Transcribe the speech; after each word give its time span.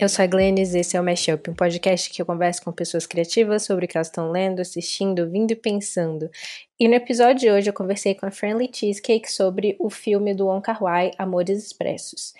Eu 0.00 0.08
sou 0.08 0.22
a 0.22 0.28
Glennis 0.28 0.74
e 0.74 0.78
esse 0.78 0.96
é 0.96 1.00
o 1.00 1.04
Mashup, 1.04 1.50
um 1.50 1.54
podcast 1.54 2.08
que 2.08 2.22
eu 2.22 2.26
converso 2.26 2.62
com 2.62 2.70
pessoas 2.70 3.04
criativas 3.04 3.64
sobre 3.64 3.84
o 3.84 3.88
que 3.88 3.98
elas 3.98 4.06
estão 4.06 4.30
lendo, 4.30 4.60
assistindo, 4.60 5.22
ouvindo 5.22 5.50
e 5.50 5.56
pensando. 5.56 6.30
E 6.78 6.86
no 6.86 6.94
episódio 6.94 7.40
de 7.40 7.50
hoje 7.50 7.68
eu 7.68 7.74
conversei 7.74 8.14
com 8.14 8.24
a 8.24 8.30
Friendly 8.30 8.70
Cheesecake 8.72 9.28
sobre 9.28 9.76
o 9.80 9.90
filme 9.90 10.36
do 10.36 10.46
Wong 10.46 10.62
Kar-wai, 10.62 11.10
Amores 11.18 11.66
Expressos. 11.66 12.32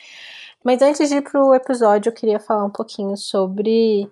Mas 0.63 0.81
antes 0.83 1.09
de 1.09 1.17
ir 1.17 1.23
pro 1.23 1.53
episódio, 1.53 2.11
eu 2.11 2.15
queria 2.15 2.39
falar 2.39 2.65
um 2.65 2.71
pouquinho 2.71 3.17
sobre 3.17 4.09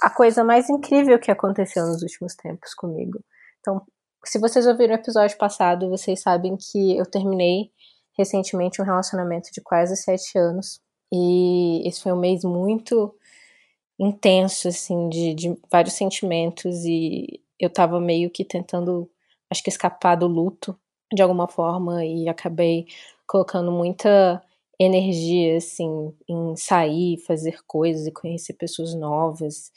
a 0.00 0.08
coisa 0.08 0.42
mais 0.42 0.70
incrível 0.70 1.18
que 1.18 1.30
aconteceu 1.30 1.84
nos 1.84 2.00
últimos 2.00 2.34
tempos 2.34 2.72
comigo. 2.72 3.22
Então, 3.60 3.82
se 4.24 4.38
vocês 4.38 4.66
ouviram 4.66 4.94
o 4.94 4.98
episódio 4.98 5.36
passado, 5.36 5.90
vocês 5.90 6.22
sabem 6.22 6.56
que 6.56 6.96
eu 6.96 7.04
terminei 7.04 7.70
recentemente 8.16 8.80
um 8.80 8.84
relacionamento 8.84 9.50
de 9.52 9.60
quase 9.60 9.94
sete 9.94 10.38
anos 10.38 10.80
e 11.12 11.86
esse 11.86 12.02
foi 12.02 12.12
um 12.12 12.18
mês 12.18 12.42
muito 12.42 13.14
intenso, 13.98 14.68
assim, 14.68 15.08
de, 15.10 15.34
de 15.34 15.56
vários 15.70 15.94
sentimentos. 15.94 16.84
E 16.86 17.40
eu 17.60 17.70
tava 17.70 18.00
meio 18.00 18.30
que 18.30 18.44
tentando, 18.44 19.10
acho 19.50 19.62
que, 19.62 19.70
escapar 19.70 20.16
do 20.16 20.26
luto 20.26 20.76
de 21.12 21.22
alguma 21.22 21.46
forma. 21.48 22.04
E 22.04 22.28
acabei 22.28 22.86
colocando 23.26 23.70
muita 23.70 24.42
energia, 24.78 25.58
assim, 25.58 26.14
em 26.28 26.56
sair, 26.56 27.18
fazer 27.18 27.58
coisas 27.66 28.06
e 28.06 28.12
conhecer 28.12 28.54
pessoas 28.54 28.94
novas. 28.94 29.70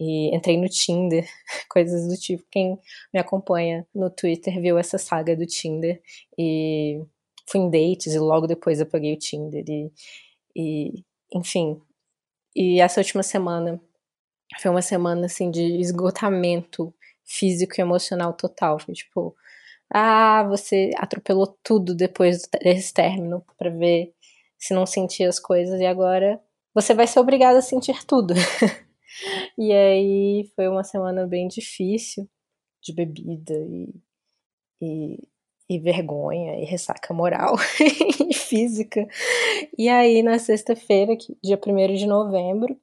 E 0.00 0.34
entrei 0.34 0.56
no 0.56 0.68
Tinder, 0.68 1.28
coisas 1.68 2.08
do 2.08 2.16
tipo. 2.16 2.44
Quem 2.50 2.78
me 3.12 3.20
acompanha 3.20 3.86
no 3.94 4.08
Twitter 4.10 4.60
viu 4.60 4.78
essa 4.78 4.96
saga 4.98 5.36
do 5.36 5.46
Tinder. 5.46 6.00
E 6.38 7.02
fui 7.46 7.60
em 7.60 7.70
dates 7.70 8.14
e 8.14 8.18
logo 8.18 8.46
depois 8.46 8.80
apaguei 8.80 9.12
o 9.12 9.18
Tinder. 9.18 9.64
E 9.68 9.92
e, 10.54 11.04
enfim. 11.34 11.80
E 12.54 12.80
essa 12.80 13.00
última 13.00 13.22
semana 13.22 13.80
foi 14.60 14.70
uma 14.70 14.82
semana 14.82 15.26
assim 15.26 15.50
de 15.50 15.62
esgotamento 15.80 16.92
físico 17.24 17.74
e 17.78 17.82
emocional 17.82 18.32
total. 18.32 18.78
Foi 18.78 18.94
tipo, 18.94 19.36
ah, 19.92 20.44
você 20.48 20.90
atropelou 20.96 21.46
tudo 21.62 21.94
depois 21.94 22.48
desse 22.62 22.92
término 22.92 23.44
para 23.58 23.70
ver 23.70 24.12
se 24.58 24.74
não 24.74 24.86
sentia 24.86 25.28
as 25.28 25.38
coisas 25.38 25.80
e 25.80 25.86
agora 25.86 26.40
você 26.74 26.94
vai 26.94 27.06
ser 27.06 27.20
obrigado 27.20 27.56
a 27.56 27.62
sentir 27.62 28.04
tudo. 28.04 28.34
e 29.58 29.72
aí 29.72 30.50
foi 30.54 30.68
uma 30.68 30.84
semana 30.84 31.26
bem 31.26 31.48
difícil 31.48 32.28
de 32.82 32.94
bebida 32.94 33.54
e, 33.54 33.94
e 34.82 35.28
e 35.70 35.78
vergonha 35.78 36.56
e 36.60 36.64
ressaca 36.64 37.14
moral 37.14 37.54
e 38.28 38.34
física. 38.34 39.06
E 39.78 39.88
aí, 39.88 40.20
na 40.20 40.36
sexta-feira, 40.36 41.16
dia 41.42 41.56
1 41.64 41.94
de 41.94 42.06
novembro, 42.06 42.76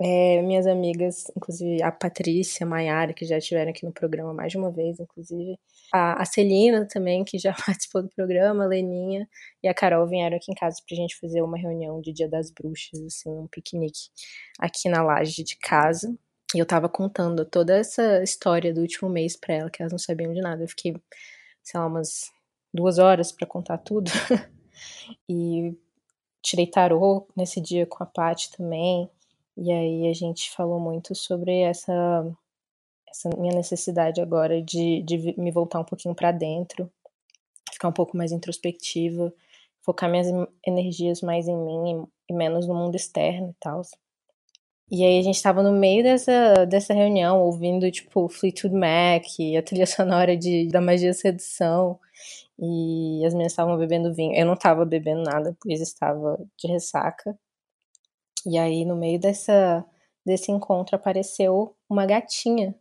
é, 0.00 0.40
minhas 0.42 0.64
amigas, 0.64 1.24
inclusive 1.36 1.82
a 1.82 1.90
Patrícia, 1.90 2.64
a 2.64 2.68
Maiara, 2.68 3.12
que 3.12 3.26
já 3.26 3.36
estiveram 3.36 3.72
aqui 3.72 3.84
no 3.84 3.92
programa 3.92 4.32
mais 4.32 4.52
de 4.52 4.58
uma 4.58 4.70
vez, 4.70 5.00
inclusive, 5.00 5.58
a, 5.92 6.22
a 6.22 6.24
Celina 6.24 6.86
também, 6.86 7.24
que 7.24 7.36
já 7.36 7.52
participou 7.66 8.00
do 8.00 8.08
programa, 8.08 8.62
a 8.62 8.68
Leninha 8.68 9.28
e 9.60 9.66
a 9.66 9.74
Carol 9.74 10.06
vieram 10.06 10.36
aqui 10.36 10.52
em 10.52 10.54
casa 10.54 10.80
pra 10.86 10.96
gente 10.96 11.18
fazer 11.18 11.42
uma 11.42 11.58
reunião 11.58 12.00
de 12.00 12.12
Dia 12.12 12.28
das 12.28 12.48
Bruxas, 12.52 13.00
assim, 13.00 13.28
um 13.28 13.48
piquenique 13.48 14.08
aqui 14.60 14.88
na 14.88 15.02
laje 15.02 15.42
de 15.42 15.56
casa. 15.58 16.16
E 16.54 16.58
eu 16.58 16.66
tava 16.66 16.88
contando 16.88 17.44
toda 17.44 17.76
essa 17.76 18.22
história 18.22 18.72
do 18.72 18.80
último 18.80 19.08
mês 19.10 19.36
pra 19.36 19.54
ela, 19.54 19.70
que 19.70 19.82
elas 19.82 19.92
não 19.92 19.98
sabiam 19.98 20.32
de 20.32 20.40
nada. 20.40 20.62
Eu 20.62 20.68
fiquei 20.68 20.94
sei 21.62 21.80
lá, 21.80 21.86
umas 21.86 22.30
duas 22.72 22.98
horas 22.98 23.32
para 23.32 23.46
contar 23.46 23.78
tudo. 23.78 24.10
e 25.28 25.76
tirei 26.42 26.66
tarô 26.66 27.26
nesse 27.36 27.60
dia 27.60 27.86
com 27.86 28.02
a 28.02 28.06
Paty 28.06 28.50
também. 28.56 29.10
E 29.56 29.70
aí 29.70 30.08
a 30.08 30.14
gente 30.14 30.50
falou 30.50 30.80
muito 30.80 31.14
sobre 31.14 31.60
essa, 31.60 31.92
essa 33.08 33.28
minha 33.36 33.54
necessidade 33.54 34.20
agora 34.20 34.62
de, 34.62 35.02
de 35.02 35.34
me 35.38 35.50
voltar 35.50 35.80
um 35.80 35.84
pouquinho 35.84 36.14
para 36.14 36.32
dentro, 36.32 36.90
ficar 37.72 37.88
um 37.88 37.92
pouco 37.92 38.16
mais 38.16 38.32
introspectiva, 38.32 39.32
focar 39.82 40.10
minhas 40.10 40.28
energias 40.66 41.20
mais 41.20 41.46
em 41.48 41.56
mim 41.56 42.06
e 42.28 42.32
menos 42.32 42.66
no 42.66 42.74
mundo 42.74 42.94
externo 42.94 43.50
e 43.50 43.56
tal. 43.60 43.82
E 44.90 45.04
aí 45.04 45.20
a 45.20 45.22
gente 45.22 45.40
tava 45.40 45.62
no 45.62 45.72
meio 45.72 46.02
dessa, 46.02 46.66
dessa 46.66 46.92
reunião, 46.92 47.40
ouvindo, 47.40 47.88
tipo, 47.92 48.28
Fleetwood 48.28 48.74
Mac, 48.74 49.24
a 49.56 49.62
trilha 49.62 49.86
sonora 49.86 50.36
de, 50.36 50.66
da 50.68 50.80
Magia 50.80 51.12
Sedução, 51.12 51.98
e 52.58 53.24
as 53.24 53.32
meninas 53.32 53.52
estavam 53.52 53.78
bebendo 53.78 54.12
vinho. 54.12 54.34
Eu 54.34 54.44
não 54.46 54.56
tava 54.56 54.84
bebendo 54.84 55.22
nada, 55.22 55.56
pois 55.62 55.80
estava 55.80 56.38
de 56.58 56.68
ressaca. 56.68 57.38
E 58.44 58.58
aí, 58.58 58.84
no 58.84 58.96
meio 58.96 59.18
dessa, 59.18 59.84
desse 60.26 60.50
encontro, 60.50 60.96
apareceu 60.96 61.74
uma 61.88 62.04
gatinha 62.04 62.74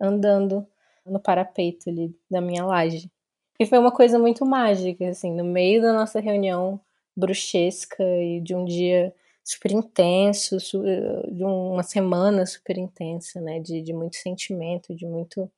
andando 0.00 0.66
no 1.06 1.20
parapeito 1.20 1.88
ali 1.88 2.14
da 2.30 2.40
minha 2.40 2.64
laje. 2.64 3.10
E 3.58 3.66
foi 3.66 3.78
uma 3.78 3.92
coisa 3.92 4.18
muito 4.18 4.44
mágica, 4.44 5.08
assim, 5.08 5.32
no 5.32 5.44
meio 5.44 5.80
da 5.80 5.92
nossa 5.92 6.20
reunião 6.20 6.80
bruxesca 7.16 8.02
e 8.04 8.40
de 8.40 8.54
um 8.54 8.64
dia 8.64 9.14
super 9.44 9.72
intenso, 9.72 10.58
de 10.58 11.44
uma 11.44 11.82
semana 11.82 12.46
super 12.46 12.78
intensa, 12.78 13.40
né? 13.40 13.60
De, 13.60 13.82
de 13.82 13.92
muito 13.92 14.16
sentimento, 14.16 14.94
de 14.94 15.06
muito. 15.06 15.50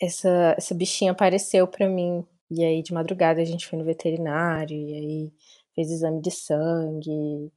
Essa, 0.00 0.54
essa 0.58 0.74
bichinha 0.74 1.12
apareceu 1.12 1.66
para 1.68 1.88
mim. 1.88 2.24
E 2.50 2.64
aí, 2.64 2.82
de 2.82 2.92
madrugada, 2.94 3.40
a 3.40 3.44
gente 3.44 3.66
foi 3.66 3.78
no 3.78 3.84
veterinário, 3.84 4.76
e 4.76 4.94
aí 4.94 5.32
fez 5.74 5.90
exame 5.90 6.20
de 6.22 6.30
sangue, 6.30 7.52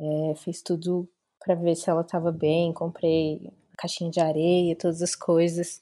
é, 0.00 0.34
fez 0.36 0.62
tudo 0.62 1.08
para 1.44 1.54
ver 1.54 1.76
se 1.76 1.90
ela 1.90 2.04
tava 2.04 2.32
bem. 2.32 2.72
Comprei 2.72 3.50
caixinha 3.78 4.10
de 4.10 4.20
areia, 4.20 4.76
todas 4.76 5.02
as 5.02 5.14
coisas. 5.16 5.80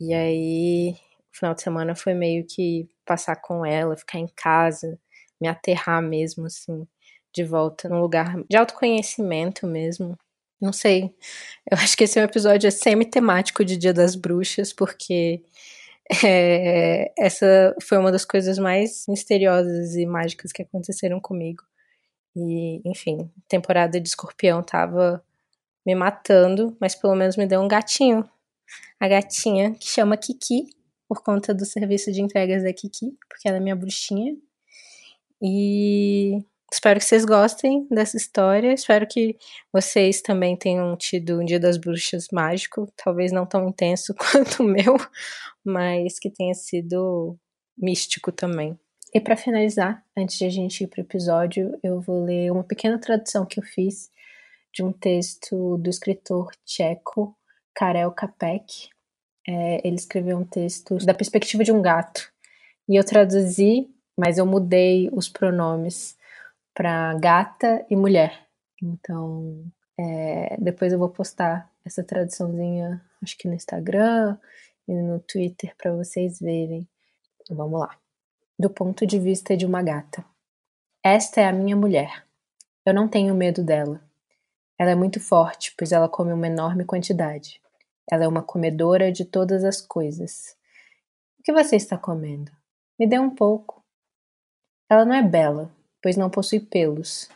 E 0.00 0.14
aí, 0.14 0.96
o 1.32 1.36
final 1.38 1.54
de 1.54 1.62
semana 1.62 1.94
foi 1.96 2.14
meio 2.14 2.46
que 2.46 2.88
passar 3.06 3.36
com 3.36 3.64
ela, 3.66 3.96
ficar 3.96 4.18
em 4.18 4.28
casa, 4.28 4.98
me 5.40 5.48
aterrar 5.48 6.02
mesmo, 6.02 6.46
assim 6.46 6.86
de 7.34 7.44
volta 7.44 7.88
num 7.88 8.00
lugar 8.00 8.36
de 8.48 8.56
autoconhecimento 8.56 9.66
mesmo. 9.66 10.16
Não 10.60 10.72
sei. 10.72 11.14
Eu 11.70 11.76
acho 11.78 11.96
que 11.96 12.04
esse 12.04 12.18
é 12.18 12.22
um 12.22 12.24
episódio 12.24 12.70
semi-temático 12.70 13.64
de 13.64 13.76
Dia 13.76 13.92
das 13.92 14.14
Bruxas, 14.14 14.72
porque 14.72 15.42
é, 16.24 17.12
essa 17.18 17.74
foi 17.82 17.98
uma 17.98 18.12
das 18.12 18.24
coisas 18.24 18.58
mais 18.58 19.04
misteriosas 19.08 19.94
e 19.96 20.06
mágicas 20.06 20.52
que 20.52 20.62
aconteceram 20.62 21.20
comigo. 21.20 21.62
E, 22.36 22.80
enfim, 22.88 23.30
temporada 23.48 24.00
de 24.00 24.08
escorpião 24.08 24.62
tava 24.62 25.22
me 25.84 25.94
matando, 25.94 26.76
mas 26.80 26.94
pelo 26.94 27.14
menos 27.14 27.36
me 27.36 27.46
deu 27.46 27.60
um 27.60 27.68
gatinho. 27.68 28.28
A 28.98 29.08
gatinha 29.08 29.74
que 29.74 29.86
chama 29.86 30.16
Kiki, 30.16 30.70
por 31.08 31.22
conta 31.22 31.52
do 31.52 31.66
serviço 31.66 32.10
de 32.10 32.22
entregas 32.22 32.62
da 32.62 32.72
Kiki, 32.72 33.16
porque 33.28 33.48
ela 33.48 33.58
é 33.58 33.60
minha 33.60 33.76
bruxinha. 33.76 34.34
E 35.42 36.42
Espero 36.74 36.98
que 36.98 37.06
vocês 37.06 37.24
gostem 37.24 37.86
dessa 37.88 38.16
história. 38.16 38.72
Espero 38.72 39.06
que 39.06 39.36
vocês 39.72 40.20
também 40.20 40.56
tenham 40.56 40.96
tido 40.96 41.40
um 41.40 41.44
Dia 41.44 41.60
das 41.60 41.76
Bruxas 41.76 42.26
mágico, 42.32 42.92
talvez 42.96 43.30
não 43.30 43.46
tão 43.46 43.68
intenso 43.68 44.12
quanto 44.18 44.60
o 44.60 44.66
meu, 44.66 44.96
mas 45.64 46.18
que 46.18 46.28
tenha 46.28 46.52
sido 46.52 47.38
místico 47.78 48.32
também. 48.32 48.76
E 49.14 49.20
para 49.20 49.36
finalizar, 49.36 50.04
antes 50.18 50.36
de 50.36 50.46
a 50.46 50.50
gente 50.50 50.82
ir 50.82 50.88
para 50.88 50.98
o 50.98 51.04
episódio, 51.04 51.78
eu 51.80 52.00
vou 52.00 52.24
ler 52.24 52.50
uma 52.50 52.64
pequena 52.64 52.98
tradução 52.98 53.46
que 53.46 53.60
eu 53.60 53.62
fiz 53.62 54.10
de 54.72 54.82
um 54.82 54.90
texto 54.90 55.78
do 55.78 55.88
escritor 55.88 56.50
tcheco 56.64 57.36
Karel 57.72 58.10
Capek. 58.10 58.88
É, 59.46 59.86
ele 59.86 59.94
escreveu 59.94 60.38
um 60.38 60.44
texto 60.44 60.96
da 61.06 61.14
perspectiva 61.14 61.62
de 61.62 61.70
um 61.70 61.80
gato. 61.80 62.32
E 62.88 62.96
eu 62.96 63.04
traduzi, 63.04 63.88
mas 64.18 64.38
eu 64.38 64.44
mudei 64.44 65.08
os 65.12 65.28
pronomes 65.28 66.16
para 66.74 67.14
gata 67.14 67.86
e 67.88 67.96
mulher. 67.96 68.46
Então, 68.82 69.64
é, 69.98 70.56
depois 70.58 70.92
eu 70.92 70.98
vou 70.98 71.08
postar 71.08 71.70
essa 71.84 72.02
traduçãozinha, 72.02 73.00
acho 73.22 73.38
que 73.38 73.46
no 73.46 73.54
Instagram 73.54 74.36
e 74.88 74.92
no 74.92 75.20
Twitter 75.20 75.74
para 75.76 75.94
vocês 75.94 76.40
verem. 76.40 76.86
Então, 77.40 77.56
vamos 77.56 77.80
lá. 77.80 77.96
Do 78.58 78.68
ponto 78.68 79.06
de 79.06 79.18
vista 79.18 79.56
de 79.56 79.64
uma 79.64 79.82
gata. 79.82 80.24
Esta 81.02 81.40
é 81.40 81.46
a 81.46 81.52
minha 81.52 81.76
mulher. 81.76 82.24
Eu 82.84 82.92
não 82.92 83.08
tenho 83.08 83.34
medo 83.34 83.62
dela. 83.62 84.02
Ela 84.78 84.90
é 84.90 84.94
muito 84.94 85.20
forte, 85.20 85.74
pois 85.78 85.92
ela 85.92 86.08
come 86.08 86.32
uma 86.32 86.46
enorme 86.46 86.84
quantidade. 86.84 87.60
Ela 88.10 88.24
é 88.24 88.28
uma 88.28 88.42
comedora 88.42 89.12
de 89.12 89.24
todas 89.24 89.64
as 89.64 89.80
coisas. 89.80 90.56
O 91.38 91.42
que 91.42 91.52
você 91.52 91.76
está 91.76 91.96
comendo? 91.96 92.50
Me 92.98 93.06
dê 93.06 93.18
um 93.18 93.30
pouco. 93.30 93.82
Ela 94.90 95.04
não 95.04 95.14
é 95.14 95.22
bela, 95.22 95.70
pois 96.04 96.18
não 96.18 96.28
possui 96.28 96.60
pelos. 96.60 97.30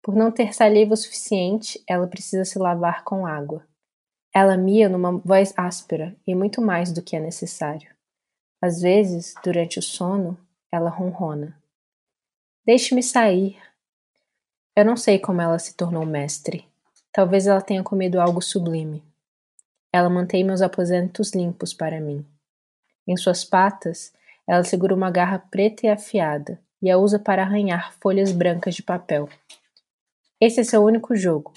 Por 0.00 0.14
não 0.14 0.30
ter 0.30 0.54
saliva 0.54 0.94
o 0.94 0.96
suficiente, 0.96 1.82
ela 1.88 2.06
precisa 2.06 2.44
se 2.44 2.56
lavar 2.56 3.02
com 3.02 3.26
água. 3.26 3.66
Ela 4.32 4.56
mia 4.56 4.88
numa 4.88 5.18
voz 5.18 5.52
áspera 5.56 6.14
e 6.24 6.32
muito 6.32 6.62
mais 6.62 6.92
do 6.92 7.02
que 7.02 7.16
é 7.16 7.18
necessário. 7.18 7.92
Às 8.60 8.80
vezes, 8.80 9.34
durante 9.42 9.80
o 9.80 9.82
sono, 9.82 10.38
ela 10.70 10.88
ronrona. 10.88 11.60
Deixe-me 12.64 13.02
sair. 13.02 13.58
Eu 14.76 14.84
não 14.84 14.96
sei 14.96 15.18
como 15.18 15.42
ela 15.42 15.58
se 15.58 15.74
tornou 15.74 16.06
mestre. 16.06 16.64
Talvez 17.10 17.48
ela 17.48 17.60
tenha 17.60 17.82
comido 17.82 18.20
algo 18.20 18.40
sublime. 18.40 19.02
Ela 19.92 20.08
mantém 20.08 20.44
meus 20.44 20.62
aposentos 20.62 21.32
limpos 21.32 21.74
para 21.74 22.00
mim. 22.00 22.24
Em 23.04 23.16
suas 23.16 23.44
patas, 23.44 24.12
ela 24.46 24.62
segura 24.62 24.94
uma 24.94 25.10
garra 25.10 25.40
preta 25.40 25.86
e 25.86 25.90
afiada 25.90 26.60
e 26.82 26.90
a 26.90 26.98
usa 26.98 27.18
para 27.18 27.42
arranhar 27.42 27.94
folhas 28.00 28.32
brancas 28.32 28.74
de 28.74 28.82
papel. 28.82 29.28
Esse 30.40 30.60
é 30.60 30.64
seu 30.64 30.82
único 30.82 31.14
jogo. 31.14 31.52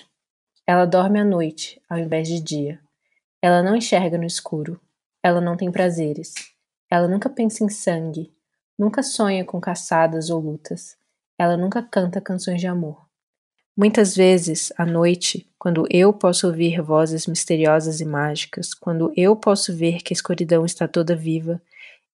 Ela 0.68 0.86
dorme 0.86 1.20
à 1.20 1.26
noite, 1.26 1.82
ao 1.90 1.98
invés 1.98 2.28
de 2.28 2.40
dia. 2.40 2.80
Ela 3.42 3.64
não 3.64 3.76
enxerga 3.76 4.18
no 4.18 4.26
escuro. 4.26 4.80
Ela 5.24 5.42
não 5.42 5.58
tem 5.58 5.72
prazeres. 5.72 6.34
Ela 6.90 7.08
nunca 7.08 7.30
pensa 7.30 7.64
em 7.64 7.70
sangue. 7.70 8.32
Nunca 8.78 9.02
sonha 9.02 9.44
com 9.44 9.60
caçadas 9.60 10.30
ou 10.30 10.40
lutas. 10.40 10.96
Ela 11.38 11.58
nunca 11.58 11.82
canta 11.82 12.22
canções 12.22 12.62
de 12.62 12.68
amor. 12.68 13.06
Muitas 13.76 14.16
vezes, 14.16 14.72
à 14.78 14.86
noite, 14.86 15.50
quando 15.60 15.86
eu 15.90 16.14
posso 16.14 16.48
ouvir 16.48 16.82
vozes 16.82 17.28
misteriosas 17.28 18.00
e 18.00 18.06
mágicas, 18.06 18.74
quando 18.74 19.12
eu 19.18 19.36
posso 19.36 19.76
ver 19.76 20.02
que 20.02 20.14
a 20.14 20.16
escuridão 20.16 20.66
está 20.66 20.88
toda 20.88 21.16
viva, 21.16 21.62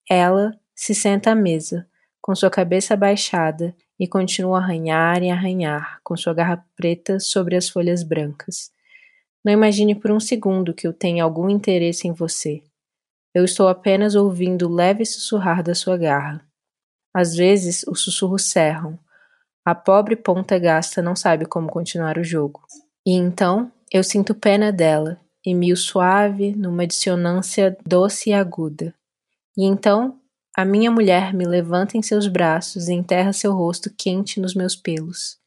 ela 0.09 0.57
se 0.73 0.95
senta 0.95 1.31
à 1.31 1.35
mesa, 1.35 1.87
com 2.21 2.35
sua 2.35 2.49
cabeça 2.49 2.93
abaixada, 2.93 3.75
e 3.99 4.07
continua 4.07 4.59
a 4.59 4.61
arranhar 4.61 5.21
e 5.21 5.29
arranhar 5.29 5.99
com 6.03 6.15
sua 6.17 6.33
garra 6.33 6.65
preta 6.75 7.19
sobre 7.19 7.55
as 7.55 7.69
folhas 7.69 8.03
brancas. 8.03 8.71
Não 9.43 9.51
imagine 9.51 9.95
por 9.95 10.11
um 10.11 10.19
segundo 10.19 10.73
que 10.73 10.87
eu 10.87 10.93
tenha 10.93 11.23
algum 11.23 11.49
interesse 11.49 12.07
em 12.07 12.13
você. 12.13 12.63
Eu 13.33 13.45
estou 13.45 13.67
apenas 13.67 14.15
ouvindo 14.15 14.67
o 14.67 14.73
leve 14.73 15.05
sussurrar 15.05 15.63
da 15.63 15.73
sua 15.73 15.97
garra. 15.97 16.45
Às 17.13 17.35
vezes, 17.35 17.83
os 17.87 18.01
sussurros 18.03 18.45
cerram, 18.45 18.97
a 19.65 19.75
pobre 19.75 20.15
ponta 20.15 20.57
gasta 20.57 21.01
não 21.01 21.15
sabe 21.15 21.45
como 21.45 21.69
continuar 21.69 22.17
o 22.17 22.23
jogo. 22.23 22.61
E 23.05 23.13
então 23.13 23.71
eu 23.91 24.03
sinto 24.03 24.33
pena 24.33 24.71
dela, 24.71 25.19
e 25.45 25.53
mio 25.53 25.77
suave 25.77 26.55
numa 26.55 26.87
dissonância 26.87 27.77
doce 27.85 28.31
e 28.31 28.33
aguda. 28.33 28.93
E 29.57 29.65
então 29.65 30.19
a 30.55 30.65
minha 30.65 30.91
mulher 30.91 31.33
me 31.33 31.45
levanta 31.45 31.97
em 31.97 32.01
seus 32.01 32.27
braços 32.27 32.89
e 32.89 32.93
enterra 32.93 33.31
seu 33.31 33.53
rosto 33.53 33.89
quente 33.97 34.39
nos 34.39 34.53
meus 34.53 34.75
pelos. 34.75 35.39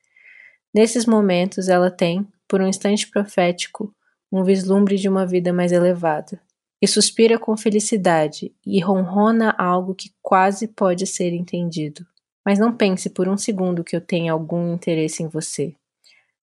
Nesses 0.74 1.04
momentos 1.04 1.68
ela 1.68 1.90
tem, 1.90 2.26
por 2.48 2.60
um 2.60 2.66
instante 2.66 3.08
profético, 3.08 3.94
um 4.32 4.42
vislumbre 4.42 4.96
de 4.96 5.08
uma 5.08 5.26
vida 5.26 5.52
mais 5.52 5.72
elevada. 5.72 6.40
E 6.82 6.88
suspira 6.88 7.38
com 7.38 7.56
felicidade 7.56 8.52
e 8.66 8.80
ronrona 8.80 9.54
algo 9.56 9.94
que 9.94 10.10
quase 10.20 10.68
pode 10.68 11.06
ser 11.06 11.32
entendido. 11.32 12.06
Mas 12.44 12.58
não 12.58 12.76
pense 12.76 13.08
por 13.08 13.28
um 13.28 13.38
segundo 13.38 13.84
que 13.84 13.96
eu 13.96 14.00
tenha 14.00 14.32
algum 14.32 14.74
interesse 14.74 15.22
em 15.22 15.28
você. 15.28 15.74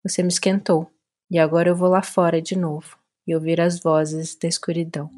Você 0.03 0.23
me 0.23 0.29
esquentou, 0.29 0.89
e 1.31 1.39
agora 1.39 1.69
eu 1.69 1.77
vou 1.77 1.89
lá 1.89 2.03
fora 2.03 2.41
de 2.41 2.57
novo 2.57 2.97
e 3.27 3.35
ouvir 3.35 3.61
as 3.61 3.79
vozes 3.81 4.35
da 4.35 4.49
escuridão. 4.49 5.11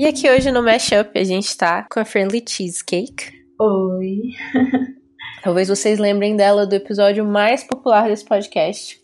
E 0.00 0.06
aqui 0.06 0.30
hoje 0.30 0.50
no 0.50 0.62
Mashup 0.62 1.10
a 1.14 1.22
gente 1.22 1.54
tá 1.58 1.86
com 1.92 2.00
a 2.00 2.06
Friendly 2.06 2.42
Cheesecake. 2.48 3.34
Oi! 3.60 4.30
Talvez 5.44 5.68
vocês 5.68 5.98
lembrem 5.98 6.34
dela 6.34 6.66
do 6.66 6.74
episódio 6.74 7.22
mais 7.22 7.62
popular 7.64 8.08
desse 8.08 8.24
podcast. 8.24 8.98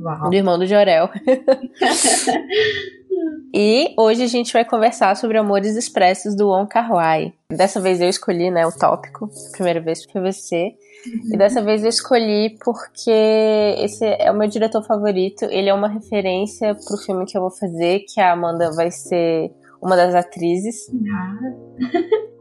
Uau. 0.00 0.30
Do 0.30 0.34
irmão 0.34 0.58
do 0.58 0.66
Jorel. 0.66 1.08
E 3.54 3.94
hoje 3.98 4.22
a 4.22 4.26
gente 4.26 4.52
vai 4.52 4.64
conversar 4.64 5.14
sobre 5.14 5.36
Amores 5.36 5.76
Expressos 5.76 6.34
do 6.34 6.48
Wong 6.48 6.66
Kar 6.68 6.90
Wai. 6.90 7.34
Dessa 7.50 7.80
vez 7.80 8.00
eu 8.00 8.08
escolhi, 8.08 8.50
né, 8.50 8.66
o 8.66 8.72
tópico. 8.72 9.28
Primeira 9.52 9.78
vez 9.78 10.04
foi 10.06 10.22
você. 10.22 10.72
E 11.30 11.36
dessa 11.36 11.62
vez 11.62 11.82
eu 11.82 11.90
escolhi 11.90 12.56
porque 12.64 13.10
esse 13.78 14.04
é 14.04 14.30
o 14.30 14.34
meu 14.34 14.48
diretor 14.48 14.82
favorito. 14.82 15.44
Ele 15.44 15.68
é 15.68 15.74
uma 15.74 15.88
referência 15.88 16.74
pro 16.74 16.96
filme 16.96 17.26
que 17.26 17.36
eu 17.36 17.42
vou 17.42 17.50
fazer, 17.50 18.06
que 18.08 18.20
a 18.20 18.32
Amanda 18.32 18.72
vai 18.72 18.90
ser 18.90 19.52
uma 19.82 19.96
das 19.96 20.14
atrizes. 20.14 20.90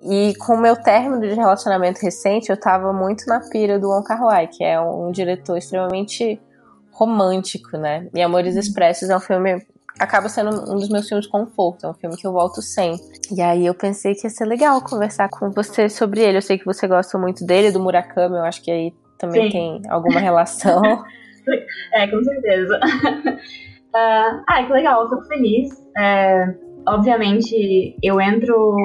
E 0.00 0.32
com 0.36 0.54
o 0.54 0.60
meu 0.60 0.76
término 0.76 1.20
de 1.20 1.34
relacionamento 1.34 2.00
recente, 2.00 2.50
eu 2.50 2.56
tava 2.56 2.92
muito 2.92 3.26
na 3.26 3.40
pira 3.40 3.78
do 3.78 3.88
Wong 3.88 4.06
Kar 4.06 4.22
Wai, 4.22 4.46
que 4.46 4.62
é 4.62 4.80
um 4.80 5.10
diretor 5.10 5.56
extremamente 5.58 6.40
romântico, 6.92 7.76
né? 7.76 8.08
E 8.14 8.22
Amores 8.22 8.56
Expressos 8.56 9.10
é 9.10 9.16
um 9.16 9.20
filme 9.20 9.60
acaba 9.98 10.28
sendo 10.28 10.50
um 10.70 10.76
dos 10.76 10.88
meus 10.88 11.08
filmes 11.08 11.26
de 11.26 11.32
conforto, 11.32 11.84
é 11.84 11.90
um 11.90 11.94
filme 11.94 12.16
que 12.16 12.26
eu 12.26 12.32
volto 12.32 12.62
sempre. 12.62 13.18
E 13.32 13.42
aí 13.42 13.66
eu 13.66 13.74
pensei 13.74 14.14
que 14.14 14.26
ia 14.26 14.30
ser 14.30 14.44
legal 14.44 14.80
conversar 14.80 15.28
com 15.28 15.50
você 15.50 15.88
sobre 15.88 16.20
ele. 16.20 16.38
Eu 16.38 16.42
sei 16.42 16.56
que 16.56 16.64
você 16.64 16.86
gosta 16.86 17.18
muito 17.18 17.44
dele, 17.44 17.72
do 17.72 17.80
Murakami, 17.80 18.36
eu 18.36 18.44
acho 18.44 18.62
que 18.62 18.70
aí 18.70 18.94
também 19.18 19.50
Sim. 19.50 19.50
tem 19.50 19.90
alguma 19.90 20.20
relação. 20.20 20.80
é, 21.92 22.06
com 22.06 22.22
certeza. 22.22 22.78
uh, 22.78 23.38
ah, 24.46 24.64
que 24.64 24.72
legal, 24.72 25.02
eu 25.02 25.08
fico 25.08 25.24
feliz. 25.26 25.70
É, 25.96 26.54
obviamente, 26.94 27.96
eu 28.02 28.20
entro 28.20 28.76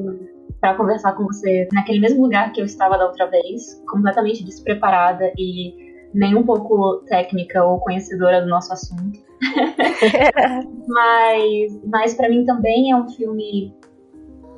para 0.60 0.76
conversar 0.76 1.14
com 1.14 1.26
você 1.26 1.68
naquele 1.74 2.00
mesmo 2.00 2.24
lugar 2.24 2.52
que 2.54 2.62
eu 2.62 2.66
estava 2.66 2.98
da 2.98 3.06
outra 3.06 3.28
vez, 3.28 3.82
completamente 3.88 4.44
despreparada 4.44 5.32
e 5.38 5.74
nem 6.14 6.36
um 6.36 6.44
pouco 6.44 7.04
técnica 7.08 7.64
ou 7.64 7.80
conhecedora 7.80 8.42
do 8.42 8.48
nosso 8.48 8.72
assunto. 8.72 9.20
mas 10.88 11.82
mas 11.86 12.14
para 12.14 12.30
mim 12.30 12.46
também 12.46 12.92
é 12.92 12.96
um 12.96 13.10
filme 13.10 13.76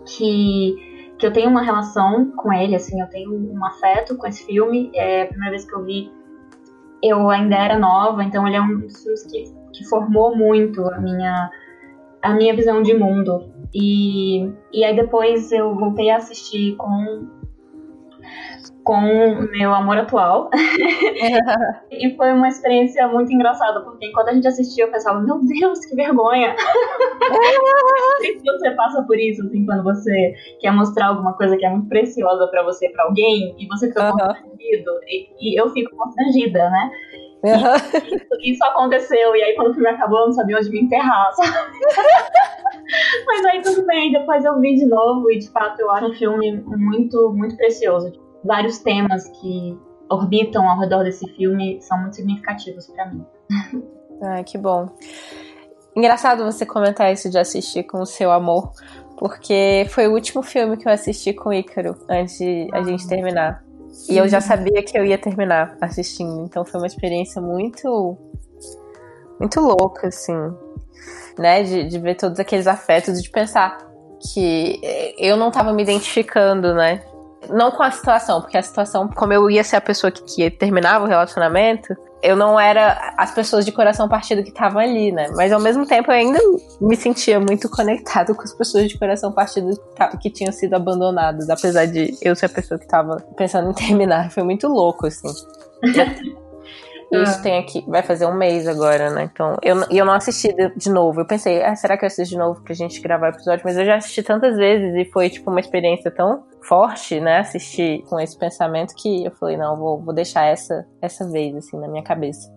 que, 0.06 0.76
que 1.18 1.26
eu 1.26 1.34
tenho 1.34 1.50
uma 1.50 1.64
relação 1.64 2.32
com 2.32 2.54
ele, 2.54 2.76
assim, 2.76 3.02
eu 3.02 3.08
tenho 3.08 3.34
um 3.34 3.66
afeto 3.66 4.16
com 4.16 4.28
esse 4.28 4.46
filme. 4.46 4.92
É 4.94 5.24
a 5.24 5.28
primeira 5.28 5.52
vez 5.52 5.66
que 5.66 5.74
eu 5.74 5.84
vi, 5.84 6.12
eu 7.02 7.30
ainda 7.30 7.56
era 7.56 7.78
nova, 7.78 8.24
então 8.24 8.48
ele 8.48 8.56
é 8.56 8.62
um 8.62 8.80
dos 8.80 9.02
filmes 9.02 9.24
que, 9.24 9.44
que 9.74 9.84
formou 9.86 10.36
muito 10.36 10.88
a 10.92 11.00
minha, 11.00 11.50
a 12.26 12.34
minha 12.34 12.56
visão 12.56 12.82
de 12.82 12.94
mundo. 12.94 13.54
E, 13.74 14.50
e 14.74 14.84
aí 14.84 14.96
depois 14.96 15.52
eu 15.52 15.76
voltei 15.76 16.10
a 16.10 16.18
assistir 16.18 16.76
com 16.76 17.28
com 18.86 19.00
o 19.00 19.52
meu 19.52 19.74
amor 19.74 19.98
atual. 19.98 20.50
e 21.92 22.16
foi 22.16 22.32
uma 22.32 22.48
experiência 22.48 23.08
muito 23.08 23.34
engraçada, 23.34 23.82
porque 23.82 24.06
enquanto 24.06 24.30
a 24.30 24.34
gente 24.34 24.48
assistia, 24.48 24.86
eu 24.86 24.92
pensava, 24.92 25.20
meu 25.22 25.40
Deus, 25.44 25.84
que 25.86 25.96
vergonha! 25.96 26.56
Sei 28.20 28.38
se 28.40 28.46
você 28.46 28.72
passa 28.72 29.02
por 29.02 29.18
isso, 29.18 29.44
assim, 29.44 29.66
quando 29.66 29.84
você 29.84 30.36
quer 30.62 30.72
mostrar 30.72 31.08
alguma 31.08 31.34
coisa 31.34 31.58
que 31.58 31.66
é 31.66 31.70
muito 31.70 31.90
preciosa 31.90 32.48
para 32.48 32.64
você, 32.64 32.88
para 32.90 33.06
alguém, 33.06 33.56
e 33.58 33.68
você 33.68 33.88
fica 33.88 34.06
Uhum. 34.06 34.12
constrangido, 34.12 34.92
e, 35.08 35.30
e 35.42 35.60
eu 35.60 35.70
fico 35.72 35.96
constrangida, 35.96 36.70
né? 36.70 36.92
Uhum. 37.46 38.16
Isso, 38.16 38.28
isso 38.42 38.66
aconteceu, 38.66 39.36
e 39.36 39.44
aí 39.44 39.56
quando 39.56 39.72
o 39.72 39.74
filme 39.74 39.90
acabou, 39.90 40.20
eu 40.20 40.26
não 40.28 40.34
sabia 40.34 40.58
onde 40.58 40.70
me 40.70 40.82
enterrar, 40.82 41.32
sabe? 41.34 41.52
Mas 43.26 43.46
aí 43.46 43.62
tudo 43.62 43.86
bem, 43.86 44.12
depois 44.12 44.44
eu 44.44 44.60
vi 44.60 44.76
de 44.76 44.86
novo, 44.86 45.30
e 45.32 45.40
de 45.40 45.50
fato 45.50 45.80
eu 45.80 45.90
acho 45.92 46.08
um 46.08 46.14
filme 46.14 46.64
muito, 46.66 47.32
muito 47.34 47.56
precioso 47.56 48.26
vários 48.46 48.78
temas 48.78 49.28
que 49.28 49.78
orbitam 50.10 50.70
ao 50.70 50.80
redor 50.80 51.04
desse 51.04 51.28
filme 51.36 51.82
são 51.82 52.00
muito 52.00 52.16
significativos 52.16 52.88
para 52.88 53.08
mim. 53.08 53.26
Ai, 54.22 54.44
que 54.44 54.58
bom. 54.58 54.88
Engraçado 55.96 56.44
você 56.44 56.66
comentar 56.66 57.12
isso 57.12 57.30
de 57.30 57.40
assistir 57.40 57.84
com 57.84 58.02
o 58.02 58.06
seu 58.06 58.32
amor, 58.32 58.72
porque 59.18 59.86
foi 59.90 60.08
o 60.08 60.14
último 60.14 60.44
filme 60.44 60.78
que 60.78 60.88
eu 60.88 60.92
assisti 60.92 61.34
com 61.34 61.50
o 61.50 61.54
Ícaro 61.54 61.98
antes 62.10 62.38
de 62.38 62.70
a 62.72 62.84
gente 62.84 63.08
terminar. 63.08 63.65
E 64.10 64.18
eu 64.18 64.28
já 64.28 64.42
sabia 64.42 64.84
que 64.84 64.98
eu 64.98 65.06
ia 65.06 65.18
terminar 65.18 65.78
assistindo, 65.82 66.44
então 66.44 66.66
foi 66.66 66.80
uma 66.80 66.88
experiência 66.88 67.42
muito 67.42 68.18
muito 69.40 69.60
louca, 69.60 70.08
assim, 70.08 70.38
né? 71.38 71.64
De, 71.64 71.88
de 71.88 72.00
ver 72.00 72.16
todos 72.16 72.40
aqueles 72.40 72.68
afetos 72.68 73.20
e 73.20 73.22
de 73.22 73.30
pensar 73.30 73.78
que 74.32 74.80
eu 75.18 75.38
não 75.38 75.52
tava 75.52 75.74
me 75.74 75.84
identificando, 75.84 76.74
né? 76.74 77.04
Não 77.50 77.72
com 77.72 77.84
a 77.84 77.92
situação, 77.92 78.42
porque 78.42 78.58
a 78.58 78.64
situação, 78.64 79.08
como 79.08 79.34
eu 79.34 79.50
ia 79.50 79.64
ser 79.64 79.76
a 79.76 79.82
pessoa 79.82 80.12
que, 80.12 80.24
que 80.24 80.50
terminava 80.50 81.06
o 81.06 81.08
relacionamento, 81.08 81.96
eu 82.22 82.36
não 82.36 82.60
era 82.60 83.14
as 83.18 83.32
pessoas 83.32 83.64
de 83.64 83.72
coração 83.72 84.10
partido 84.10 84.42
que 84.42 84.50
estavam 84.50 84.82
ali, 84.82 85.12
né? 85.12 85.28
Mas 85.36 85.52
ao 85.52 85.60
mesmo 85.60 85.86
tempo 85.86 86.12
eu 86.12 86.16
ainda 86.16 86.40
me 86.82 86.96
sentia 86.96 87.40
muito 87.40 87.70
conectado 87.70 88.34
com 88.34 88.42
as 88.42 88.54
pessoas 88.54 88.88
de 88.88 88.98
coração 88.98 89.32
partido 89.32 89.80
que, 90.20 90.30
tinham 90.32 90.52
sido 90.52 90.74
abandonadas, 90.74 91.50
apesar 91.50 91.86
de 91.86 92.18
eu 92.22 92.36
ser 92.36 92.48
a 92.48 92.50
pessoa 92.50 92.80
que 92.80 92.88
tava 92.88 93.18
pensando 93.38 93.70
em 93.70 93.74
terminar. 93.78 94.32
Foi 94.32 94.44
muito 94.44 94.68
louco, 94.68 95.06
assim. 95.06 95.28
Isso 97.12 97.42
tem 97.42 97.58
aqui, 97.58 97.84
vai 97.88 98.02
fazer 98.02 98.26
um 98.26 98.34
mês 98.34 98.68
agora, 98.68 99.10
né? 99.10 99.30
Então, 99.32 99.56
eu, 99.62 99.78
eu 99.90 100.06
não 100.06 100.14
assisti 100.14 100.54
de, 100.76 100.90
novo. 100.90 101.22
Eu 101.22 101.26
pensei, 101.26 101.64
ah, 101.64 101.76
será 101.76 101.98
que 101.98 102.04
eu 102.04 102.08
assisto 102.08 102.34
de 102.34 102.38
novo 102.38 102.62
pra 102.62 102.74
gente 102.74 103.00
gravar 103.00 103.28
o 103.28 103.36
episódio? 103.36 103.62
Mas 103.64 103.78
eu 103.78 103.86
já 103.86 103.96
assisti 103.96 104.24
tantas 104.24 104.58
vezes 104.58 104.96
e 104.96 105.10
foi, 105.12 105.30
tipo, 105.30 105.50
uma 105.50 105.60
experiência 105.60 106.10
tão 106.12 106.44
forte, 106.62 107.20
né? 107.20 107.40
Assistir 107.40 108.04
com 108.10 108.20
esse 108.20 108.38
pensamento 108.38 108.94
que 108.96 109.26
eu 109.26 109.32
falei, 109.32 109.58
não, 109.58 109.78
vou, 109.78 110.02
vou 110.02 110.14
deixar 110.14 110.46
essa, 110.46 110.86
essa 111.02 111.30
vez, 111.30 111.56
assim, 111.56 111.80
na 111.80 111.88
minha 111.88 112.04
cabeça. 112.04 112.52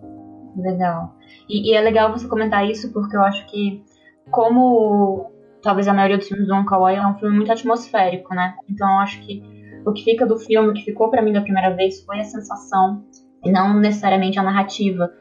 Legal. 0.57 1.15
E, 1.47 1.71
e 1.71 1.75
é 1.75 1.81
legal 1.81 2.11
você 2.11 2.27
comentar 2.27 2.67
isso 2.67 2.91
porque 2.91 3.15
eu 3.15 3.21
acho 3.21 3.45
que, 3.47 3.83
como 4.31 5.31
talvez 5.61 5.87
a 5.87 5.93
maioria 5.93 6.17
dos 6.17 6.27
filmes 6.27 6.47
do 6.47 6.53
Wong 6.53 6.67
Kar 6.67 6.79
Wai 6.79 6.95
é 6.95 7.05
um 7.05 7.15
filme 7.15 7.35
muito 7.35 7.51
atmosférico, 7.51 8.33
né? 8.33 8.55
Então 8.69 8.87
eu 8.87 8.99
acho 8.99 9.21
que 9.21 9.43
o 9.85 9.93
que 9.93 10.03
fica 10.03 10.25
do 10.25 10.37
filme, 10.37 10.69
o 10.69 10.73
que 10.73 10.83
ficou 10.83 11.09
para 11.09 11.21
mim 11.21 11.33
da 11.33 11.41
primeira 11.41 11.75
vez 11.75 12.03
foi 12.03 12.19
a 12.19 12.23
sensação, 12.23 13.03
e 13.43 13.51
não 13.51 13.79
necessariamente 13.79 14.39
a 14.39 14.43
narrativa. 14.43 15.11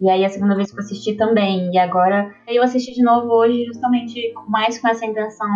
E 0.00 0.10
aí 0.10 0.24
a 0.24 0.28
segunda 0.28 0.56
vez 0.56 0.70
que 0.70 0.76
eu 0.76 0.82
assisti 0.82 1.14
também. 1.14 1.70
E 1.72 1.78
agora 1.78 2.34
eu 2.48 2.62
assisti 2.62 2.92
de 2.92 3.02
novo 3.02 3.32
hoje 3.32 3.64
justamente 3.66 4.34
mais 4.48 4.78
com 4.78 4.88
essa 4.88 5.06
intenção 5.06 5.48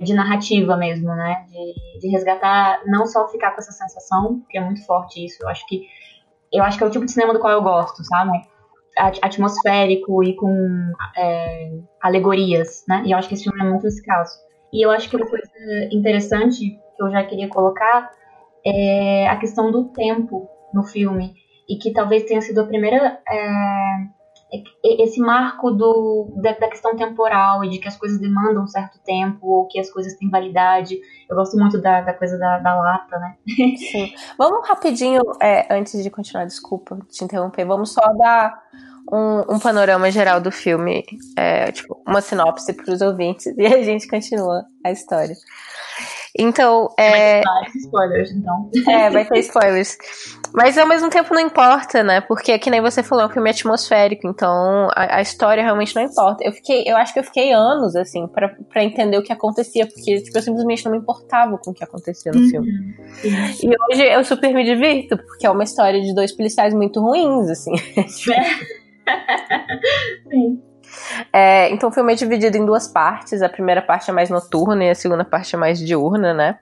de 0.00 0.14
narrativa 0.14 0.76
mesmo, 0.76 1.08
né? 1.14 1.44
De, 1.48 2.00
de 2.00 2.08
resgatar, 2.08 2.82
não 2.86 3.06
só 3.06 3.28
ficar 3.28 3.52
com 3.52 3.60
essa 3.60 3.72
sensação, 3.72 4.42
que 4.48 4.58
é 4.58 4.60
muito 4.60 4.84
forte 4.84 5.24
isso. 5.24 5.42
Eu 5.42 5.48
acho 5.48 5.66
que 5.66 5.86
eu 6.52 6.62
acho 6.64 6.76
que 6.76 6.84
é 6.84 6.86
o 6.86 6.90
tipo 6.90 7.04
de 7.04 7.12
cinema 7.12 7.32
do 7.32 7.38
qual 7.38 7.52
eu 7.52 7.62
gosto, 7.62 8.04
sabe? 8.04 8.42
Atmosférico 9.22 10.22
e 10.24 10.34
com 10.34 10.92
é, 11.16 11.78
alegorias, 12.02 12.84
né? 12.88 13.02
E 13.06 13.12
eu 13.12 13.18
acho 13.18 13.28
que 13.28 13.34
esse 13.34 13.44
filme 13.44 13.60
é 13.60 13.64
muito 13.64 13.86
esse 13.86 14.02
caso. 14.04 14.32
E 14.72 14.84
eu 14.84 14.90
acho 14.90 15.08
que 15.08 15.16
uma 15.16 15.26
coisa 15.26 15.48
interessante 15.90 16.78
que 16.96 17.02
eu 17.02 17.10
já 17.10 17.24
queria 17.24 17.48
colocar 17.48 18.10
é 18.64 19.28
a 19.28 19.36
questão 19.36 19.70
do 19.70 19.84
tempo 19.84 20.48
no 20.72 20.84
filme 20.84 21.34
e 21.68 21.76
que 21.76 21.92
talvez 21.92 22.24
tenha 22.24 22.40
sido 22.40 22.60
a 22.60 22.66
primeira 22.66 23.20
é, 23.28 24.20
esse 24.82 25.20
marco 25.20 25.70
do, 25.70 26.32
da, 26.42 26.52
da, 26.52 26.68
questão 26.68 26.96
temporal 26.96 27.64
e 27.64 27.70
de 27.70 27.78
que 27.78 27.86
as 27.86 27.96
coisas 27.96 28.18
demandam 28.18 28.64
um 28.64 28.66
certo 28.66 28.98
tempo 29.04 29.46
ou 29.46 29.68
que 29.68 29.78
as 29.78 29.90
coisas 29.90 30.14
têm 30.16 30.28
validade. 30.28 30.98
Eu 31.28 31.36
gosto 31.36 31.56
muito 31.56 31.80
da, 31.80 32.00
da 32.00 32.12
coisa 32.12 32.36
da, 32.36 32.58
da, 32.58 32.74
lata, 32.74 33.18
né? 33.18 33.36
Sim. 33.76 34.12
Vamos 34.36 34.68
rapidinho, 34.68 35.22
é, 35.40 35.72
antes 35.72 36.02
de 36.02 36.10
continuar, 36.10 36.46
desculpa 36.46 36.98
te 37.08 37.24
interromper, 37.24 37.64
vamos 37.64 37.92
só 37.92 38.02
dar 38.18 38.60
um, 39.12 39.54
um 39.54 39.58
panorama 39.58 40.10
geral 40.10 40.40
do 40.40 40.50
filme, 40.50 41.04
é, 41.36 41.70
tipo, 41.72 42.00
uma 42.06 42.20
sinopse 42.20 42.72
para 42.72 42.92
os 42.92 43.00
ouvintes 43.00 43.46
e 43.56 43.66
a 43.66 43.82
gente 43.82 44.08
continua 44.08 44.64
a 44.84 44.90
história. 44.90 45.34
Então, 46.38 46.88
é. 46.98 47.42
Vai 47.42 47.70
ter 47.70 47.78
spoilers, 47.78 48.30
então. 48.30 48.70
É, 48.88 49.10
vai 49.10 49.24
ter 49.24 49.38
spoilers. 49.40 49.98
Mas 50.52 50.78
ao 50.78 50.86
mesmo 50.86 51.10
tempo 51.10 51.32
não 51.34 51.40
importa, 51.40 52.02
né? 52.02 52.20
Porque, 52.20 52.58
que 52.58 52.70
nem 52.70 52.80
você 52.80 53.02
falou, 53.02 53.24
é 53.24 53.26
um 53.26 53.30
filme 53.30 53.50
atmosférico, 53.50 54.26
então 54.28 54.88
a, 54.94 55.16
a 55.16 55.22
história 55.22 55.62
realmente 55.62 55.94
não 55.94 56.02
importa. 56.02 56.44
Eu 56.44 56.52
fiquei, 56.52 56.84
eu 56.86 56.96
acho 56.96 57.12
que 57.12 57.18
eu 57.18 57.24
fiquei 57.24 57.52
anos, 57.52 57.96
assim, 57.96 58.26
para 58.28 58.84
entender 58.84 59.18
o 59.18 59.22
que 59.22 59.32
acontecia, 59.32 59.86
porque, 59.86 60.20
tipo, 60.20 60.36
eu 60.36 60.42
simplesmente 60.42 60.84
não 60.84 60.92
me 60.92 60.98
importava 60.98 61.58
com 61.58 61.70
o 61.70 61.74
que 61.74 61.84
acontecia 61.84 62.32
no 62.32 62.40
uhum. 62.40 62.48
filme. 62.48 62.96
E 63.24 63.68
hoje 63.68 64.02
eu 64.02 64.24
super 64.24 64.52
me 64.54 64.64
divirto, 64.64 65.16
porque 65.16 65.46
é 65.46 65.50
uma 65.50 65.64
história 65.64 66.00
de 66.00 66.14
dois 66.14 66.32
policiais 66.32 66.74
muito 66.74 67.00
ruins, 67.00 67.48
assim. 67.50 67.72
Sim. 70.30 70.69
É, 71.32 71.70
então 71.70 71.88
o 71.88 71.92
filme 71.92 72.12
é 72.12 72.16
dividido 72.16 72.56
em 72.56 72.64
duas 72.64 72.88
partes. 72.88 73.42
A 73.42 73.48
primeira 73.48 73.82
parte 73.82 74.10
é 74.10 74.12
mais 74.12 74.30
noturna 74.30 74.84
e 74.84 74.90
a 74.90 74.94
segunda 74.94 75.24
parte 75.24 75.54
é 75.54 75.58
mais 75.58 75.78
diurna, 75.78 76.34
né? 76.34 76.58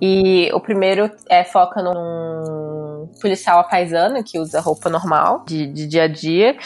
E 0.00 0.50
o 0.52 0.60
primeiro 0.60 1.10
é, 1.28 1.44
foca 1.44 1.82
num 1.82 3.08
policial 3.20 3.60
apaisano 3.60 4.22
que 4.24 4.38
usa 4.38 4.60
roupa 4.60 4.88
normal 4.88 5.44
de, 5.46 5.66
de 5.66 5.86
dia 5.86 6.04
a 6.04 6.08
dia. 6.08 6.56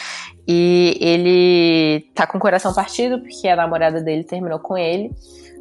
E 0.47 0.97
ele 1.01 2.09
tá 2.15 2.25
com 2.25 2.37
o 2.37 2.41
coração 2.41 2.73
partido 2.73 3.19
porque 3.19 3.47
a 3.47 3.55
namorada 3.55 4.01
dele 4.01 4.23
terminou 4.23 4.59
com 4.59 4.77
ele 4.77 5.11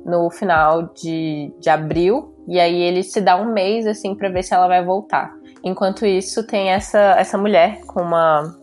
no 0.05 0.31
final 0.31 0.95
de, 0.95 1.53
de 1.59 1.69
abril. 1.69 2.35
E 2.47 2.61
aí 2.61 2.81
ele 2.81 3.03
se 3.03 3.21
dá 3.21 3.37
um 3.37 3.53
mês 3.53 3.87
assim 3.87 4.15
para 4.15 4.29
ver 4.29 4.45
se 4.45 4.55
ela 4.55 4.69
vai 4.69 4.85
voltar. 4.85 5.35
Enquanto 5.65 6.07
isso, 6.07 6.47
tem 6.47 6.71
essa, 6.71 7.17
essa 7.19 7.37
mulher 7.37 7.81
com 7.87 8.01
uma, 8.01 8.57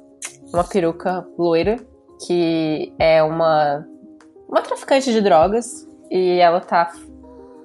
uma 0.53 0.63
peruca 0.63 1.27
loira 1.37 1.75
que 2.25 2.93
é 2.99 3.21
uma, 3.23 3.85
uma 4.47 4.61
traficante 4.61 5.11
de 5.11 5.21
drogas 5.21 5.87
e 6.09 6.39
ela 6.39 6.61
tá 6.61 6.91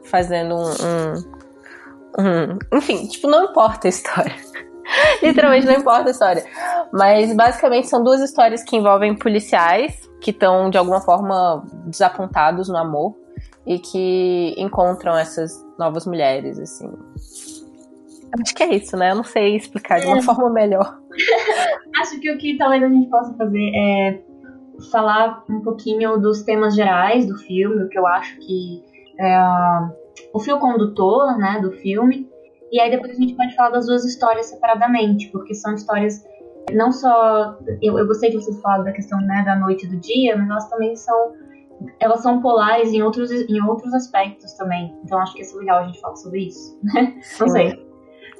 fazendo 0.05 0.57
um, 0.57 0.73
um, 2.19 2.59
um 2.73 2.79
enfim, 2.79 3.07
tipo, 3.07 3.29
não 3.29 3.45
importa 3.45 3.89
a 3.89 3.91
história. 3.91 4.35
Literalmente 5.23 5.67
não 5.67 5.75
importa 5.75 6.09
a 6.09 6.11
história. 6.11 6.45
Mas 6.93 7.35
basicamente 7.35 7.89
são 7.89 8.03
duas 8.03 8.21
histórias 8.21 8.63
que 8.63 8.77
envolvem 8.77 9.15
policiais 9.15 10.09
que 10.21 10.31
estão 10.31 10.71
de 10.71 10.79
alguma 10.79 11.01
forma 11.01 11.65
desapontados 11.87 12.69
no 12.69 12.77
amor 12.77 13.15
e 13.67 13.79
que 13.79 14.55
encontram 14.57 15.17
essas 15.17 15.53
novas 15.79 16.07
mulheres, 16.07 16.59
assim. 16.59 16.91
Acho 18.41 18.55
que 18.55 18.63
é 18.63 18.75
isso, 18.75 18.97
né? 18.97 19.11
Eu 19.11 19.17
não 19.17 19.25
sei 19.25 19.57
explicar 19.57 20.01
de 20.01 20.07
uma 20.07 20.19
é. 20.19 20.23
forma 20.23 20.51
melhor. 20.51 20.99
Acho 22.01 22.19
que 22.21 22.31
o 22.31 22.39
que 22.39 22.57
talvez 22.57 22.83
a 22.83 22.89
gente 22.89 23.09
possa 23.09 23.33
fazer 23.35 23.71
é 23.75 24.21
falar 24.91 25.45
um 25.49 25.61
pouquinho 25.61 26.19
dos 26.19 26.43
temas 26.43 26.75
gerais 26.75 27.27
do 27.27 27.37
filme, 27.37 27.85
o 27.85 27.89
que 27.89 27.99
eu 27.99 28.07
acho 28.07 28.39
que 28.39 28.83
é 29.19 29.39
o 30.33 30.39
fio 30.39 30.59
condutor 30.59 31.37
né, 31.39 31.61
do 31.61 31.73
filme. 31.73 32.29
E 32.71 32.81
aí 32.81 32.91
depois 32.91 33.13
a 33.13 33.21
gente 33.21 33.35
pode 33.35 33.55
falar 33.55 33.71
das 33.71 33.87
duas 33.87 34.05
histórias 34.05 34.47
separadamente, 34.47 35.29
porque 35.31 35.55
são 35.55 35.75
histórias 35.75 36.23
não 36.73 36.93
só. 36.93 37.59
Eu, 37.81 37.99
eu 37.99 38.07
gostei 38.07 38.31
de 38.31 38.37
vocês 38.37 38.61
falar 38.61 38.83
da 38.83 38.93
questão 38.93 39.21
né, 39.21 39.43
da 39.45 39.57
noite 39.57 39.87
e 39.87 39.89
do 39.89 39.97
dia, 39.97 40.37
mas 40.37 40.49
elas 40.49 40.69
também 40.69 40.95
são. 40.97 41.33
Elas 42.01 42.21
são 42.21 42.41
polares 42.41 42.93
em 42.93 43.03
outros, 43.03 43.31
em 43.31 43.63
outros 43.63 43.95
aspectos 43.95 44.53
também. 44.55 44.97
Então 45.05 45.19
acho 45.21 45.35
que 45.35 45.43
é 45.43 45.59
legal 45.59 45.79
a 45.79 45.87
gente 45.87 46.01
falar 46.01 46.17
sobre 46.17 46.47
isso. 46.47 46.79
Né? 46.83 47.21
Não 47.41 47.49
sei. 47.49 47.89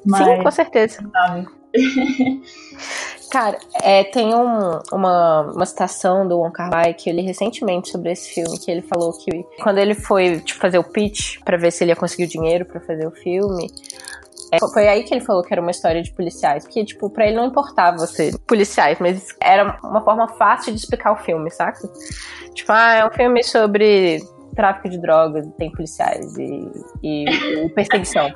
Mas, 0.05 0.25
Sim, 0.25 0.43
com 0.43 0.51
certeza. 0.51 1.09
Sabe? 1.11 1.47
Cara, 3.31 3.59
é, 3.83 4.03
tem 4.03 4.33
um, 4.33 4.79
uma, 4.91 5.41
uma 5.41 5.65
citação 5.65 6.27
do 6.27 6.39
Wong 6.39 6.51
Kar 6.51 6.95
que 6.95 7.09
eu 7.09 7.13
li 7.13 7.21
recentemente 7.21 7.89
sobre 7.91 8.11
esse 8.11 8.33
filme, 8.33 8.57
que 8.57 8.71
ele 8.71 8.81
falou 8.81 9.13
que 9.13 9.43
quando 9.61 9.77
ele 9.77 9.93
foi 9.93 10.39
tipo, 10.39 10.59
fazer 10.59 10.79
o 10.79 10.83
pitch 10.83 11.39
para 11.45 11.57
ver 11.57 11.71
se 11.71 11.83
ele 11.83 11.91
ia 11.91 11.95
conseguir 11.95 12.23
o 12.23 12.27
dinheiro 12.27 12.65
para 12.65 12.79
fazer 12.79 13.05
o 13.05 13.11
filme, 13.11 13.71
é, 14.51 14.57
foi 14.73 14.87
aí 14.87 15.03
que 15.03 15.13
ele 15.13 15.23
falou 15.23 15.43
que 15.43 15.53
era 15.53 15.61
uma 15.61 15.69
história 15.69 16.01
de 16.01 16.11
policiais, 16.11 16.63
porque 16.63 16.83
tipo, 16.83 17.07
para 17.09 17.27
ele 17.27 17.35
não 17.35 17.45
importava 17.45 17.99
ser 18.07 18.35
policiais, 18.47 18.97
mas 18.99 19.27
era 19.39 19.77
uma 19.83 20.03
forma 20.03 20.27
fácil 20.27 20.73
de 20.73 20.79
explicar 20.79 21.11
o 21.11 21.17
filme, 21.17 21.51
saca? 21.51 21.87
Tipo, 22.55 22.71
ah, 22.71 22.95
é 22.95 23.05
um 23.05 23.11
filme 23.11 23.43
sobre 23.43 24.23
tráfico 24.59 24.89
de 24.89 24.97
drogas, 24.97 25.47
tem 25.57 25.71
policiais 25.71 26.37
e, 26.37 26.69
e, 27.01 27.63
e 27.63 27.69
perseguição. 27.69 28.29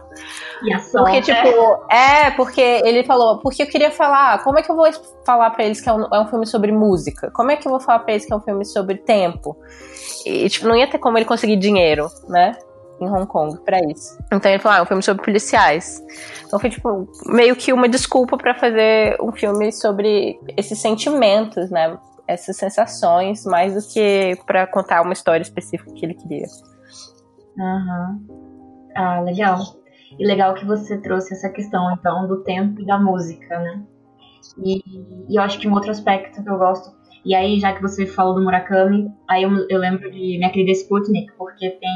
e 0.63 0.73
ação, 0.73 1.03
porque, 1.03 1.21
tipo, 1.21 1.85
é. 1.91 2.27
é, 2.27 2.31
porque 2.31 2.61
ele 2.61 3.03
falou, 3.03 3.39
porque 3.39 3.63
eu 3.63 3.67
queria 3.67 3.91
falar, 3.91 4.41
como 4.41 4.57
é 4.57 4.61
que 4.61 4.71
eu 4.71 4.75
vou 4.77 4.89
falar 5.25 5.49
para 5.49 5.65
eles 5.65 5.81
que 5.81 5.89
é 5.89 5.93
um, 5.93 6.05
é 6.05 6.21
um 6.21 6.27
filme 6.27 6.47
sobre 6.47 6.71
música? 6.71 7.29
Como 7.31 7.51
é 7.51 7.57
que 7.57 7.67
eu 7.67 7.71
vou 7.71 7.81
falar 7.81 7.99
pra 7.99 8.13
eles 8.13 8.25
que 8.25 8.31
é 8.31 8.35
um 8.37 8.39
filme 8.39 8.63
sobre 8.63 8.95
tempo? 8.95 9.57
E, 10.25 10.47
tipo, 10.47 10.65
não 10.65 10.77
ia 10.77 10.89
ter 10.89 10.97
como 10.97 11.17
ele 11.17 11.25
conseguir 11.25 11.57
dinheiro, 11.57 12.07
né? 12.29 12.53
Em 13.01 13.09
Hong 13.09 13.27
Kong 13.27 13.59
para 13.65 13.81
isso. 13.91 14.17
Então 14.31 14.49
ele 14.49 14.61
falou, 14.61 14.77
ah, 14.77 14.79
é 14.79 14.83
um 14.83 14.85
filme 14.85 15.03
sobre 15.03 15.25
policiais. 15.25 16.01
Então 16.45 16.57
foi 16.57 16.69
tipo 16.69 17.05
meio 17.25 17.53
que 17.53 17.73
uma 17.73 17.89
desculpa 17.89 18.37
para 18.37 18.55
fazer 18.55 19.17
um 19.19 19.33
filme 19.33 19.73
sobre 19.73 20.39
esses 20.55 20.79
sentimentos, 20.79 21.69
né? 21.69 21.97
Essas 22.27 22.55
sensações 22.57 23.45
mais 23.45 23.73
do 23.73 23.93
que 23.93 24.37
para 24.45 24.65
contar 24.67 25.01
uma 25.01 25.13
história 25.13 25.41
específica 25.41 25.93
que 25.93 26.05
ele 26.05 26.13
queria. 26.13 26.45
Uhum. 27.57 28.27
Ah, 28.95 29.21
legal. 29.21 29.59
E 30.17 30.25
legal 30.25 30.53
que 30.53 30.65
você 30.65 30.97
trouxe 30.97 31.33
essa 31.33 31.49
questão, 31.49 31.91
então, 31.93 32.27
do 32.27 32.43
tempo 32.43 32.81
e 32.81 32.85
da 32.85 32.99
música, 32.99 33.59
né? 33.59 33.83
E, 34.57 34.79
e 35.29 35.37
eu 35.37 35.41
acho 35.41 35.59
que 35.59 35.67
um 35.67 35.73
outro 35.73 35.91
aspecto 35.91 36.43
que 36.43 36.49
eu 36.49 36.57
gosto, 36.57 36.95
e 37.25 37.33
aí, 37.33 37.59
já 37.59 37.73
que 37.73 37.81
você 37.81 38.05
falou 38.05 38.35
do 38.35 38.43
Murakami, 38.43 39.11
aí 39.29 39.43
eu, 39.43 39.51
eu 39.69 39.79
lembro 39.79 40.11
de 40.11 40.37
minha 40.37 40.51
querida 40.51 40.71
Sputnik, 40.71 41.31
porque 41.37 41.69
tem 41.71 41.89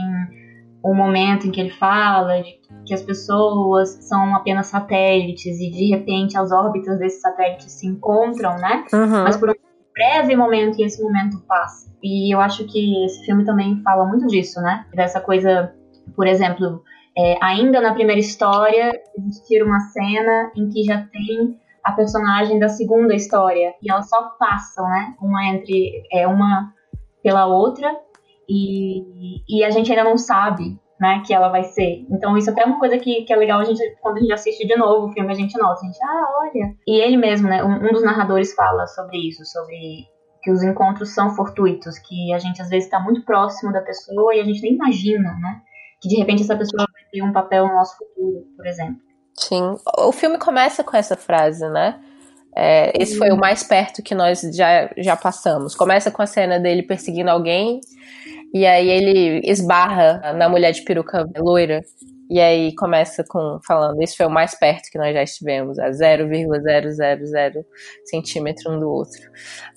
um 0.83 0.95
momento 0.95 1.47
em 1.47 1.51
que 1.51 1.59
ele 1.59 1.71
fala 1.71 2.41
de 2.41 2.57
que 2.85 2.93
as 2.93 3.01
pessoas 3.01 3.89
são 4.07 4.35
apenas 4.35 4.67
satélites 4.67 5.59
e 5.59 5.69
de 5.69 5.89
repente 5.89 6.37
as 6.37 6.51
órbitas 6.51 6.97
desses 6.97 7.21
satélites 7.21 7.71
se 7.73 7.87
encontram, 7.87 8.55
né? 8.57 8.85
Uhum. 8.93 9.23
Mas 9.23 9.35
por 9.35 9.49
um 9.49 9.53
breve 9.97 10.35
momento 10.35 10.79
e 10.79 10.83
esse 10.83 11.01
momento 11.01 11.41
passa. 11.47 11.91
E 12.03 12.33
eu 12.33 12.39
acho 12.39 12.65
que 12.65 13.05
esse 13.05 13.25
filme 13.25 13.43
também 13.43 13.81
fala 13.81 14.05
muito 14.05 14.27
disso, 14.27 14.61
né? 14.61 14.85
Dessa 14.93 15.19
coisa, 15.19 15.73
por 16.15 16.27
exemplo, 16.27 16.83
é, 17.17 17.37
ainda 17.41 17.81
na 17.81 17.93
primeira 17.93 18.19
história, 18.19 18.93
existir 19.17 19.63
uma 19.63 19.79
cena 19.79 20.51
em 20.55 20.69
que 20.69 20.83
já 20.83 21.07
tem 21.11 21.59
a 21.83 21.91
personagem 21.93 22.59
da 22.59 22.69
segunda 22.69 23.15
história 23.15 23.73
e 23.81 23.89
elas 23.89 24.07
só 24.07 24.35
passam, 24.39 24.87
né? 24.87 25.15
Uma 25.19 25.45
entre 25.47 26.03
é 26.11 26.27
uma 26.27 26.71
pela 27.23 27.47
outra 27.47 27.91
e, 28.47 29.41
e 29.49 29.63
a 29.63 29.71
gente 29.71 29.89
ainda 29.91 30.03
não 30.03 30.17
sabe 30.17 30.79
né, 30.99 31.21
que 31.25 31.33
ela 31.33 31.49
vai 31.49 31.63
ser. 31.63 32.05
Então 32.09 32.37
isso 32.37 32.49
até 32.49 32.61
é 32.61 32.65
uma 32.65 32.79
coisa 32.79 32.97
que, 32.97 33.23
que 33.23 33.31
é 33.31 33.35
legal 33.35 33.59
a 33.59 33.63
gente, 33.63 33.81
quando 34.01 34.17
a 34.17 34.19
gente 34.19 34.33
assiste 34.33 34.65
de 34.65 34.75
novo 34.75 35.07
o 35.07 35.13
filme, 35.13 35.31
a 35.31 35.35
gente 35.35 35.57
nota, 35.57 35.81
a 35.81 35.85
gente, 35.85 36.03
ah, 36.03 36.27
olha. 36.41 36.75
E 36.87 36.99
ele 36.99 37.17
mesmo, 37.17 37.47
né, 37.47 37.63
um, 37.63 37.75
um 37.75 37.93
dos 37.93 38.03
narradores 38.03 38.53
fala 38.53 38.87
sobre 38.87 39.17
isso, 39.17 39.45
sobre 39.45 40.07
que 40.41 40.51
os 40.51 40.63
encontros 40.63 41.13
são 41.13 41.35
fortuitos, 41.35 41.99
que 41.99 42.33
a 42.33 42.39
gente 42.39 42.61
às 42.61 42.69
vezes 42.69 42.85
está 42.85 42.99
muito 42.99 43.23
próximo 43.25 43.71
da 43.71 43.81
pessoa 43.81 44.33
e 44.35 44.39
a 44.39 44.43
gente 44.43 44.61
nem 44.61 44.73
imagina, 44.73 45.33
né, 45.39 45.61
que 46.01 46.07
de 46.07 46.15
repente 46.15 46.43
essa 46.43 46.55
pessoa 46.55 46.85
vai 46.91 47.03
ter 47.11 47.21
um 47.21 47.33
papel 47.33 47.67
no 47.67 47.73
nosso 47.73 47.97
futuro, 47.97 48.45
por 48.55 48.65
exemplo. 48.65 49.07
Sim, 49.35 49.75
o 49.99 50.11
filme 50.11 50.39
começa 50.39 50.83
com 50.83 50.97
essa 50.97 51.15
frase, 51.15 51.67
né? 51.69 51.99
É, 52.55 52.91
esse 52.99 53.15
foi 53.19 53.29
o 53.29 53.37
mais 53.37 53.61
perto 53.61 54.01
que 54.01 54.15
nós 54.15 54.41
já, 54.41 54.89
já 54.97 55.15
passamos. 55.15 55.75
Começa 55.75 56.09
com 56.09 56.23
a 56.23 56.25
cena 56.25 56.59
dele 56.59 56.81
perseguindo 56.81 57.29
alguém 57.29 57.79
e 58.53 58.65
aí 58.65 58.89
ele 58.89 59.41
esbarra 59.45 60.33
na 60.33 60.49
mulher 60.49 60.71
de 60.71 60.83
peruca 60.83 61.27
loira. 61.37 61.81
E 62.29 62.41
aí 62.41 62.75
começa 62.75 63.23
com 63.27 63.57
falando, 63.65 64.01
isso 64.03 64.17
foi 64.17 64.25
o 64.25 64.29
mais 64.29 64.53
perto 64.53 64.89
que 64.91 64.97
nós 64.97 65.13
já 65.13 65.23
estivemos, 65.23 65.79
a 65.79 65.91
0,000 65.91 67.65
centímetro 68.03 68.73
um 68.73 68.79
do 68.79 68.89
outro. 68.89 69.21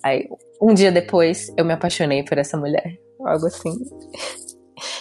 Aí, 0.02 0.28
um 0.60 0.74
dia 0.74 0.90
depois, 0.90 1.52
eu 1.56 1.64
me 1.64 1.72
apaixonei 1.72 2.24
por 2.24 2.38
essa 2.38 2.56
mulher. 2.56 2.98
Algo 3.24 3.46
assim. 3.46 3.72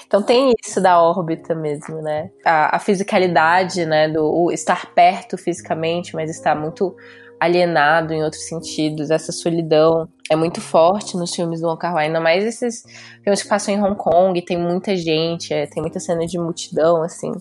Então 0.05 0.21
tem 0.21 0.53
isso 0.63 0.81
da 0.81 1.01
órbita 1.01 1.55
mesmo, 1.55 2.01
né? 2.01 2.29
A, 2.43 2.77
a 2.77 2.79
fisicalidade, 2.79 3.85
né? 3.85 4.09
Do 4.09 4.51
estar 4.51 4.93
perto 4.93 5.37
fisicamente, 5.37 6.15
mas 6.15 6.29
estar 6.29 6.55
muito 6.55 6.95
alienado 7.39 8.13
em 8.13 8.23
outros 8.23 8.47
sentidos. 8.47 9.09
Essa 9.09 9.31
solidão 9.31 10.07
é 10.29 10.35
muito 10.35 10.61
forte 10.61 11.17
nos 11.17 11.33
filmes 11.33 11.61
do 11.61 11.67
Wong 11.67 11.79
Kar 11.79 11.93
Wai, 11.93 12.07
ainda 12.07 12.19
mais 12.19 12.43
esses 12.43 12.83
filmes 13.23 13.41
que 13.41 13.49
passam 13.49 13.73
em 13.73 13.81
Hong 13.81 13.95
Kong, 13.95 14.39
tem 14.41 14.57
muita 14.57 14.95
gente, 14.95 15.53
é, 15.53 15.65
tem 15.65 15.81
muita 15.81 15.99
cena 15.99 16.25
de 16.25 16.37
multidão, 16.37 17.01
assim. 17.01 17.31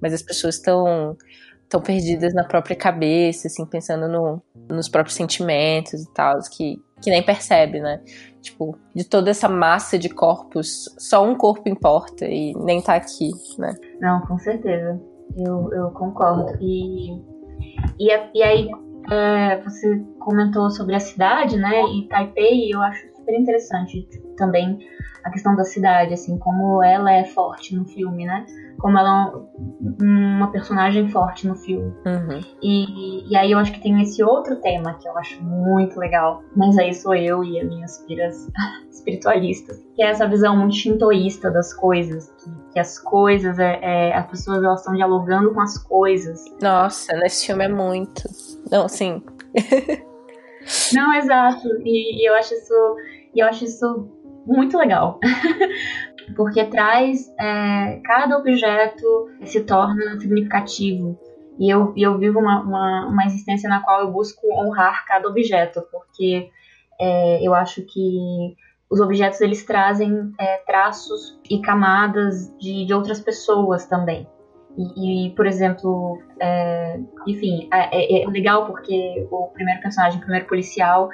Mas 0.00 0.12
as 0.12 0.22
pessoas 0.22 0.56
estão 0.56 1.16
tão 1.68 1.80
perdidas 1.80 2.34
na 2.34 2.44
própria 2.44 2.74
cabeça, 2.74 3.46
assim, 3.46 3.64
pensando 3.64 4.08
no, 4.08 4.42
nos 4.68 4.88
próprios 4.88 5.14
sentimentos 5.14 6.02
e 6.02 6.12
tal, 6.12 6.38
que, 6.50 6.82
que 7.00 7.10
nem 7.10 7.22
percebe, 7.22 7.80
né? 7.80 8.00
Tipo, 8.42 8.76
de 8.94 9.04
toda 9.04 9.30
essa 9.30 9.48
massa 9.48 9.98
de 9.98 10.08
corpos, 10.08 10.92
só 10.98 11.24
um 11.24 11.36
corpo 11.36 11.68
importa 11.68 12.26
e 12.26 12.54
nem 12.54 12.82
tá 12.82 12.94
aqui, 12.94 13.30
né? 13.56 13.74
Não, 14.00 14.20
com 14.22 14.36
certeza. 14.38 15.00
Eu, 15.36 15.72
eu 15.72 15.90
concordo. 15.92 16.58
E, 16.60 17.12
e, 17.98 18.08
e 18.34 18.42
aí, 18.42 18.68
é, 19.10 19.60
você 19.62 19.98
comentou 20.18 20.70
sobre 20.70 20.94
a 20.94 21.00
cidade, 21.00 21.56
né? 21.56 21.82
E 21.94 22.08
Taipei, 22.08 22.72
eu 22.72 22.80
acho 22.80 23.06
super 23.16 23.34
interessante 23.34 24.08
também 24.36 24.78
a 25.24 25.30
questão 25.30 25.54
da 25.54 25.64
cidade, 25.64 26.14
assim, 26.14 26.38
como 26.38 26.82
ela 26.82 27.12
é 27.12 27.24
forte 27.24 27.74
no 27.74 27.84
filme, 27.84 28.24
né? 28.24 28.46
Como 28.78 28.98
ela 28.98 29.32
é 29.60 30.04
uma 30.04 30.50
personagem 30.50 31.08
forte 31.10 31.46
no 31.46 31.54
filme. 31.54 31.92
Uhum. 32.06 32.40
E, 32.62 33.30
e 33.30 33.36
aí 33.36 33.52
eu 33.52 33.58
acho 33.58 33.72
que 33.72 33.82
tem 33.82 34.00
esse 34.00 34.22
outro 34.22 34.56
tema 34.56 34.94
que 34.94 35.06
eu 35.06 35.16
acho 35.18 35.42
muito 35.42 35.98
legal. 35.98 36.42
Mas 36.56 36.78
aí 36.78 36.94
sou 36.94 37.14
eu 37.14 37.44
e 37.44 37.60
as 37.60 37.68
minhas 37.68 37.98
piras 38.06 38.48
espiritualistas. 38.90 39.78
Que 39.94 40.02
é 40.02 40.06
essa 40.06 40.26
visão 40.26 40.56
muito 40.56 40.74
shintoísta 40.74 41.50
das 41.50 41.74
coisas. 41.74 42.30
Que, 42.42 42.72
que 42.72 42.78
as 42.78 42.98
coisas, 42.98 43.58
é, 43.58 43.78
é, 43.82 44.16
as 44.16 44.26
pessoas 44.26 44.62
elas 44.62 44.80
estão 44.80 44.94
dialogando 44.94 45.52
com 45.52 45.60
as 45.60 45.76
coisas. 45.76 46.42
Nossa, 46.62 47.12
nesse 47.18 47.46
filme 47.46 47.64
é 47.64 47.68
muito. 47.68 48.22
Não, 48.70 48.88
sim. 48.88 49.22
Não, 50.94 51.12
exato. 51.14 51.68
E, 51.84 52.22
e 52.22 52.28
eu 52.28 52.34
acho 52.34 52.54
isso. 52.54 52.96
Eu 53.34 53.46
acho 53.46 53.64
isso 53.64 54.08
muito 54.46 54.76
legal. 54.78 55.18
Porque 56.36 56.64
traz. 56.64 57.32
É, 57.38 58.00
cada 58.04 58.38
objeto 58.38 59.28
se 59.44 59.64
torna 59.64 60.20
significativo. 60.20 61.18
E 61.58 61.68
eu, 61.68 61.92
eu 61.96 62.16
vivo 62.16 62.38
uma, 62.38 62.62
uma, 62.62 63.06
uma 63.08 63.24
existência 63.26 63.68
na 63.68 63.82
qual 63.82 64.00
eu 64.00 64.10
busco 64.10 64.40
honrar 64.50 65.04
cada 65.06 65.28
objeto, 65.28 65.82
porque 65.92 66.48
é, 66.98 67.46
eu 67.46 67.52
acho 67.52 67.82
que 67.82 68.56
os 68.90 68.98
objetos 68.98 69.42
eles 69.42 69.62
trazem 69.64 70.32
é, 70.38 70.56
traços 70.66 71.38
e 71.50 71.60
camadas 71.60 72.50
de, 72.58 72.86
de 72.86 72.94
outras 72.94 73.20
pessoas 73.20 73.84
também. 73.84 74.26
E, 74.78 75.26
e 75.26 75.30
por 75.30 75.46
exemplo, 75.46 76.18
é, 76.40 76.98
enfim, 77.26 77.68
é, 77.72 78.22
é, 78.22 78.26
legal 78.26 78.66
porque 78.66 79.26
o 79.30 79.48
primeiro 79.48 79.80
personagem, 79.80 80.18
o 80.18 80.22
primeiro 80.22 80.46
policial, 80.46 81.10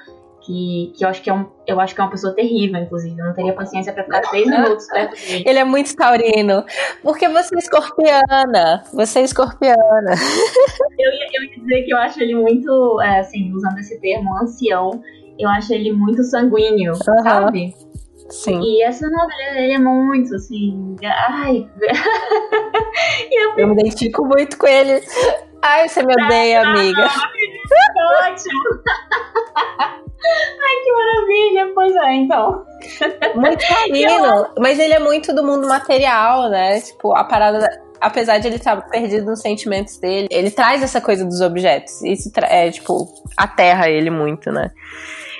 que, 0.47 0.93
que 0.97 1.05
eu 1.05 1.09
acho 1.09 1.21
que 1.21 1.29
é 1.29 1.35
um, 1.35 1.47
eu 1.67 1.81
acho 1.81 1.93
que 1.95 2.01
é 2.01 2.05
uma 2.05 2.11
pessoa 2.11 2.33
terrível, 2.33 2.81
inclusive. 2.81 3.19
Eu 3.19 3.27
não 3.27 3.35
teria 3.35 3.53
paciência 3.53 3.93
para 3.93 4.05
ficar 4.05 4.21
três 4.21 4.47
minutos 4.49 4.87
perto 4.87 5.17
dele. 5.17 5.45
Ele 5.49 5.59
é 5.59 5.65
muito 5.65 5.95
taurino. 5.97 6.65
Porque 7.03 7.29
você 7.29 7.57
é 7.57 7.59
escorpiana. 7.59 8.85
Você 8.95 9.19
é 9.19 9.23
escorpiana. 9.23 10.13
eu, 10.99 11.13
ia, 11.13 11.27
eu 11.35 11.43
ia 11.45 11.59
dizer 11.59 11.83
que 11.83 11.93
eu 11.93 11.99
acho 11.99 12.23
ele 12.23 12.37
muito, 12.37 13.01
é, 13.01 13.21
assim, 13.21 13.53
usando 13.53 13.79
esse 13.79 14.01
termo, 14.01 14.33
ancião. 14.41 15.03
Eu 15.39 15.49
acho 15.51 15.75
ele 15.75 15.93
muito 15.93 16.23
sanguíneo, 16.23 16.93
uhum. 16.93 17.23
sabe? 17.23 17.75
Sim. 18.31 18.61
E 18.61 18.83
essa 18.83 19.09
novela, 19.09 19.59
ele 19.59 19.75
é 19.75 19.79
muito, 19.79 20.35
assim. 20.35 20.97
Ai. 21.05 21.69
eu, 23.31 23.59
eu, 23.59 23.69
me 23.69 23.75
identifico 23.75 24.25
muito 24.25 24.59
com 24.59 24.67
ele. 24.67 25.03
Ai, 25.63 25.89
você 25.89 26.03
me 26.03 26.13
odeia, 26.13 26.63
ah, 26.63 26.71
amiga. 26.71 27.03
Não, 27.97 28.31
ótimo. 28.31 28.61
Ai, 30.27 30.77
que 30.83 30.93
maravilha! 30.93 31.73
Pois 31.75 31.97
é, 31.97 32.15
então. 32.15 32.65
Muito 33.35 33.65
carinho, 33.67 34.47
mas 34.59 34.79
ele 34.79 34.95
é 34.95 34.99
muito 34.99 35.35
do 35.35 35.45
mundo 35.45 35.69
material, 35.69 36.49
né? 36.51 36.81
Tipo, 36.81 37.15
a 37.17 37.25
parada 37.25 37.69
apesar 38.01 38.39
de 38.39 38.47
ele 38.47 38.57
estar 38.57 38.77
perdido 38.89 39.27
nos 39.27 39.41
sentimentos 39.41 39.99
dele, 39.99 40.29
ele 40.31 40.51
traz 40.51 40.83
essa 40.83 41.01
coisa 41.01 41.25
dos 41.25 41.41
objetos. 41.41 42.03
Isso 42.03 42.31
é, 42.43 42.71
tipo, 42.71 43.09
aterra 43.37 43.89
ele 43.89 44.11
muito, 44.11 44.53
né? 44.53 44.71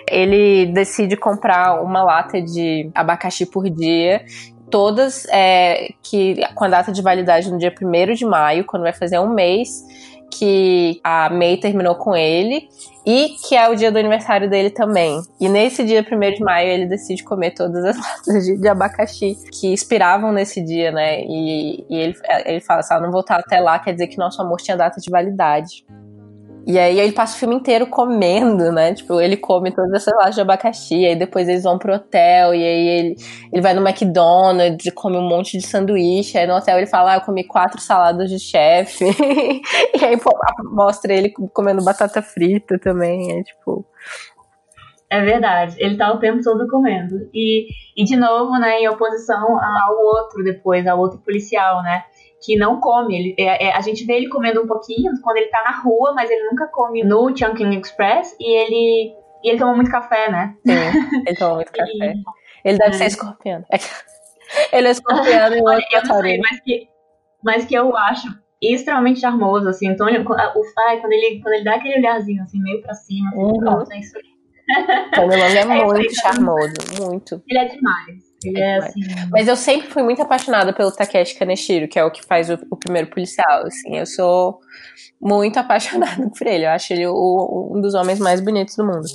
Ele 0.09 0.67
decide 0.67 1.17
comprar 1.17 1.83
uma 1.83 2.03
lata 2.03 2.41
de 2.41 2.91
abacaxi 2.95 3.47
por 3.47 3.69
dia. 3.69 4.25
Todas 4.71 5.27
é, 5.27 5.93
que 6.03 6.41
com 6.55 6.65
a 6.65 6.69
data 6.69 6.91
de 6.91 7.01
validade 7.01 7.51
no 7.51 7.59
dia 7.59 7.73
1 7.81 8.15
de 8.15 8.25
maio, 8.25 8.65
quando 8.65 8.83
vai 8.83 8.93
fazer 8.93 9.19
um 9.19 9.33
mês 9.33 9.85
que 10.31 11.01
a 11.03 11.31
May 11.31 11.57
terminou 11.57 11.95
com 11.95 12.15
ele 12.17 12.69
e 13.07 13.37
que 13.47 13.55
é 13.55 13.69
o 13.69 13.75
dia 13.75 13.93
do 13.93 13.99
aniversário 13.99 14.51
dele 14.51 14.71
também. 14.71 15.21
E 15.41 15.49
nesse 15.49 15.85
dia, 15.85 16.01
1 16.01 16.35
de 16.35 16.41
maio, 16.41 16.69
ele 16.69 16.87
decide 16.87 17.23
comer 17.23 17.53
todas 17.53 17.85
as 17.85 17.97
latas 18.01 18.45
de, 18.45 18.57
de 18.57 18.69
abacaxi 18.69 19.37
que 19.53 19.69
inspiravam 19.69 20.33
nesse 20.33 20.63
dia, 20.63 20.91
né? 20.91 21.21
E, 21.21 21.85
e 21.89 21.97
ele, 21.97 22.15
ele 22.45 22.61
fala: 22.61 22.83
se 22.83 22.93
ela 22.93 23.03
não 23.03 23.13
voltar 23.13 23.39
até 23.39 23.61
lá, 23.61 23.79
quer 23.79 23.93
dizer 23.93 24.09
que 24.09 24.19
nosso 24.19 24.43
amor 24.43 24.59
tinha 24.59 24.77
data 24.77 25.01
de 25.01 25.11
validade. 25.11 25.85
E 26.67 26.81
aí 26.81 26.99
ele 26.99 27.13
passa 27.13 27.37
o 27.37 27.39
filme 27.39 27.55
inteiro 27.55 27.87
comendo, 27.87 28.73
né? 28.73 28.93
Tipo, 28.93 29.21
ele 29.21 29.37
come 29.37 29.71
todas 29.71 29.93
essas 29.93 30.13
latas 30.19 30.35
de 30.35 30.41
abacaxi, 30.41 31.07
aí 31.07 31.15
depois 31.15 31.49
eles 31.49 31.63
vão 31.63 31.79
pro 31.79 31.95
hotel, 31.95 32.53
e 32.53 32.61
aí 32.61 32.89
ele, 32.89 33.17
ele 33.53 33.63
vai 33.63 33.73
no 33.73 33.87
McDonald's, 33.87 34.93
come 34.93 35.17
um 35.17 35.29
monte 35.29 35.57
de 35.57 35.65
sanduíche, 35.65 36.37
aí 36.37 36.45
no 36.45 36.57
hotel 36.57 36.79
ele 36.79 36.89
fala, 36.89 37.13
ah, 37.13 37.17
eu 37.19 37.21
comi 37.21 37.45
quatro 37.45 37.81
saladas 37.81 38.29
de 38.29 38.41
chefe. 38.41 39.05
e 39.95 40.05
aí 40.05 40.17
pô, 40.17 40.37
mostra 40.73 41.15
ele 41.15 41.33
comendo 41.53 41.85
batata 41.85 42.21
frita 42.21 42.77
também, 42.81 43.39
é 43.39 43.43
tipo... 43.45 43.87
É 45.09 45.21
verdade, 45.21 45.77
ele 45.79 45.97
tá 45.97 46.13
o 46.13 46.19
tempo 46.19 46.43
todo 46.43 46.67
comendo. 46.69 47.31
E, 47.33 47.69
e 47.97 48.03
de 48.03 48.17
novo, 48.17 48.59
né, 48.59 48.81
em 48.81 48.89
oposição 48.89 49.57
ao 49.57 50.05
outro 50.05 50.43
depois, 50.43 50.85
ao 50.85 50.99
outro 50.99 51.21
policial, 51.21 51.81
né? 51.85 52.03
Que 52.47 52.57
não 52.57 52.81
come. 52.81 53.17
Ele, 53.17 53.35
é, 53.37 53.67
é, 53.67 53.77
a 53.77 53.81
gente 53.81 54.07
vê 54.07 54.15
ele 54.15 54.29
comendo 54.29 54.63
um 54.63 54.67
pouquinho 54.69 55.13
quando 55.21 55.39
ele 55.39 55.49
tá 55.49 55.65
na 55.65 55.81
rua, 55.83 56.15
mas 56.15 56.31
ele 56.31 56.49
nunca 56.49 56.69
come 56.69 57.03
no 57.03 57.37
Chunking 57.37 57.77
Express 57.81 58.37
e 58.39 58.49
ele, 58.49 59.13
e 59.43 59.51
ele 59.51 59.59
toma 59.59 59.75
muito 59.75 59.91
café, 59.91 60.31
né? 60.31 60.55
Sim, 60.65 61.23
ele 61.27 61.37
toma 61.37 61.57
muito 61.57 61.73
café. 61.75 61.91
E, 61.91 62.25
ele 62.65 62.79
deve 62.79 62.91
é. 62.91 62.93
ser 62.93 63.07
escorpião. 63.07 63.65
ele 64.73 64.87
é 64.87 64.91
escorpião 64.93 65.53
e 65.53 65.61
o 65.61 65.65
outro 65.65 66.27
é 66.27 66.39
mas 66.39 66.61
que, 66.61 66.89
mas 67.45 67.65
que 67.65 67.75
eu 67.75 67.97
acho 67.97 68.29
extremamente 68.63 69.21
charmoso, 69.21 69.69
assim. 69.69 69.89
Antônio, 69.89 70.25
o, 70.25 70.63
ai, 70.89 71.01
quando, 71.01 71.13
ele, 71.13 71.41
quando 71.43 71.55
ele 71.55 71.65
dá 71.65 71.75
aquele 71.75 71.99
olharzinho, 71.99 72.43
assim, 72.43 72.63
meio 72.63 72.81
pra 72.81 72.95
cima, 72.95 73.29
assim, 73.29 73.39
uhum. 73.39 73.59
pronto, 73.59 73.93
é 73.93 73.99
isso 73.99 74.17
aí. 74.17 74.37
É, 75.17 75.59
é 75.59 75.65
muito 75.65 76.15
charmoso, 76.21 76.75
muito. 77.01 77.43
Ele 77.49 77.59
é 77.59 77.65
demais. 77.67 78.26
Ele 78.45 78.61
é, 78.61 78.79
assim... 78.79 79.01
Mas 79.31 79.49
eu 79.49 79.57
sempre 79.57 79.89
fui 79.89 80.03
muito 80.03 80.23
apaixonada 80.23 80.73
pelo 80.73 80.93
Takeshi 80.93 81.39
Kaneshiro, 81.39 81.89
que 81.89 81.99
é 81.99 82.05
o 82.05 82.11
que 82.11 82.25
faz 82.25 82.51
o, 82.51 82.59
o 82.71 82.77
primeiro 82.77 83.09
policial. 83.09 83.67
Assim, 83.67 83.99
eu 83.99 84.07
sou 84.07 84.61
muito 85.21 85.59
apaixonada 85.61 86.31
por 86.31 86.47
ele. 86.47 86.67
Eu 86.67 86.71
acho 86.71 86.93
ele 86.93 87.07
o, 87.07 87.73
um 87.75 87.81
dos 87.81 87.95
homens 87.95 88.19
mais 88.19 88.41
bonitos 88.41 88.77
do 88.77 88.85
mundo. 88.85 89.07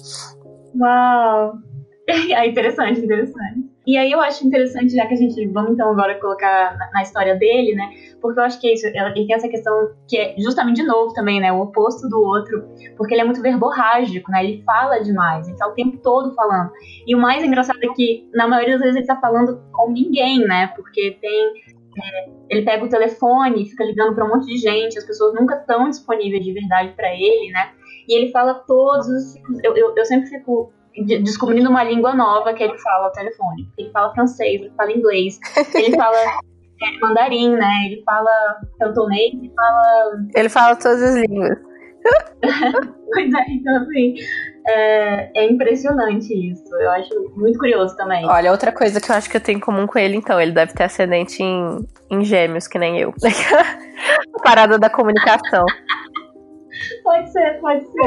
Uau! 0.80 1.54
É 2.12 2.46
interessante, 2.46 3.00
interessante. 3.00 3.71
E 3.86 3.98
aí 3.98 4.12
eu 4.12 4.22
acho 4.22 4.46
interessante, 4.46 4.96
já 4.96 5.08
que 5.08 5.16
a 5.16 5.18
gente 5.18 5.48
vamos 5.48 5.72
então 5.72 5.90
agora 5.90 6.20
colocar 6.20 6.78
na, 6.94 7.02
história 7.02 7.36
dele, 7.36 7.74
né? 7.74 7.90
Porque 8.22 8.40
eu 8.40 8.44
acho 8.44 8.60
que 8.62 8.68
é 8.68 8.74
isso, 8.74 8.86
ele 8.86 9.26
tem 9.26 9.34
essa 9.34 9.50
questão 9.50 9.92
que 10.08 10.18
é 10.18 10.36
justamente 10.38 10.82
de 10.82 10.88
novo 10.88 11.14
também, 11.14 11.40
né? 11.40 11.52
O 11.52 11.62
oposto 11.62 12.08
do 12.08 12.20
outro, 12.22 12.64
porque 12.96 13.14
ele 13.14 13.22
é 13.22 13.26
muito 13.26 13.42
verborrágico, 13.42 14.30
né? 14.32 14.44
Ele 14.44 14.64
fala 14.64 15.00
demais, 15.00 15.48
ele 15.48 15.58
tá 15.58 15.68
o 15.68 15.74
tempo 15.74 15.98
todo 15.98 16.34
falando. 16.36 16.72
E 17.08 17.16
o 17.16 17.20
mais 17.20 17.44
engraçado 17.44 17.80
é 17.82 17.88
que, 17.94 18.30
na 18.34 18.48
maioria 18.48 18.74
das 18.74 18.82
vezes, 18.82 18.98
ele 18.98 19.08
tá 19.08 19.20
falando 19.20 19.60
com 19.72 19.92
ninguém, 19.92 20.40
né? 20.40 20.68
Porque 20.76 21.18
tem 21.20 21.54
é, 21.98 22.30
ele 22.50 22.64
pega 22.64 22.86
o 22.86 22.90
telefone, 22.90 23.66
fica 23.66 23.84
ligando 23.84 24.16
para 24.16 24.26
um 24.26 24.30
monte 24.30 24.46
de 24.46 24.58
gente, 24.58 24.98
as 24.98 25.06
pessoas 25.06 25.34
nunca 25.34 25.56
estão 25.56 25.90
disponíveis 25.90 26.44
de 26.44 26.54
verdade 26.54 26.94
para 26.96 27.14
ele, 27.14 27.52
né? 27.52 27.72
E 28.08 28.18
ele 28.18 28.32
fala 28.32 28.54
todos 28.54 29.08
os. 29.08 29.36
Eu, 29.64 29.76
eu, 29.76 29.94
eu 29.96 30.06
sempre 30.06 30.28
fico 30.28 30.72
descobrindo 31.24 31.70
uma 31.70 31.84
língua 31.84 32.14
nova 32.14 32.54
que 32.54 32.64
ele 32.64 32.78
fala 32.78 33.06
ao 33.06 33.12
telefone. 33.12 33.68
Ele 33.78 33.90
fala 33.92 34.14
francês, 34.14 34.62
ele 34.62 34.74
fala 34.76 34.92
inglês, 34.92 35.40
ele 35.76 35.96
fala 35.96 36.18
é, 36.18 37.00
mandarim, 37.00 37.56
né? 37.56 37.86
Ele 37.86 38.04
fala 38.04 38.60
cantonês, 38.80 39.34
ele 39.34 39.52
fala. 39.56 40.12
Ele 40.36 40.50
fala 40.50 40.76
todas 40.76 41.02
as 41.02 41.16
línguas. 41.16 41.58
pois 42.42 43.34
é, 43.34 43.52
então 43.52 43.76
assim, 43.78 44.16
é, 44.68 45.40
é, 45.40 45.50
impressionante 45.50 46.34
isso. 46.34 46.76
Eu 46.76 46.92
acho 46.92 47.32
muito 47.36 47.58
curioso 47.58 47.96
também. 47.96 48.26
Olha, 48.26 48.52
outra 48.52 48.72
coisa 48.72 49.00
que 49.00 49.12
eu 49.12 49.16
acho 49.16 49.30
que 49.30 49.38
eu 49.38 49.42
tenho 49.42 49.58
em 49.58 49.62
comum 49.62 49.88
com 49.88 50.00
ele, 50.00 50.18
então, 50.18 50.40
ele 50.40 50.52
deve 50.52 50.74
ter 50.74 50.84
ascendente 50.84 51.42
em, 51.42 51.88
em 52.10 52.24
gêmeos, 52.24 52.68
que 52.68 52.80
nem 52.80 53.00
eu. 53.00 53.14
Parada 54.44 54.80
da 54.80 54.90
comunicação. 54.90 55.66
Pode 57.04 57.32
ser, 57.32 57.60
pode 57.60 57.86
ser. 57.86 58.02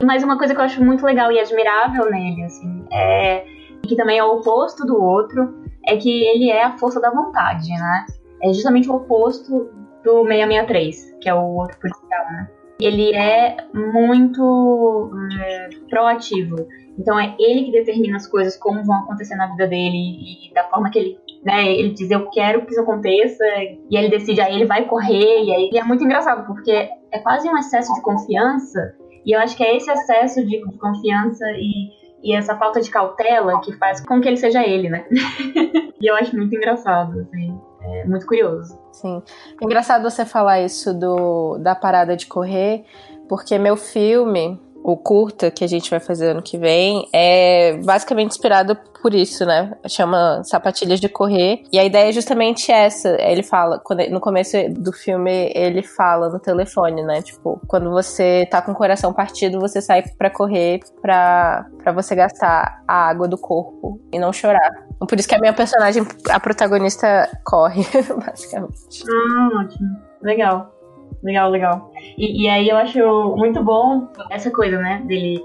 Mas 0.04 0.22
uma 0.22 0.38
coisa 0.38 0.54
que 0.54 0.60
eu 0.60 0.64
acho 0.64 0.84
muito 0.84 1.04
legal 1.04 1.30
e 1.32 1.40
admirável 1.40 2.10
nele, 2.10 2.44
assim, 2.44 2.86
é 2.92 3.44
que 3.86 3.96
também 3.96 4.18
é 4.18 4.24
o 4.24 4.36
oposto 4.36 4.84
do 4.84 5.02
outro, 5.02 5.54
é 5.86 5.96
que 5.96 6.24
ele 6.24 6.50
é 6.50 6.64
a 6.64 6.76
força 6.76 7.00
da 7.00 7.10
vontade, 7.10 7.70
né? 7.70 8.06
É 8.42 8.52
justamente 8.52 8.88
o 8.90 8.96
oposto 8.96 9.70
do 10.04 10.26
663, 10.26 11.16
que 11.20 11.28
é 11.28 11.34
o 11.34 11.56
outro 11.56 11.78
policial, 11.80 12.24
né? 12.32 12.50
Ele 12.80 13.12
é 13.12 13.56
muito 13.74 15.10
é, 15.40 15.68
proativo. 15.90 16.56
Então 16.98 17.18
é 17.18 17.34
ele 17.38 17.64
que 17.64 17.72
determina 17.72 18.16
as 18.16 18.26
coisas 18.26 18.56
como 18.56 18.84
vão 18.84 19.00
acontecer 19.00 19.36
na 19.36 19.46
vida 19.48 19.66
dele 19.66 20.48
e 20.48 20.54
da 20.54 20.64
forma 20.64 20.90
que 20.90 20.98
ele, 20.98 21.18
né, 21.44 21.72
ele 21.72 21.90
diz 21.90 22.10
eu 22.10 22.28
quero 22.30 22.64
que 22.64 22.72
isso 22.72 22.80
aconteça 22.80 23.44
e 23.88 23.96
ele 23.96 24.08
decide 24.08 24.40
aí 24.40 24.54
ele 24.54 24.66
vai 24.66 24.84
correr 24.84 25.44
e 25.44 25.52
aí 25.52 25.70
e 25.72 25.78
é 25.78 25.84
muito 25.84 26.02
engraçado 26.02 26.44
porque 26.46 26.72
é 26.72 27.18
quase 27.20 27.48
um 27.48 27.56
excesso 27.56 27.94
de 27.94 28.02
confiança 28.02 28.96
e 29.24 29.32
eu 29.32 29.40
acho 29.40 29.56
que 29.56 29.62
é 29.62 29.76
esse 29.76 29.88
excesso 29.88 30.44
de, 30.44 30.60
de 30.60 30.78
confiança 30.78 31.44
e, 31.52 31.90
e 32.22 32.34
essa 32.34 32.56
falta 32.56 32.80
de 32.80 32.90
cautela 32.90 33.60
que 33.60 33.72
faz 33.74 34.00
com 34.00 34.20
que 34.20 34.26
ele 34.26 34.36
seja 34.36 34.66
ele, 34.66 34.88
né? 34.88 35.04
e 36.00 36.10
eu 36.10 36.16
acho 36.16 36.36
muito 36.36 36.54
engraçado, 36.56 37.20
assim 37.20 37.56
é 37.94 38.04
muito 38.04 38.26
curioso. 38.26 38.78
Sim. 38.92 39.22
engraçado 39.60 40.02
você 40.02 40.24
falar 40.24 40.60
isso 40.60 40.92
do, 40.92 41.58
da 41.58 41.74
parada 41.74 42.16
de 42.16 42.26
correr, 42.26 42.84
porque 43.28 43.58
meu 43.58 43.76
filme, 43.76 44.60
o 44.88 44.96
curta 44.96 45.50
que 45.50 45.62
a 45.62 45.66
gente 45.66 45.90
vai 45.90 46.00
fazer 46.00 46.30
ano 46.30 46.40
que 46.40 46.56
vem 46.56 47.06
é 47.12 47.78
basicamente 47.84 48.30
inspirado 48.30 48.74
por 49.02 49.12
isso, 49.12 49.44
né? 49.44 49.76
Chama 49.86 50.42
Sapatilhas 50.42 50.98
de 50.98 51.10
Correr. 51.10 51.62
E 51.70 51.78
a 51.78 51.84
ideia 51.84 52.08
é 52.08 52.12
justamente 52.12 52.72
essa. 52.72 53.10
Ele 53.20 53.42
fala, 53.42 53.78
quando, 53.78 54.08
no 54.08 54.18
começo 54.18 54.56
do 54.70 54.90
filme, 54.90 55.52
ele 55.54 55.82
fala 55.82 56.30
no 56.30 56.40
telefone, 56.40 57.02
né? 57.02 57.20
Tipo, 57.20 57.60
quando 57.68 57.90
você 57.90 58.48
tá 58.50 58.62
com 58.62 58.72
o 58.72 58.74
coração 58.74 59.12
partido, 59.12 59.60
você 59.60 59.82
sai 59.82 60.02
para 60.16 60.30
correr 60.30 60.80
pra, 61.02 61.66
pra 61.82 61.92
você 61.92 62.14
gastar 62.14 62.82
a 62.88 63.10
água 63.10 63.28
do 63.28 63.36
corpo 63.36 64.00
e 64.10 64.18
não 64.18 64.32
chorar. 64.32 64.86
Por 65.06 65.18
isso 65.18 65.28
que 65.28 65.34
a 65.34 65.38
minha 65.38 65.52
personagem, 65.52 66.02
a 66.30 66.40
protagonista, 66.40 67.30
corre, 67.44 67.82
basicamente. 68.24 69.04
Ah, 69.06 69.60
ótimo. 69.60 69.98
Legal. 70.22 70.77
Legal, 71.22 71.50
legal. 71.50 71.90
E, 72.16 72.44
e 72.44 72.48
aí 72.48 72.68
eu 72.68 72.76
acho 72.76 72.98
muito 73.36 73.62
bom 73.62 74.08
essa 74.30 74.50
coisa, 74.50 74.78
né, 74.78 75.02
dele. 75.04 75.44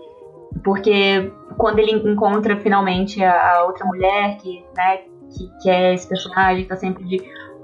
Porque 0.63 1.31
quando 1.57 1.79
ele 1.79 1.91
encontra 1.91 2.57
finalmente 2.57 3.23
a, 3.23 3.57
a 3.57 3.65
outra 3.65 3.85
mulher 3.85 4.37
que, 4.37 4.63
né, 4.75 4.97
que, 4.97 5.49
que, 5.61 5.69
é 5.69 5.93
esse 5.93 6.07
personagem 6.07 6.63
que 6.63 6.69
tá 6.69 6.75
sempre 6.75 7.03
de, 7.05 7.17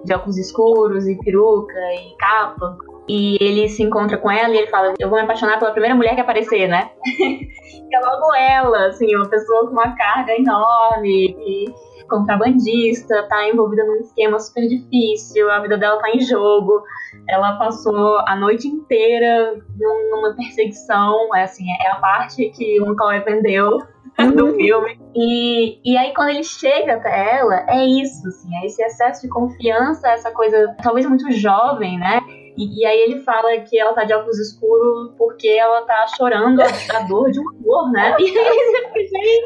de 0.04 0.14
óculos 0.14 0.38
escuros 0.38 1.08
e 1.08 1.16
peruca 1.18 1.80
e 1.94 2.16
capa, 2.18 2.78
e 3.08 3.38
ele 3.42 3.68
se 3.70 3.84
encontra 3.84 4.18
com 4.18 4.30
ela 4.30 4.54
e 4.54 4.58
ele 4.58 4.68
fala: 4.68 4.94
Eu 5.00 5.10
vou 5.10 5.18
me 5.18 5.24
apaixonar 5.24 5.58
pela 5.60 5.72
primeira 5.72 5.96
mulher 5.96 6.16
que 6.16 6.22
aparecer, 6.22 6.68
né? 6.68 6.92
e 7.18 7.96
é 7.96 8.00
logo 8.00 8.36
ela, 8.36 8.88
assim, 8.88 9.16
uma 9.16 9.28
pessoa 9.28 9.66
com 9.66 9.74
uma 9.74 9.96
carga 9.96 10.34
enorme, 10.36 11.36
e 11.40 11.66
contrabandista, 12.10 13.28
tá 13.30 13.48
envolvida 13.48 13.86
num 13.86 13.98
esquema 13.98 14.40
super 14.40 14.68
difícil, 14.68 15.50
a 15.50 15.60
vida 15.60 15.78
dela 15.78 16.02
tá 16.02 16.10
em 16.10 16.20
jogo. 16.20 16.84
Ela 17.28 17.58
passou 17.58 18.20
a 18.28 18.36
noite 18.36 18.68
inteira 18.68 19.62
numa 19.78 20.36
perseguição, 20.36 21.34
é 21.36 21.44
assim, 21.44 21.66
é 21.82 21.92
a 21.92 21.96
parte 21.96 22.50
que 22.50 22.82
o 22.82 22.96
Cauê 22.96 23.20
vendeu 23.20 23.80
do 24.36 24.46
uhum. 24.46 24.56
filme. 24.56 25.00
E, 25.16 25.80
e 25.84 25.98
aí, 25.98 26.14
quando 26.14 26.30
ele 26.30 26.44
chega 26.44 26.96
até 26.96 27.38
ela, 27.40 27.66
é 27.70 27.86
isso, 27.86 28.28
assim, 28.28 28.56
é 28.58 28.66
esse 28.66 28.84
excesso 28.84 29.22
de 29.22 29.30
confiança, 29.30 30.10
essa 30.10 30.32
coisa 30.32 30.76
talvez 30.82 31.06
muito 31.08 31.32
jovem, 31.32 31.98
né? 31.98 32.20
E, 32.58 32.82
e, 32.82 32.86
aí 32.86 33.00
ele 33.04 33.22
fala 33.22 33.58
que 33.62 33.80
ela 33.80 33.94
tá 33.94 34.04
de 34.04 34.14
óculos 34.14 34.38
escuros 34.38 35.14
porque 35.18 35.48
ela 35.48 35.82
tá 35.84 36.08
chorando 36.18 36.60
a, 36.60 36.66
a 36.66 37.00
dor 37.08 37.32
de 37.32 37.40
um 37.40 37.50
amor, 37.50 37.92
né? 37.92 38.18
E 38.20 38.38
aí 38.38 38.60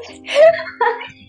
você 0.01 1.22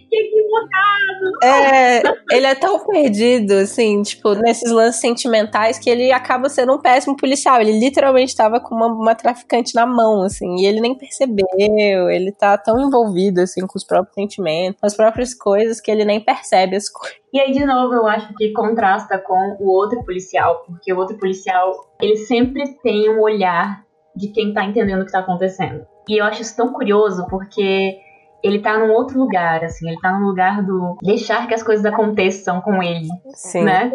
É, 1.43 2.03
ele 2.31 2.47
é 2.47 2.55
tão 2.55 2.85
perdido, 2.87 3.53
assim, 3.53 4.03
tipo, 4.03 4.35
nesses 4.35 4.71
lances 4.71 5.01
sentimentais 5.01 5.79
que 5.79 5.89
ele 5.91 6.13
acaba 6.13 6.49
sendo 6.49 6.75
um 6.75 6.79
péssimo 6.79 7.17
policial. 7.17 7.61
Ele 7.61 7.79
literalmente 7.79 8.31
estava 8.31 8.61
com 8.61 8.75
uma, 8.75 8.87
uma, 8.87 9.15
traficante 9.15 9.75
na 9.75 9.87
mão, 9.87 10.23
assim, 10.23 10.57
e 10.57 10.67
ele 10.67 10.81
nem 10.81 10.95
percebeu. 10.97 11.47
Ele 11.59 12.33
tá 12.33 12.57
tão 12.57 12.81
envolvido, 12.81 13.41
assim, 13.41 13.67
com 13.67 13.77
os 13.79 13.85
próprios 13.85 14.15
sentimentos, 14.15 14.81
com 14.81 14.87
as 14.87 14.97
próprias 14.97 15.35
coisas, 15.35 15.81
que 15.81 15.91
ele 15.91 16.05
nem 16.05 16.21
percebe 16.21 16.77
as 16.77 16.89
coisas. 16.89 17.19
E 17.33 17.41
aí, 17.41 17.53
de 17.53 17.65
novo, 17.65 17.95
eu 17.95 18.07
acho 18.07 18.33
que 18.37 18.53
contrasta 18.53 19.19
com 19.19 19.57
o 19.59 19.69
outro 19.69 20.05
policial, 20.05 20.65
porque 20.67 20.93
o 20.93 20.99
outro 20.99 21.19
policial, 21.19 21.73
ele 22.01 22.17
sempre 22.17 22.77
tem 22.83 23.11
um 23.11 23.21
olhar 23.21 23.85
de 24.15 24.29
quem 24.29 24.55
tá 24.55 24.65
entendendo 24.65 25.03
o 25.03 25.07
que 25.07 25.13
tá 25.13 25.19
acontecendo. 25.19 25.85
E 26.09 26.21
eu 26.21 26.25
acho 26.25 26.43
isso 26.43 26.57
tão 26.57 26.73
curioso, 26.73 27.27
porque 27.29 27.99
ele 28.45 28.59
tá 28.61 28.77
num 28.79 28.93
outro 28.93 29.19
lugar, 29.19 29.65
assim, 29.65 29.89
ele 29.89 29.99
tá 30.01 30.13
num 30.13 30.27
lugar 30.27 30.63
do 30.63 30.99
deixar 31.03 31.49
que 31.49 31.55
as 31.55 31.63
coisas 31.63 31.85
aconteçam 31.87 32.61
com 32.61 32.83
ele, 32.83 33.09
Sim. 33.35 33.65
né? 33.65 33.91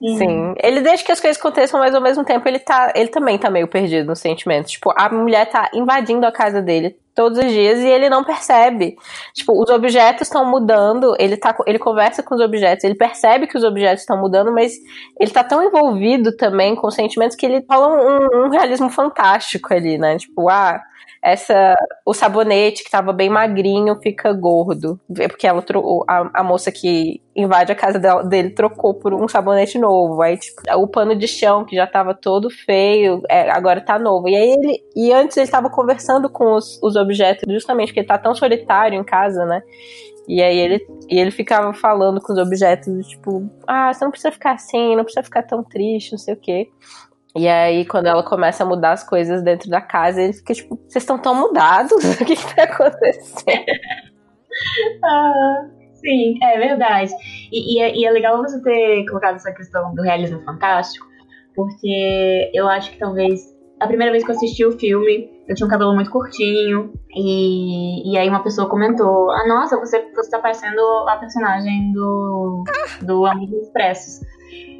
Sim, 0.00 0.54
ele 0.62 0.80
deixa 0.80 1.04
que 1.04 1.10
as 1.10 1.18
coisas 1.18 1.36
aconteçam, 1.36 1.80
mas 1.80 1.92
ao 1.92 2.00
mesmo 2.00 2.24
tempo 2.24 2.48
ele 2.48 2.60
tá, 2.60 2.92
ele 2.94 3.08
também 3.08 3.36
tá 3.36 3.50
meio 3.50 3.66
perdido 3.66 4.06
nos 4.06 4.20
sentimentos. 4.20 4.70
Tipo, 4.70 4.92
a 4.96 5.08
mulher 5.08 5.50
tá 5.50 5.68
invadindo 5.74 6.24
a 6.24 6.30
casa 6.30 6.62
dele 6.62 6.96
todos 7.16 7.36
os 7.36 7.50
dias 7.50 7.80
e 7.80 7.88
ele 7.88 8.08
não 8.08 8.22
percebe. 8.22 8.96
Tipo, 9.34 9.60
os 9.60 9.68
objetos 9.68 10.28
estão 10.28 10.48
mudando, 10.48 11.16
ele 11.18 11.36
tá, 11.36 11.52
ele 11.66 11.80
conversa 11.80 12.22
com 12.22 12.36
os 12.36 12.40
objetos, 12.40 12.84
ele 12.84 12.94
percebe 12.94 13.48
que 13.48 13.58
os 13.58 13.64
objetos 13.64 14.02
estão 14.02 14.16
mudando, 14.16 14.52
mas 14.52 14.74
ele 15.18 15.32
tá 15.32 15.42
tão 15.42 15.64
envolvido 15.64 16.36
também 16.36 16.76
com 16.76 16.86
os 16.86 16.94
sentimentos 16.94 17.36
que 17.36 17.44
ele 17.44 17.62
fala 17.62 17.88
um, 17.88 18.44
um 18.44 18.48
realismo 18.50 18.88
fantástico 18.88 19.74
ali, 19.74 19.98
né? 19.98 20.16
Tipo, 20.16 20.48
ah, 20.48 20.80
essa 21.22 21.74
o 22.06 22.14
sabonete 22.14 22.84
que 22.84 22.90
tava 22.90 23.12
bem 23.12 23.28
magrinho 23.28 23.98
fica 24.00 24.32
gordo. 24.32 24.98
É 25.18 25.28
porque 25.28 25.46
ela 25.46 25.64
a, 26.08 26.40
a 26.40 26.44
moça 26.44 26.70
que 26.70 27.20
invade 27.34 27.70
a 27.70 27.74
casa 27.74 27.98
dela, 27.98 28.24
dele 28.24 28.50
trocou 28.50 28.94
por 28.94 29.14
um 29.14 29.28
sabonete 29.28 29.78
novo. 29.78 30.22
Aí, 30.22 30.36
tipo, 30.36 30.62
o 30.76 30.88
pano 30.88 31.16
de 31.16 31.28
chão 31.28 31.64
que 31.64 31.76
já 31.76 31.86
tava 31.86 32.14
todo 32.14 32.50
feio, 32.50 33.22
é, 33.28 33.50
agora 33.50 33.80
tá 33.80 33.98
novo. 33.98 34.28
E 34.28 34.36
aí 34.36 34.50
ele. 34.50 34.84
E 34.96 35.12
antes 35.12 35.36
ele 35.36 35.50
tava 35.50 35.70
conversando 35.70 36.28
com 36.28 36.54
os, 36.54 36.80
os 36.82 36.96
objetos, 36.96 37.52
justamente 37.52 37.88
porque 37.88 38.00
ele 38.00 38.08
tá 38.08 38.18
tão 38.18 38.34
solitário 38.34 38.98
em 38.98 39.04
casa, 39.04 39.44
né? 39.44 39.62
E 40.28 40.42
aí 40.42 40.58
ele, 40.58 40.86
e 41.08 41.18
ele 41.18 41.30
ficava 41.30 41.72
falando 41.72 42.20
com 42.20 42.34
os 42.34 42.38
objetos, 42.38 43.08
tipo, 43.08 43.50
ah, 43.66 43.92
você 43.92 44.04
não 44.04 44.10
precisa 44.10 44.30
ficar 44.30 44.52
assim, 44.52 44.94
não 44.94 45.02
precisa 45.02 45.22
ficar 45.22 45.42
tão 45.42 45.64
triste, 45.64 46.12
não 46.12 46.18
sei 46.18 46.34
o 46.34 46.36
quê. 46.36 46.68
E 47.38 47.46
aí, 47.46 47.84
quando 47.84 48.06
ela 48.06 48.24
começa 48.24 48.64
a 48.64 48.66
mudar 48.66 48.90
as 48.90 49.04
coisas 49.04 49.44
dentro 49.44 49.70
da 49.70 49.80
casa, 49.80 50.20
ele 50.20 50.32
fica 50.32 50.52
tipo, 50.52 50.74
vocês 50.88 51.04
estão 51.04 51.16
tão 51.16 51.36
mudados? 51.36 51.92
o 52.20 52.24
que, 52.24 52.34
que 52.34 52.54
tá 52.56 52.64
acontecendo? 52.64 53.64
ah, 55.04 55.66
sim, 55.94 56.36
é 56.42 56.58
verdade. 56.58 57.12
E, 57.52 57.76
e, 57.76 57.80
é, 57.80 57.96
e, 57.96 58.04
é, 58.04 58.10
legal 58.10 58.38
você 58.38 58.60
ter 58.60 59.06
colocado 59.06 59.36
essa 59.36 59.52
questão 59.52 59.94
do 59.94 60.02
realismo 60.02 60.42
fantástico, 60.42 61.06
porque 61.54 62.50
eu 62.52 62.68
acho 62.68 62.90
que 62.90 62.98
talvez 62.98 63.56
a 63.78 63.86
primeira 63.86 64.10
vez 64.10 64.24
que 64.24 64.32
eu 64.32 64.34
assisti 64.34 64.64
o 64.64 64.72
filme, 64.72 65.30
eu 65.46 65.54
tinha 65.54 65.64
um 65.64 65.70
cabelo 65.70 65.94
muito 65.94 66.10
curtinho, 66.10 66.92
e, 67.14 68.12
e 68.12 68.18
aí 68.18 68.28
uma 68.28 68.42
pessoa 68.42 68.68
comentou: 68.68 69.30
Ah, 69.30 69.46
nossa, 69.46 69.78
você, 69.78 70.10
você 70.12 70.28
tá 70.28 70.40
parecendo 70.40 70.80
a 71.08 71.16
personagem 71.18 71.92
do, 71.92 72.64
do 73.02 73.24
Amigos 73.26 73.62
Expressos. 73.62 74.26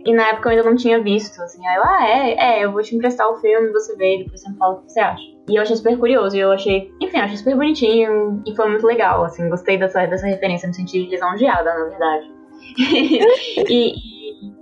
E 0.05 0.15
na 0.15 0.29
época 0.29 0.49
eu 0.49 0.59
ainda 0.59 0.71
não 0.71 0.77
tinha 0.77 1.03
visto, 1.03 1.41
assim. 1.43 1.67
Aí 1.67 1.77
eu, 1.77 1.83
ah, 1.85 2.09
é, 2.09 2.35
é, 2.35 2.65
eu 2.65 2.73
vou 2.73 2.83
te 2.83 2.97
emprestar 2.97 3.29
o 3.29 3.37
filme, 3.37 3.73
você 3.73 3.95
vê, 3.97 4.19
depois 4.19 4.41
você 4.41 4.51
me 4.51 4.57
fala 4.57 4.75
o 4.75 4.83
que 4.83 4.93
você 4.93 5.01
acha. 5.01 5.23
E 5.49 5.57
eu 5.57 5.63
achei 5.63 5.77
super 5.77 5.99
curioso, 5.99 6.37
e 6.37 6.41
eu 6.41 6.53
achei, 6.53 6.93
enfim, 7.01 7.19
eu 7.19 7.25
achei 7.25 7.37
super 7.37 7.57
bonitinho, 7.57 8.43
e 8.47 8.55
foi 8.55 8.69
muito 8.69 8.87
legal, 8.87 9.25
assim, 9.25 9.49
gostei 9.49 9.79
dessa, 9.79 10.07
dessa 10.07 10.27
referência, 10.27 10.69
me 10.69 10.75
senti 10.75 11.07
lisonjeada, 11.07 11.75
na 11.75 11.85
verdade. 11.85 12.33
e, 13.69 13.95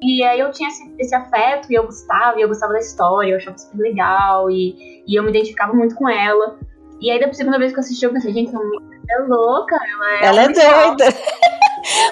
e 0.02 0.22
aí 0.24 0.38
eu 0.38 0.50
tinha 0.52 0.68
esse, 0.68 0.94
esse, 0.98 1.14
afeto, 1.14 1.70
e 1.70 1.74
eu 1.74 1.84
gostava, 1.84 2.38
e 2.38 2.42
eu 2.42 2.48
gostava 2.48 2.72
da 2.72 2.78
história, 2.78 3.32
eu 3.32 3.36
achava 3.36 3.58
super 3.58 3.78
legal, 3.78 4.50
e, 4.50 5.02
e 5.06 5.18
eu 5.18 5.22
me 5.22 5.30
identificava 5.30 5.72
muito 5.72 5.94
com 5.96 6.08
ela. 6.08 6.58
E 7.00 7.10
aí, 7.10 7.20
da 7.20 7.32
segunda 7.32 7.58
vez 7.58 7.72
que 7.72 7.78
eu 7.78 7.82
assisti, 7.82 8.04
eu 8.04 8.12
pensei, 8.12 8.32
gente, 8.32 8.54
ela 8.54 8.64
é 8.64 9.28
louca, 9.28 9.76
ela 9.76 10.12
é. 10.12 10.26
Ela 10.26 10.42
é 10.42 10.48
doida! 10.48 11.04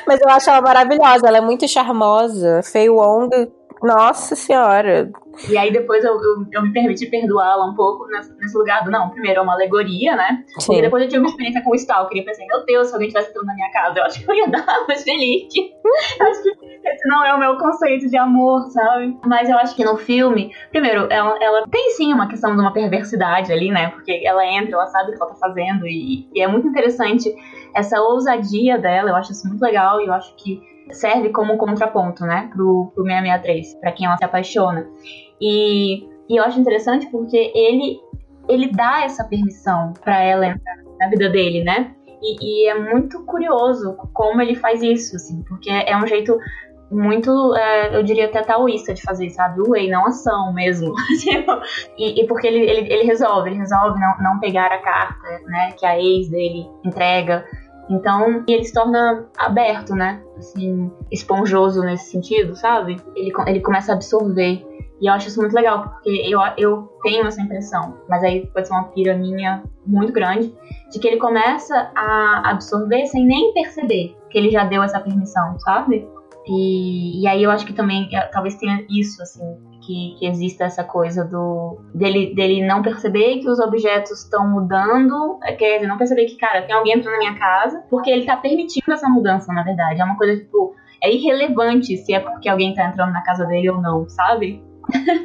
Mas 0.07 0.21
eu 0.21 0.29
acho 0.29 0.51
ela 0.51 0.61
maravilhosa, 0.61 1.27
ela 1.27 1.39
é 1.39 1.41
muito 1.41 1.67
charmosa. 1.69 2.63
Fei 2.63 2.89
Wong, 2.89 3.31
nossa 3.83 4.35
senhora, 4.37 5.11
E 5.49 5.57
aí 5.57 5.73
depois 5.73 6.05
eu, 6.05 6.15
eu, 6.15 6.47
eu 6.53 6.63
me 6.63 6.73
permiti 6.73 7.07
perdoá-la 7.07 7.67
um 7.67 7.75
pouco 7.75 8.07
nesse, 8.07 8.35
nesse, 8.39 8.57
lugar 8.57 8.85
do, 8.85 8.91
não, 8.91 9.11
primeiro 9.11 9.41
é 9.41 9.43
uma 9.43 9.55
alegoria, 9.55 10.17
né? 10.17 10.45
Sim. 10.59 10.67
Porque 10.67 10.83
depois 10.83 11.03
eu 11.03 11.09
tive 11.09 11.21
uma 11.21 11.29
experiência 11.29 11.63
com 11.63 11.71
o 11.71 11.75
Stalker 11.75 12.21
e 12.21 12.25
pensei, 12.25 12.47
meu 12.47 12.65
Deus, 12.65 12.89
se 12.89 12.95
alguém 12.95 13.09
tivesse 13.09 13.33
tudo 13.33 13.47
na 13.47 13.55
minha 13.55 13.71
casa, 13.71 13.99
eu 13.99 14.05
acho 14.05 14.25
que 14.25 14.31
eu 14.31 14.35
ia 14.35 14.49
dar 14.51 14.67
mais 14.87 15.03
feliz. 15.03 15.49
eu 15.55 16.27
acho 16.27 16.43
que 16.43 16.51
esse 16.85 17.09
não 17.09 17.25
é 17.25 17.35
o 17.35 17.39
meu 17.39 17.57
conceito 17.57 18.09
de 18.09 18.17
amor, 18.17 18.63
sabe? 18.71 19.19
Mas 19.27 19.49
eu 19.49 19.57
acho 19.59 19.75
que 19.75 19.85
no 19.85 19.97
filme, 19.97 20.53
primeiro, 20.71 21.07
ela, 21.11 21.37
ela 21.43 21.67
tem 21.69 21.91
sim 21.91 22.13
uma 22.13 22.29
questão 22.29 22.55
de 22.55 22.61
uma 22.61 22.73
perversidade 22.73 23.53
ali, 23.53 23.71
né? 23.71 23.91
Porque 23.91 24.23
ela 24.25 24.45
entra, 24.47 24.75
ela 24.75 24.87
sabe 24.87 25.11
o 25.11 25.17
que 25.17 25.23
ela 25.23 25.31
tá 25.31 25.37
fazendo 25.37 25.87
e, 25.87 26.29
e 26.33 26.41
é 26.41 26.47
muito 26.47 26.69
interessante 26.69 27.35
essa 27.75 28.01
ousadia 28.01 28.79
dela, 28.79 29.11
eu 29.11 29.17
acho 29.17 29.33
isso 29.33 29.49
muito 29.49 29.61
legal 29.61 30.01
e 30.01 30.07
eu 30.07 30.13
acho 30.13 30.35
que 30.37 30.74
serve 30.91 31.31
como 31.31 31.57
contraponto, 31.57 32.25
né, 32.25 32.51
pro, 32.53 32.93
pro 32.95 33.05
663, 33.05 33.75
para 33.81 33.93
quem 33.93 34.07
ela 34.07 34.17
se 34.17 34.25
apaixona. 34.25 34.87
E, 35.41 36.05
e 36.29 36.37
eu 36.37 36.45
acho 36.45 36.61
interessante 36.61 37.07
porque 37.07 37.53
ele 37.55 37.99
ele 38.49 38.71
dá 38.71 39.03
essa 39.05 39.25
permissão 39.25 39.95
para 40.03 40.21
ela 40.21 40.47
entrar 40.47 40.77
na 40.99 41.09
vida 41.09 41.29
dele, 41.31 41.65
né? 41.65 41.95
E, 42.23 42.65
e, 42.65 42.69
é 42.69 42.75
muito 42.75 43.25
curioso 43.25 43.97
como 44.13 44.41
ele 44.41 44.55
faz 44.55 44.83
isso, 44.83 45.17
assim, 45.17 45.43
porque 45.43 45.71
é 45.71 45.97
um 45.97 46.07
jeito 46.07 46.39
muito, 46.91 47.55
é, 47.55 47.97
eu 47.97 48.03
diria 48.03 48.27
até 48.27 48.43
taoísta 48.43 48.95
de 48.95 49.03
fazer, 49.03 49.29
sabe? 49.31 49.61
O 49.61 49.77
e 49.77 49.91
não 49.91 50.07
ação 50.07 50.53
mesmo. 50.53 50.93
Tipo, 51.21 51.53
e, 51.99 52.23
e, 52.23 52.27
porque 52.27 52.47
ele, 52.47 52.61
ele, 52.61 52.93
ele, 52.93 53.05
resolve, 53.05 53.51
ele 53.51 53.59
resolve 53.59 53.99
não, 53.99 54.17
não 54.19 54.41
pegar 54.41 54.67
a 54.67 54.79
carta, 54.79 55.29
né, 55.47 55.73
que 55.73 55.85
a 55.85 55.99
ex 55.99 56.31
dele 56.31 56.67
entrega. 56.85 57.45
Então, 57.89 58.43
ele 58.49 58.65
se 58.65 58.73
torna 58.73 59.27
aberto, 59.37 59.95
né? 59.95 60.23
Assim, 60.39 60.91
esponjoso 61.11 61.83
nesse 61.83 62.11
sentido, 62.11 62.57
sabe? 62.57 62.97
Ele, 63.15 63.33
ele 63.47 63.61
começa 63.61 63.93
a 63.93 63.95
absorver. 63.95 64.65
E 65.01 65.07
eu 65.07 65.13
acho 65.13 65.29
isso 65.29 65.41
muito 65.41 65.55
legal, 65.55 65.89
porque 65.89 66.09
eu, 66.09 66.41
eu 66.57 66.89
tenho 67.03 67.27
essa 67.27 67.41
impressão, 67.41 67.99
mas 68.09 68.23
aí 68.23 68.47
pode 68.47 68.69
ser 68.69 68.73
uma 68.73 68.85
pira 68.85 69.17
minha 69.17 69.63
muito 69.85 70.13
grande, 70.13 70.55
de 70.91 70.99
que 70.99 71.07
ele 71.07 71.19
começa 71.19 71.91
a 71.95 72.51
absorver 72.51 73.05
sem 73.07 73.27
nem 73.27 73.53
perceber 73.53 74.17
que 74.31 74.39
ele 74.39 74.51
já 74.51 74.65
deu 74.65 74.83
essa 74.83 75.01
permissão, 75.01 75.59
sabe? 75.59 76.09
E, 76.47 77.23
e 77.23 77.27
aí 77.27 77.43
eu 77.43 77.51
acho 77.51 77.67
que 77.67 77.73
também 77.73 78.09
é, 78.13 78.21
talvez 78.29 78.55
tenha 78.55 78.85
isso, 78.89 79.21
assim, 79.21 79.45
que, 79.87 80.17
que 80.19 80.27
exista 80.27 80.65
essa 80.65 80.85
coisa 80.85 81.25
do 81.25 81.79
dele, 81.95 82.35
dele 82.35 82.67
não 82.67 82.83
perceber 82.83 83.39
que 83.41 83.49
os 83.49 83.59
objetos 83.59 84.23
estão 84.23 84.49
mudando, 84.51 85.39
é, 85.43 85.53
quer 85.53 85.77
dizer, 85.77 85.87
não 85.87 85.99
perceber 85.99 86.27
que, 86.27 86.37
cara, 86.37 86.63
tem 86.63 86.75
alguém 86.75 86.95
entrando 86.95 87.15
na 87.15 87.19
minha 87.19 87.39
casa, 87.39 87.85
porque 87.91 88.11
ele 88.11 88.25
tá 88.25 88.37
permitindo 88.37 88.93
essa 88.93 89.09
mudança, 89.09 89.53
na 89.53 89.63
verdade. 89.63 90.01
É 90.01 90.05
uma 90.05 90.17
coisa, 90.17 90.37
tipo, 90.37 90.75
é 91.03 91.13
irrelevante 91.13 91.97
se 91.97 92.15
é 92.15 92.21
porque 92.21 92.49
alguém 92.49 92.75
tá 92.75 92.87
entrando 92.87 93.13
na 93.13 93.23
casa 93.23 93.45
dele 93.45 93.71
ou 93.71 93.81
não, 93.81 94.09
sabe? 94.09 94.63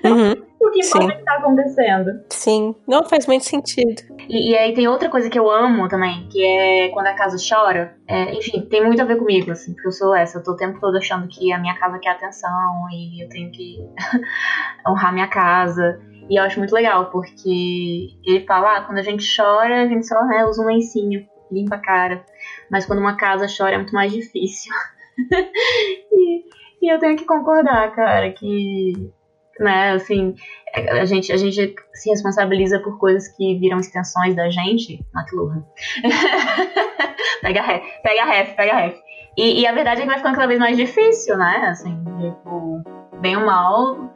Uhum. 0.04 0.49
O 0.60 0.72
que 0.72 0.84
Sim. 0.84 1.00
pode 1.00 1.14
estar 1.14 1.38
acontecendo. 1.38 2.22
Sim, 2.30 2.76
não 2.88 3.04
faz 3.06 3.26
muito 3.26 3.46
sentido. 3.46 4.02
E, 4.28 4.52
e, 4.52 4.58
aí 4.58 4.74
tem 4.74 4.88
outra 4.88 5.10
coisa 5.10 5.30
que 5.30 5.40
eu 5.40 5.50
amo 5.50 5.88
também, 5.88 6.28
que 6.30 6.44
é 6.44 6.90
quando 6.90 7.08
a 7.08 7.14
casa 7.14 7.38
chora. 7.38 7.96
É, 8.08 8.34
enfim, 8.34 8.62
tem 8.70 8.86
muito 8.86 9.02
a 9.02 9.06
ver 9.06 9.18
comigo, 9.18 9.52
assim, 9.52 9.74
porque 9.74 9.88
eu 9.88 9.92
sou 9.92 10.14
essa. 10.14 10.38
Eu 10.38 10.44
tô 10.44 10.52
o 10.52 10.58
tempo 10.58 10.80
todo 10.80 10.98
achando 10.98 11.28
que 11.28 11.52
a 11.54 11.58
minha 11.58 11.78
casa 11.80 11.98
quer 12.00 12.12
atenção 12.12 12.52
e 12.92 13.24
eu 13.24 13.30
tenho 13.30 13.52
que 13.52 13.78
honrar 14.88 15.14
minha 15.14 15.28
casa. 15.28 16.00
E 16.30 16.40
eu 16.40 16.44
acho 16.44 16.60
muito 16.60 16.74
legal, 16.74 17.10
porque 17.10 18.10
ele 18.24 18.46
fala, 18.46 18.78
ah, 18.78 18.82
quando 18.82 19.00
a 19.00 19.04
gente 19.04 19.26
chora, 19.36 19.84
a 19.84 19.88
gente 19.88 20.06
só 20.06 20.24
né, 20.26 20.46
usa 20.46 20.62
um 20.62 20.68
lencinho, 20.68 21.26
limpa 21.52 21.76
a 21.76 21.82
cara. 21.82 22.24
Mas 22.70 22.86
quando 22.86 23.00
uma 23.00 23.16
casa 23.16 23.48
chora 23.48 23.76
é 23.76 23.78
muito 23.78 23.94
mais 23.94 24.12
difícil. 24.12 24.72
e, 26.12 26.44
e 26.82 26.94
eu 26.94 27.00
tenho 27.00 27.16
que 27.16 27.26
concordar, 27.26 27.92
cara, 27.96 28.32
que 28.32 29.12
né? 29.60 29.92
Assim, 29.92 30.36
a 30.74 31.06
gente, 31.06 31.32
a 31.32 31.38
gente 31.38 31.76
se 31.94 32.10
responsabiliza 32.10 32.80
por 32.80 32.98
coisas 32.98 33.28
que 33.36 33.58
viram 33.60 33.80
extensões 33.80 34.36
da 34.36 34.50
gente. 34.50 35.06
McLuhan. 35.14 35.64
pega 37.42 37.62
ref, 37.62 37.84
pega 38.02 38.26
ref, 38.26 38.56
pega 38.56 38.76
ref. 38.76 39.00
E, 39.38 39.62
e, 39.62 39.68
a 39.68 39.72
verdade 39.72 40.02
é 40.02 40.04
que 40.04 40.10
vai 40.10 40.18
ficando 40.18 40.36
cada 40.36 40.48
vez 40.48 40.60
mais 40.60 40.76
difícil, 40.76 41.38
né? 41.38 41.68
Assim, 41.70 42.04
tipo, 42.20 42.84
bem 43.22 43.38
ou 43.38 43.46
mal, 43.46 44.14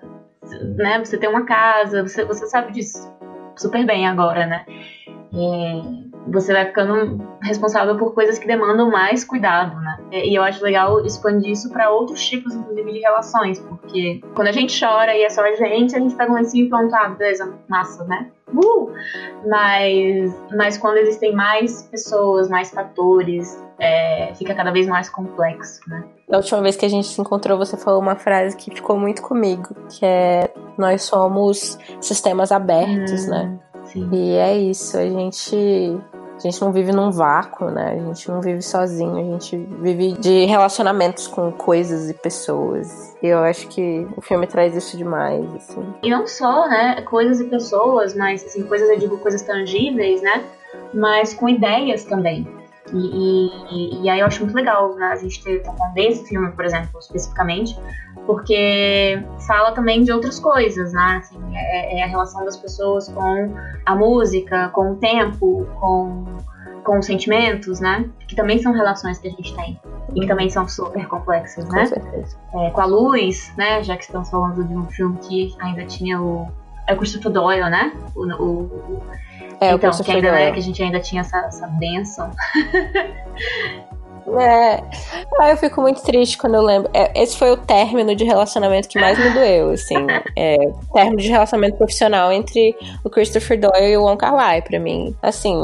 né? 0.75 0.99
Você 0.99 1.17
tem 1.17 1.29
uma 1.29 1.45
casa, 1.45 2.01
você, 2.01 2.25
você 2.25 2.47
sabe 2.47 2.73
disso 2.73 3.13
super 3.55 3.85
bem 3.85 4.07
agora, 4.07 4.45
né? 4.45 4.65
Você 6.27 6.53
vai 6.53 6.65
ficando 6.65 7.21
responsável 7.41 7.97
por 7.97 8.13
coisas 8.13 8.37
que 8.37 8.47
demandam 8.47 8.89
mais 8.89 9.25
cuidado, 9.25 9.75
né? 9.81 9.97
E 10.11 10.37
eu 10.37 10.43
acho 10.43 10.63
legal 10.63 11.03
expandir 11.05 11.51
isso 11.51 11.69
para 11.71 11.89
outros 11.89 12.23
tipos, 12.25 12.55
inclusive, 12.55 12.93
de 12.93 12.99
relações, 12.99 13.59
porque 13.59 14.21
quando 14.33 14.47
a 14.47 14.51
gente 14.51 14.79
chora 14.79 15.15
e 15.15 15.23
é 15.23 15.29
só 15.29 15.41
a 15.43 15.55
gente, 15.55 15.95
a 15.95 15.99
gente 15.99 16.15
pega 16.15 16.31
um 16.31 16.35
lencinho 16.35 16.67
e 16.67 16.69
pronto, 16.69 16.93
ah, 16.95 17.09
beleza, 17.09 17.53
massa, 17.67 18.03
né? 18.05 18.31
Uh! 18.53 18.91
Mas, 19.45 20.33
mas 20.55 20.77
quando 20.77 20.97
existem 20.97 21.33
mais 21.33 21.83
pessoas, 21.83 22.47
mais 22.47 22.69
fatores, 22.71 23.61
é, 23.79 24.33
fica 24.35 24.53
cada 24.53 24.71
vez 24.71 24.87
mais 24.87 25.09
complexo, 25.09 25.81
né? 25.89 26.03
Da 26.27 26.37
última 26.37 26.61
vez 26.61 26.75
que 26.75 26.85
a 26.85 26.89
gente 26.89 27.07
se 27.07 27.19
encontrou, 27.19 27.57
você 27.57 27.77
falou 27.77 28.01
uma 28.01 28.15
frase 28.15 28.55
que 28.55 28.71
ficou 28.73 28.97
muito 28.97 29.21
comigo, 29.21 29.75
que 29.89 30.05
é 30.05 30.51
nós 30.77 31.03
somos 31.03 31.77
sistemas 32.01 32.51
abertos, 32.51 33.25
hum, 33.25 33.29
né? 33.29 33.59
Sim. 33.85 34.09
E 34.11 34.31
é 34.35 34.57
isso, 34.57 34.97
a 34.97 35.05
gente 35.05 36.01
a 36.35 36.39
gente 36.39 36.59
não 36.61 36.71
vive 36.71 36.91
num 36.91 37.11
vácuo, 37.11 37.69
né? 37.69 37.91
A 37.91 38.07
gente 38.07 38.29
não 38.29 38.41
vive 38.41 38.61
sozinho, 38.61 39.17
a 39.17 39.23
gente 39.23 39.55
vive 39.55 40.13
de 40.13 40.45
relacionamentos 40.45 41.27
com 41.27 41.51
coisas 41.51 42.09
e 42.09 42.13
pessoas. 42.13 43.15
E 43.21 43.27
eu 43.27 43.39
acho 43.39 43.67
que 43.67 44.07
o 44.17 44.21
filme 44.21 44.47
traz 44.47 44.75
isso 44.75 44.97
demais, 44.97 45.45
assim. 45.55 45.85
E 46.01 46.09
não 46.09 46.25
só, 46.25 46.67
né, 46.67 47.01
coisas 47.03 47.39
e 47.39 47.45
pessoas, 47.45 48.15
mas 48.15 48.43
assim, 48.43 48.63
coisas, 48.63 48.89
eu 48.89 48.99
digo 48.99 49.17
coisas 49.19 49.41
tangíveis, 49.43 50.21
né? 50.21 50.43
Mas 50.93 51.33
com 51.33 51.47
ideias 51.47 52.03
também. 52.03 52.47
E, 52.93 53.49
e, 53.71 54.03
e, 54.03 54.09
aí 54.09 54.19
eu 54.19 54.27
acho 54.27 54.43
muito 54.43 54.55
legal 54.55 54.93
né, 54.95 55.07
a 55.07 55.15
gente 55.15 55.43
ter 55.43 55.63
falando 55.63 55.93
desse 55.95 56.29
filme, 56.29 56.51
por 56.51 56.63
exemplo, 56.63 56.99
especificamente, 56.99 57.75
porque 58.27 59.19
fala 59.47 59.71
também 59.71 60.03
de 60.03 60.11
outras 60.11 60.39
coisas, 60.39 60.93
né? 60.93 61.17
Assim, 61.17 61.39
é, 61.55 61.99
é, 61.99 62.03
a 62.03 62.07
relação 62.07 62.45
das 62.45 62.55
pessoas 62.55 63.09
com 63.09 63.53
a 63.85 63.95
música, 63.95 64.69
com 64.69 64.91
o 64.91 64.95
tempo, 64.95 65.67
com, 65.79 66.25
com 66.83 66.99
os 66.99 67.05
sentimentos, 67.05 67.79
né? 67.79 68.07
Que 68.27 68.35
também 68.35 68.59
são 68.59 68.71
relações 68.71 69.17
que 69.17 69.27
a 69.27 69.31
gente 69.31 69.55
tem 69.55 69.79
e 70.13 70.19
que 70.21 70.27
também 70.27 70.49
são 70.49 70.67
super 70.67 71.07
complexas, 71.07 71.67
né? 71.69 71.79
Com 71.79 71.85
certeza. 71.87 72.37
É, 72.53 72.69
com 72.69 72.81
a 72.81 72.85
luz, 72.85 73.51
né? 73.57 73.81
Já 73.81 73.97
que 73.97 74.03
estamos 74.03 74.29
falando 74.29 74.63
de 74.63 74.77
um 74.77 74.85
filme 74.85 75.17
que 75.17 75.55
ainda 75.59 75.83
tinha 75.85 76.21
o 76.21 76.47
é 76.87 76.93
o 76.93 76.97
Christopher 76.97 77.31
Doyle, 77.31 77.69
né? 77.69 77.93
O, 78.15 78.25
o, 78.25 78.61
o 78.63 79.03
é, 79.63 79.71
então, 79.73 79.91
que 79.91 80.11
ainda 80.11 80.27
é, 80.27 80.51
que 80.51 80.59
a 80.59 80.63
gente 80.63 80.81
ainda 80.81 80.99
tinha 80.99 81.21
essa, 81.21 81.37
essa 81.39 81.67
benção. 81.67 82.31
É. 84.39 84.81
Ah, 85.39 85.49
eu 85.49 85.57
fico 85.57 85.81
muito 85.81 86.01
triste 86.01 86.37
quando 86.37 86.55
eu 86.55 86.61
lembro. 86.61 86.89
É, 86.93 87.21
esse 87.21 87.37
foi 87.37 87.51
o 87.51 87.57
término 87.57 88.15
de 88.15 88.23
relacionamento 88.23 88.87
que 88.87 88.99
mais 88.99 89.17
me 89.17 89.29
doeu, 89.31 89.71
assim. 89.71 89.95
É, 90.35 90.57
término 90.91 91.17
de 91.17 91.29
relacionamento 91.29 91.77
profissional 91.77 92.31
entre 92.31 92.75
o 93.03 93.09
Christopher 93.09 93.59
Doyle 93.59 93.91
e 93.93 93.97
o 93.97 94.03
Wong 94.03 94.17
Kar 94.17 94.33
Wai, 94.33 94.61
pra 94.61 94.79
mim. 94.79 95.15
Assim, 95.21 95.55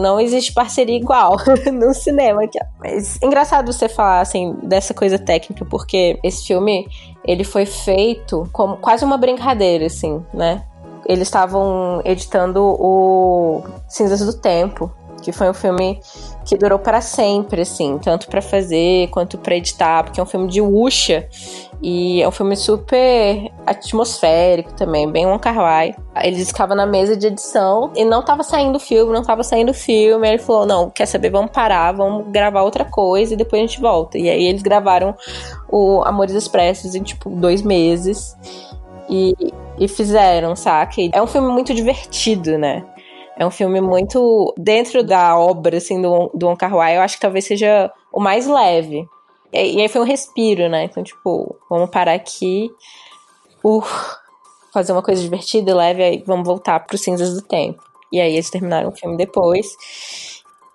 não 0.00 0.18
existe 0.18 0.52
parceria 0.52 0.96
igual 0.96 1.36
no 1.72 1.92
cinema. 1.92 2.40
Mas 2.80 3.18
engraçado 3.22 3.72
você 3.72 3.88
falar, 3.88 4.20
assim, 4.20 4.56
dessa 4.62 4.94
coisa 4.94 5.18
técnica, 5.18 5.64
porque 5.66 6.18
esse 6.22 6.46
filme, 6.46 6.88
ele 7.24 7.44
foi 7.44 7.66
feito 7.66 8.48
como 8.52 8.76
quase 8.78 9.04
uma 9.04 9.18
brincadeira, 9.18 9.86
assim, 9.86 10.24
né? 10.32 10.62
Eles 11.08 11.28
estavam 11.28 12.00
editando 12.04 12.62
o 12.62 13.62
Cinzas 13.88 14.20
do 14.20 14.32
Tempo, 14.32 14.92
que 15.22 15.32
foi 15.32 15.48
um 15.48 15.54
filme 15.54 16.00
que 16.44 16.56
durou 16.56 16.78
para 16.78 17.00
sempre, 17.00 17.62
assim, 17.62 17.98
tanto 17.98 18.28
para 18.28 18.40
fazer 18.40 19.08
quanto 19.08 19.38
para 19.38 19.56
editar, 19.56 20.04
porque 20.04 20.20
é 20.20 20.22
um 20.22 20.26
filme 20.26 20.46
de 20.48 20.60
Wuxia 20.60 21.28
e 21.82 22.22
é 22.22 22.28
um 22.28 22.30
filme 22.30 22.56
super 22.56 23.50
atmosférico 23.66 24.72
também, 24.74 25.10
bem 25.10 25.26
um 25.26 25.38
Kar-wai. 25.38 25.94
Eles 26.22 26.48
ficavam 26.48 26.76
na 26.76 26.86
mesa 26.86 27.16
de 27.16 27.26
edição 27.26 27.90
e 27.94 28.04
não 28.04 28.22
tava 28.22 28.42
saindo 28.42 28.76
o 28.76 28.80
filme, 28.80 29.12
não 29.12 29.22
tava 29.22 29.42
saindo 29.42 29.70
o 29.70 29.74
filme. 29.74 30.26
Aí 30.26 30.34
ele 30.34 30.42
falou: 30.42 30.64
Não, 30.64 30.90
quer 30.90 31.06
saber? 31.06 31.30
Vamos 31.30 31.50
parar, 31.50 31.92
vamos 31.92 32.30
gravar 32.30 32.62
outra 32.62 32.84
coisa 32.84 33.34
e 33.34 33.36
depois 33.36 33.60
a 33.62 33.66
gente 33.66 33.80
volta. 33.80 34.16
E 34.16 34.28
aí 34.30 34.44
eles 34.44 34.62
gravaram 34.62 35.14
o 35.68 36.02
Amores 36.04 36.34
Expressos 36.34 36.94
em 36.94 37.02
tipo 37.02 37.28
dois 37.28 37.62
meses 37.62 38.36
e, 39.08 39.34
e 39.78 39.88
fizeram, 39.88 40.54
saca? 40.56 40.96
É 41.12 41.22
um 41.22 41.26
filme 41.26 41.48
muito 41.48 41.74
divertido, 41.74 42.58
né? 42.58 42.84
É 43.38 43.46
um 43.46 43.50
filme 43.50 43.80
muito. 43.80 44.54
Dentro 44.56 45.02
da 45.02 45.38
obra, 45.38 45.76
assim, 45.76 46.00
do, 46.00 46.30
do 46.34 46.46
Wong 46.46 46.58
Kar 46.58 46.74
Wai, 46.74 46.96
eu 46.96 47.02
acho 47.02 47.16
que 47.16 47.20
talvez 47.20 47.44
seja 47.44 47.92
o 48.12 48.20
mais 48.20 48.46
leve. 48.46 49.06
E, 49.52 49.76
e 49.76 49.82
aí 49.82 49.88
foi 49.88 50.00
um 50.00 50.04
respiro, 50.04 50.68
né? 50.68 50.84
Então, 50.84 51.02
tipo, 51.02 51.56
vamos 51.68 51.90
parar 51.90 52.14
aqui. 52.14 52.70
Uh, 53.62 53.82
fazer 54.72 54.92
uma 54.92 55.02
coisa 55.02 55.22
divertida 55.22 55.70
e 55.70 55.74
leve, 55.74 56.02
aí 56.02 56.24
vamos 56.26 56.46
voltar 56.46 56.80
pro 56.80 56.98
Cinzas 56.98 57.34
do 57.34 57.42
Tempo. 57.42 57.82
E 58.12 58.20
aí 58.20 58.34
eles 58.34 58.50
terminaram 58.50 58.88
o 58.88 58.96
filme 58.96 59.16
depois. 59.16 59.76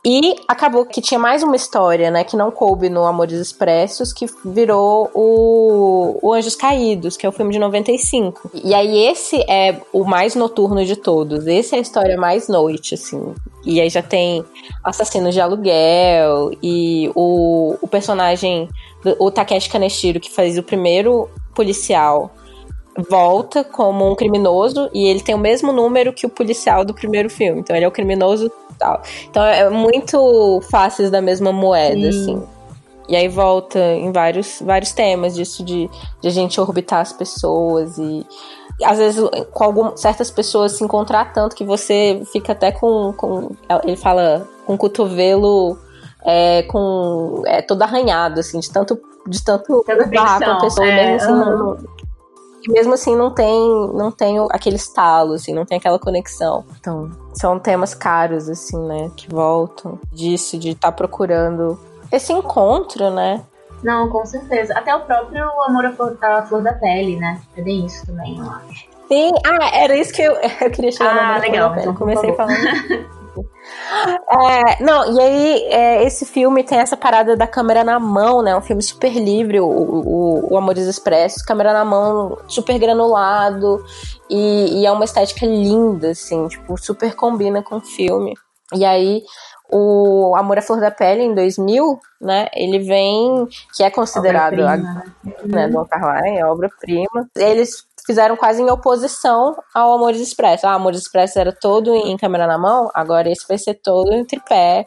E 0.04 0.36
acabou 0.48 0.84
que 0.84 1.00
tinha 1.00 1.20
mais 1.20 1.44
uma 1.44 1.56
história, 1.56 2.10
né, 2.10 2.24
que 2.24 2.36
não 2.36 2.50
coube 2.50 2.90
no 2.90 3.04
Amores 3.04 3.40
Expressos, 3.40 4.12
que 4.12 4.26
virou 4.44 5.12
o, 5.14 6.18
o 6.24 6.34
Anjos 6.34 6.56
Caídos, 6.56 7.16
que 7.16 7.24
é 7.24 7.30
o 7.30 7.32
filme 7.32 7.54
de 7.54 7.60
95. 7.60 8.50
E 8.64 8.74
aí 8.74 8.98
esse 9.06 9.40
é 9.48 9.80
o 9.94 10.04
mais 10.04 10.34
noturno 10.34 10.84
de 10.84 10.96
todos. 10.96 11.46
Esse 11.46 11.76
é 11.76 11.78
a 11.78 11.82
história 11.82 12.18
mais 12.18 12.48
noite, 12.48 12.96
assim. 12.96 13.36
E 13.64 13.80
aí 13.80 13.90
já 13.90 14.02
tem 14.02 14.44
assassinos 14.84 15.36
de 15.36 15.40
aluguel 15.40 16.50
e 16.64 17.12
o, 17.14 17.78
o 17.80 17.88
personagem, 17.88 18.68
o 19.20 19.30
Takeshi 19.30 19.70
Kaneshiro, 19.70 20.20
que 20.20 20.32
faz 20.32 20.58
o 20.58 20.64
primeiro 20.64 21.30
policial, 21.54 22.32
volta 23.10 23.64
como 23.64 24.10
um 24.10 24.16
criminoso 24.16 24.90
e 24.94 25.08
ele 25.08 25.22
tem 25.22 25.34
o 25.34 25.38
mesmo 25.38 25.72
número 25.72 26.14
que 26.14 26.26
o 26.26 26.30
policial 26.30 26.84
do 26.84 26.94
primeiro 26.94 27.30
filme. 27.30 27.62
Então 27.62 27.76
ele 27.76 27.86
é 27.86 27.88
o 27.88 27.92
criminoso 27.92 28.52
tal. 28.78 29.02
Então 29.30 29.44
é 29.44 29.70
muito 29.70 30.60
fáceis 30.70 31.10
da 31.10 31.22
mesma 31.22 31.52
moeda, 31.52 32.12
Sim. 32.12 32.22
assim. 32.22 32.44
E 33.08 33.16
aí 33.16 33.28
volta 33.28 33.80
em 33.80 34.12
vários, 34.12 34.62
vários 34.62 34.94
temas 34.94 35.36
disso 35.36 35.64
de, 35.64 35.90
de 36.22 36.28
a 36.28 36.32
gente 36.32 36.60
orbitar 36.62 37.02
as 37.02 37.12
pessoas 37.12 37.98
e 37.98 38.26
às 38.84 38.98
vezes 38.98 39.22
com 39.52 39.64
algum, 39.64 39.98
certas 39.98 40.32
pessoas 40.32 40.74
se 40.74 40.84
encontrar 40.84 41.34
tanto 41.34 41.56
que 41.56 41.64
você 41.64 42.22
fica 42.32 42.54
até 42.54 42.72
com, 42.72 43.14
com 43.14 43.52
ele 43.84 43.98
fala 43.98 44.48
com 44.66 44.76
o 44.76 44.78
cotovelo 44.78 45.78
é, 46.24 46.64
com 46.64 47.44
é, 47.46 47.62
todo 47.62 47.82
arranhado 47.82 48.40
assim 48.40 48.60
de 48.60 48.72
tanto 48.72 49.00
de 49.28 49.44
tanto 49.44 49.84
barrar 50.12 50.44
com 50.44 50.52
a 50.52 50.62
pessoa 50.62 50.88
é, 50.88 50.96
mesmo 50.96 51.16
assim, 51.16 51.32
não, 51.32 51.78
e 52.62 52.72
mesmo 52.72 52.94
assim 52.94 53.16
não 53.16 53.32
tem, 53.32 53.60
não 53.94 54.12
tem 54.12 54.38
aquele 54.52 54.76
estalo, 54.76 55.34
assim, 55.34 55.54
não 55.54 55.66
tem 55.66 55.78
aquela 55.78 56.00
conexão. 56.00 56.64
Então, 56.80 57.10
são 57.34 57.58
temas 57.60 57.94
caros, 57.94 58.48
assim, 58.48 58.78
né? 58.88 59.12
Que 59.16 59.30
voltam 59.30 60.00
disso, 60.12 60.58
de 60.58 60.70
estar 60.70 60.92
tá 60.92 60.92
procurando 60.92 61.80
esse 62.12 62.32
encontro, 62.32 63.10
né? 63.10 63.44
Não, 63.84 64.10
com 64.10 64.26
certeza. 64.26 64.78
Até 64.78 64.96
o 64.96 65.02
próprio 65.02 65.44
Amor 65.64 65.86
à 65.86 65.92
Flor, 65.92 66.18
à 66.22 66.44
Flor 66.44 66.62
da 66.62 66.74
Pele, 66.74 67.16
né? 67.18 67.42
É 67.58 67.62
bem 67.62 67.86
isso 67.86 68.06
também, 68.06 68.38
eu 68.38 68.46
acho. 68.46 68.92
Sim, 69.08 69.34
ah, 69.46 69.78
era 69.78 69.98
isso 69.98 70.14
que 70.14 70.22
eu, 70.22 70.34
eu 70.62 70.72
queria 70.72 70.92
chegar 70.92 71.18
ah, 71.18 71.36
no 71.36 71.42
legal, 71.42 71.76
Então, 71.78 71.96
Comecei 71.96 72.34
falando. 72.34 72.58
É, 74.30 74.84
não, 74.84 75.14
e 75.14 75.20
aí 75.20 75.64
é, 75.70 76.04
esse 76.04 76.26
filme 76.26 76.64
tem 76.64 76.80
essa 76.80 76.98
parada 76.98 77.36
da 77.36 77.48
câmera 77.48 77.84
na 77.84 78.00
mão, 78.00 78.42
né? 78.42 78.56
Um 78.56 78.62
filme 78.62 78.82
super 78.82 79.14
livre, 79.14 79.60
o, 79.60 79.68
o, 79.68 80.54
o 80.54 80.58
Amores 80.58 80.88
Expressos, 80.88 81.44
câmera 81.44 81.74
na 81.74 81.86
mão, 81.86 82.38
super 82.48 82.78
granulado, 82.80 83.84
e, 84.30 84.82
e, 84.82 84.86
é 84.86 84.92
uma 84.92 85.06
estética 85.06 85.46
linda, 85.46 86.12
assim, 86.12 86.48
tipo, 86.48 86.78
super 86.78 87.16
combina 87.16 87.62
com 87.62 87.78
o 87.78 87.82
filme. 87.82 88.34
E 88.74 88.86
aí 88.86 89.22
o 89.72 90.36
Amor 90.36 90.58
à 90.58 90.62
Flor 90.62 90.80
da 90.80 90.92
Pele, 90.92 91.24
em 91.24 91.34
2000, 91.34 92.00
né, 92.20 92.48
ele 92.54 92.80
vem, 92.80 93.48
que 93.76 93.84
é 93.84 93.90
considerado 93.90 94.60
a, 94.62 94.76
né, 94.76 95.04
né 95.46 95.68
Dom 95.70 95.86
Carlyle, 95.86 96.44
obra-prima. 96.44 97.30
Eles 97.36 97.86
fizeram 98.06 98.36
quase 98.36 98.62
em 98.62 98.70
oposição 98.70 99.56
ao 99.74 99.94
Amores 99.94 100.20
Expresso. 100.20 100.68
Ah, 100.68 100.74
Amores 100.74 101.02
Expresso 101.02 101.40
era 101.40 101.54
todo 101.54 101.96
em 101.96 102.18
câmera 102.18 102.46
na 102.46 102.58
mão, 102.58 102.90
agora 102.94 103.30
esse 103.30 103.48
vai 103.48 103.58
ser 103.58 103.76
todo 103.76 104.12
em 104.12 104.26
tripé, 104.26 104.86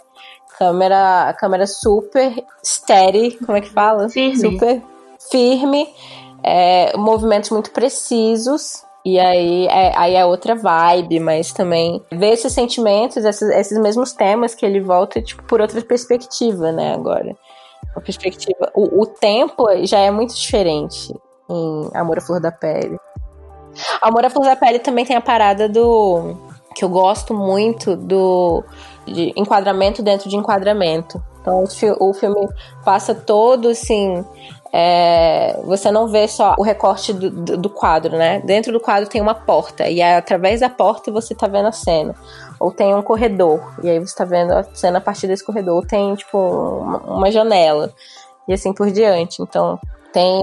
câmera, 0.59 1.35
câmera 1.39 1.67
super 1.67 2.45
steady, 2.63 3.39
como 3.45 3.57
é 3.57 3.61
que 3.61 3.71
fala? 3.71 4.09
Firme. 4.09 4.37
Super 4.39 4.83
firme, 5.31 5.89
é, 6.43 6.97
movimentos 6.97 7.51
muito 7.51 7.71
precisos. 7.71 8.85
E 9.05 9.21
aí 9.21 9.67
é, 9.67 9.93
aí 9.97 10.15
é 10.15 10.25
outra 10.25 10.55
vibe, 10.55 11.21
mas 11.21 11.53
também 11.53 12.03
ver 12.11 12.31
esses 12.31 12.53
sentimentos, 12.53 13.25
esses, 13.25 13.51
esses 13.51 13.79
mesmos 13.79 14.13
temas 14.13 14.55
que 14.55 14.65
ele 14.65 14.81
volta, 14.81 15.21
tipo, 15.21 15.43
por 15.43 15.61
outra 15.61 15.83
perspectiva, 15.83 16.73
né, 16.73 16.95
agora. 16.95 17.37
A 17.95 18.01
perspectiva. 18.01 18.73
O, 18.75 19.03
o 19.03 19.07
tempo 19.07 19.67
já 19.85 19.99
é 19.99 20.11
muito 20.11 20.35
diferente 20.35 21.15
em 21.49 21.91
Amor 21.95 22.19
à 22.19 22.21
Flor 22.21 22.41
da 22.41 22.51
Pele. 22.51 22.99
Amor 24.01 24.25
à 24.25 24.31
Flor 24.31 24.47
da 24.47 24.57
Pele 24.57 24.79
também 24.79 25.05
tem 25.05 25.17
a 25.17 25.21
parada 25.21 25.69
do. 25.69 26.37
que 26.75 26.85
eu 26.85 26.89
gosto 26.89 27.35
muito 27.35 27.97
do. 27.97 28.65
de 29.07 29.33
enquadramento 29.37 30.03
dentro 30.03 30.29
de 30.29 30.37
enquadramento. 30.37 31.23
Então 31.41 31.65
o 32.01 32.15
filme 32.15 32.49
passa 32.85 33.15
todo 33.15 33.69
assim. 33.69 34.25
É, 34.77 35.57
você 35.63 35.89
não 35.89 36.09
vê 36.09 36.27
só 36.27 36.57
o 36.59 36.63
recorte 36.65 37.13
do, 37.13 37.31
do, 37.31 37.57
do, 37.57 37.71
quadro, 37.71 38.17
né? 38.17 38.41
Dentro 38.41 38.73
do 38.73 38.81
quadro 38.81 39.09
tem 39.09 39.21
uma 39.21 39.33
porta, 39.35 39.87
e 39.87 40.01
é 40.01 40.17
através 40.17 40.59
da 40.59 40.69
porta 40.69 41.13
você 41.13 41.33
tá 41.33 41.47
vendo 41.47 41.69
a 41.69 41.73
cena. 41.73 42.13
Ou 42.59 42.73
tem 42.73 42.93
um 42.93 43.01
corredor, 43.01 43.61
e 43.85 43.89
aí 43.89 44.01
você 44.01 44.17
tá 44.17 44.25
vendo 44.25 44.51
a 44.53 44.65
cena 44.75 44.99
a 44.99 45.01
partir 45.01 45.29
desse 45.29 45.45
corredor. 45.45 45.77
Ou 45.77 45.87
tem, 45.87 46.13
tipo, 46.17 46.37
uma, 46.37 46.99
uma 46.99 47.31
janela, 47.31 47.93
e 48.49 48.53
assim 48.53 48.73
por 48.73 48.91
diante. 48.91 49.41
Então, 49.41 49.79
tem 50.13 50.43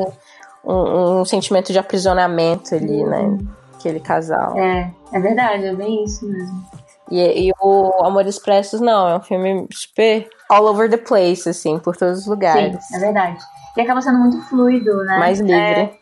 um, 0.63 1.19
um 1.19 1.25
sentimento 1.25 1.73
de 1.73 1.79
aprisionamento 1.79 2.73
ali, 2.73 3.03
né? 3.03 3.23
uhum. 3.23 3.47
Aquele 3.77 3.99
casal. 3.99 4.57
É, 4.57 4.93
é 5.11 5.19
verdade, 5.19 5.65
é 5.65 5.75
bem 5.75 6.05
isso 6.05 6.25
mesmo. 6.25 6.65
E, 7.09 7.49
e 7.49 7.51
o 7.61 8.05
Amor 8.05 8.25
Expressos, 8.25 8.79
não, 8.79 9.09
é 9.09 9.17
um 9.17 9.21
filme 9.21 9.67
super 9.73 10.29
all 10.49 10.67
over 10.67 10.89
the 10.89 10.95
place, 10.95 11.49
assim, 11.49 11.77
por 11.79 11.97
todos 11.97 12.19
os 12.19 12.27
lugares. 12.27 12.81
Sim, 12.85 12.95
é 12.95 12.99
verdade. 12.99 13.37
E 13.77 13.81
acaba 13.81 14.01
sendo 14.01 14.19
muito 14.19 14.41
fluido, 14.43 14.97
né? 15.03 15.17
Mais 15.17 15.39
livre. 15.39 15.55
É, 15.55 15.97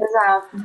exato. 0.00 0.56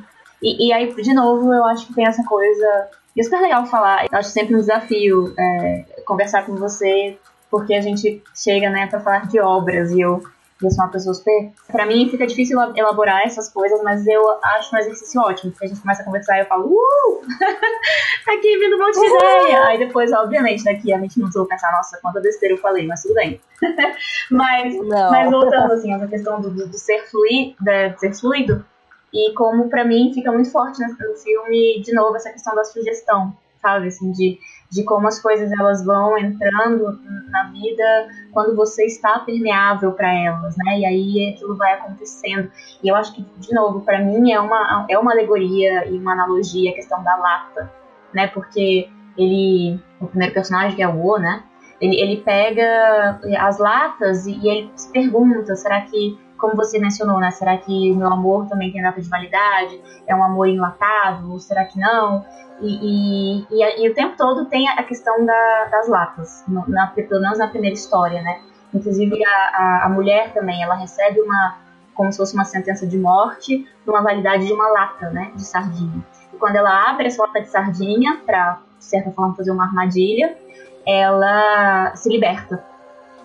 E, 0.42 0.68
e, 0.68 0.74
aí, 0.74 0.94
de 0.94 1.14
novo, 1.14 1.54
eu 1.54 1.66
acho 1.66 1.88
que 1.88 1.94
tem 1.94 2.06
essa 2.06 2.24
coisa. 2.24 2.90
E 3.16 3.22
é 3.22 3.24
super 3.24 3.42
legal 3.42 3.66
falar. 3.66 4.06
Eu 4.12 4.18
acho 4.18 4.30
sempre 4.30 4.56
um 4.56 4.60
desafio 4.60 5.34
é, 5.38 5.86
conversar 6.06 6.46
com 6.46 6.56
você, 6.56 7.18
porque 7.50 7.74
a 7.74 7.82
gente 7.82 8.22
chega, 8.34 8.70
né, 8.70 8.88
pra 8.88 9.00
falar 9.00 9.28
de 9.28 9.40
obras 9.40 9.92
e 9.92 10.02
eu 10.02 10.22
eu 10.62 10.72
sou 10.72 10.86
uma 10.86 10.92
pessoa 10.92 11.14
super. 11.14 11.52
Pra 11.68 11.86
mim 11.86 12.10
fica 12.10 12.26
difícil 12.26 12.58
elaborar 12.76 13.24
essas 13.26 13.50
coisas, 13.50 13.82
mas 13.84 14.08
eu 14.08 14.22
acho 14.42 14.74
um 14.74 14.80
exercício 14.80 15.20
ótimo, 15.22 15.52
porque 15.52 15.66
a 15.66 15.68
gente 15.68 15.82
começa 15.82 16.02
a 16.02 16.06
conversar 16.06 16.38
e 16.38 16.42
eu 16.42 16.46
falo, 16.46 16.68
uh! 16.68 17.22
tá 18.26 18.34
aqui 18.34 18.58
vindo 18.58 18.76
um 18.76 18.80
monte 18.80 19.00
de 19.00 19.06
ideia! 19.06 19.66
Aí 19.66 19.78
depois, 19.78 20.14
obviamente, 20.14 20.64
daqui 20.64 20.94
a 20.94 20.98
20 20.98 21.18
minutos 21.18 21.36
eu 21.36 21.42
vou 21.42 21.50
pensar, 21.50 21.72
nossa, 21.74 22.00
quanta 22.02 22.22
besteira 22.22 22.56
eu 22.56 22.60
falei, 22.60 22.88
mas 22.88 23.02
tudo 23.02 23.16
bem. 23.16 23.42
mas, 24.32 24.76
mas 24.88 25.30
voltando, 25.30 25.74
assim, 25.74 25.94
essa 25.94 26.08
questão 26.08 26.40
do, 26.40 26.50
do, 26.50 26.68
do 26.68 26.78
ser 26.78 27.04
fluido, 27.10 27.56
de 27.60 28.00
ser 28.00 28.14
fluido, 28.14 28.66
e 29.14 29.34
como 29.34 29.70
pra 29.70 29.84
mim 29.84 30.12
fica 30.14 30.32
muito 30.32 30.52
forte 30.52 30.82
no 30.82 31.16
filme, 31.16 31.82
de 31.82 31.94
novo, 31.94 32.16
essa 32.16 32.32
questão 32.32 32.56
da 32.56 32.64
sugestão, 32.64 33.36
sabe? 33.62 33.88
Assim, 33.88 34.12
de 34.12 34.40
de 34.70 34.84
como 34.84 35.08
as 35.08 35.22
coisas 35.22 35.52
elas 35.52 35.86
vão 35.86 36.18
entrando 36.18 37.00
na 37.30 37.44
vida 37.52 38.08
quando 38.32 38.56
você 38.56 38.86
está 38.86 39.20
permeável 39.20 39.92
para 39.94 40.14
elas, 40.14 40.56
né? 40.58 40.80
E 40.80 40.86
aí 40.86 41.34
aquilo 41.34 41.56
vai 41.56 41.74
acontecendo. 41.74 42.52
E 42.84 42.88
eu 42.88 42.96
acho 42.96 43.14
que 43.14 43.26
de 43.38 43.54
novo, 43.54 43.82
para 43.82 44.00
mim 44.00 44.32
é 44.32 44.40
uma 44.40 44.86
é 44.90 44.98
uma 44.98 45.12
alegoria 45.12 45.88
e 45.88 45.98
uma 45.98 46.14
analogia 46.14 46.72
a 46.72 46.76
questão 46.76 47.04
da 47.04 47.16
lata, 47.16 47.72
né? 48.14 48.28
Porque 48.28 48.90
ele 49.18 49.80
o 50.00 50.08
primeiro 50.08 50.34
personagem 50.34 50.76
que 50.76 50.82
é 50.82 50.88
o 50.88 51.06
O, 51.06 51.18
né? 51.18 51.44
Ele, 51.80 52.00
ele 52.00 52.18
pega 52.18 53.20
as 53.40 53.58
latas 53.58 54.26
e, 54.26 54.32
e 54.32 54.48
ele 54.48 54.72
se 54.76 54.90
pergunta, 54.92 55.56
será 55.56 55.82
que 55.82 56.18
como 56.38 56.56
você 56.56 56.80
mencionou, 56.80 57.20
né? 57.20 57.32
Será 57.32 57.58
que 57.58 57.94
meu 57.94 58.08
amor 58.08 58.48
também 58.48 58.72
tem 58.72 58.82
data 58.82 59.02
de 59.02 59.10
validade? 59.10 59.80
É 60.06 60.16
um 60.16 60.24
amor 60.24 60.48
enlatado? 60.48 61.40
Será 61.40 61.66
que 61.66 61.80
não? 61.80 62.26
E, 62.62 62.68
e, 62.68 63.48
e, 63.52 63.84
e 63.84 63.90
o 63.90 63.94
tempo 63.94 64.16
todo 64.18 64.46
tem 64.46 64.68
a 64.70 64.84
questão 64.84 65.26
da, 65.26 65.66
das 65.72 65.88
latas, 65.88 66.44
na, 66.48 66.88
pelo 66.88 67.22
menos 67.22 67.38
na 67.38 67.48
primeira 67.48 67.74
história, 67.74 68.22
né? 68.22 68.42
Inclusive 68.74 69.26
a, 69.26 69.30
a, 69.30 69.86
a, 69.86 69.90
mulher 69.90 70.34
também, 70.34 70.62
ela 70.64 70.76
recebe 70.76 71.20
uma, 71.22 71.58
como 71.94 72.12
se 72.12 72.18
fosse 72.18 72.34
uma 72.34 72.46
sentença 72.46 72.88
de 72.88 72.98
morte, 72.98 73.68
uma 73.86 74.02
validade 74.02 74.46
de 74.46 74.54
uma 74.54 74.70
lata, 74.70 75.10
né? 75.10 75.32
De 75.36 75.44
sardinha. 75.44 76.04
E 76.34 76.38
quando 76.38 76.56
ela 76.56 76.90
abre 76.90 77.08
essa 77.08 77.22
lata 77.22 77.42
de 77.42 77.50
sardinha, 77.50 78.22
para, 78.26 78.60
de 78.78 78.86
certa 78.86 79.12
forma, 79.12 79.36
fazer 79.36 79.52
uma 79.52 79.66
armadilha, 79.66 80.38
ela 80.86 81.96
se 81.96 82.10
liberta 82.10 82.64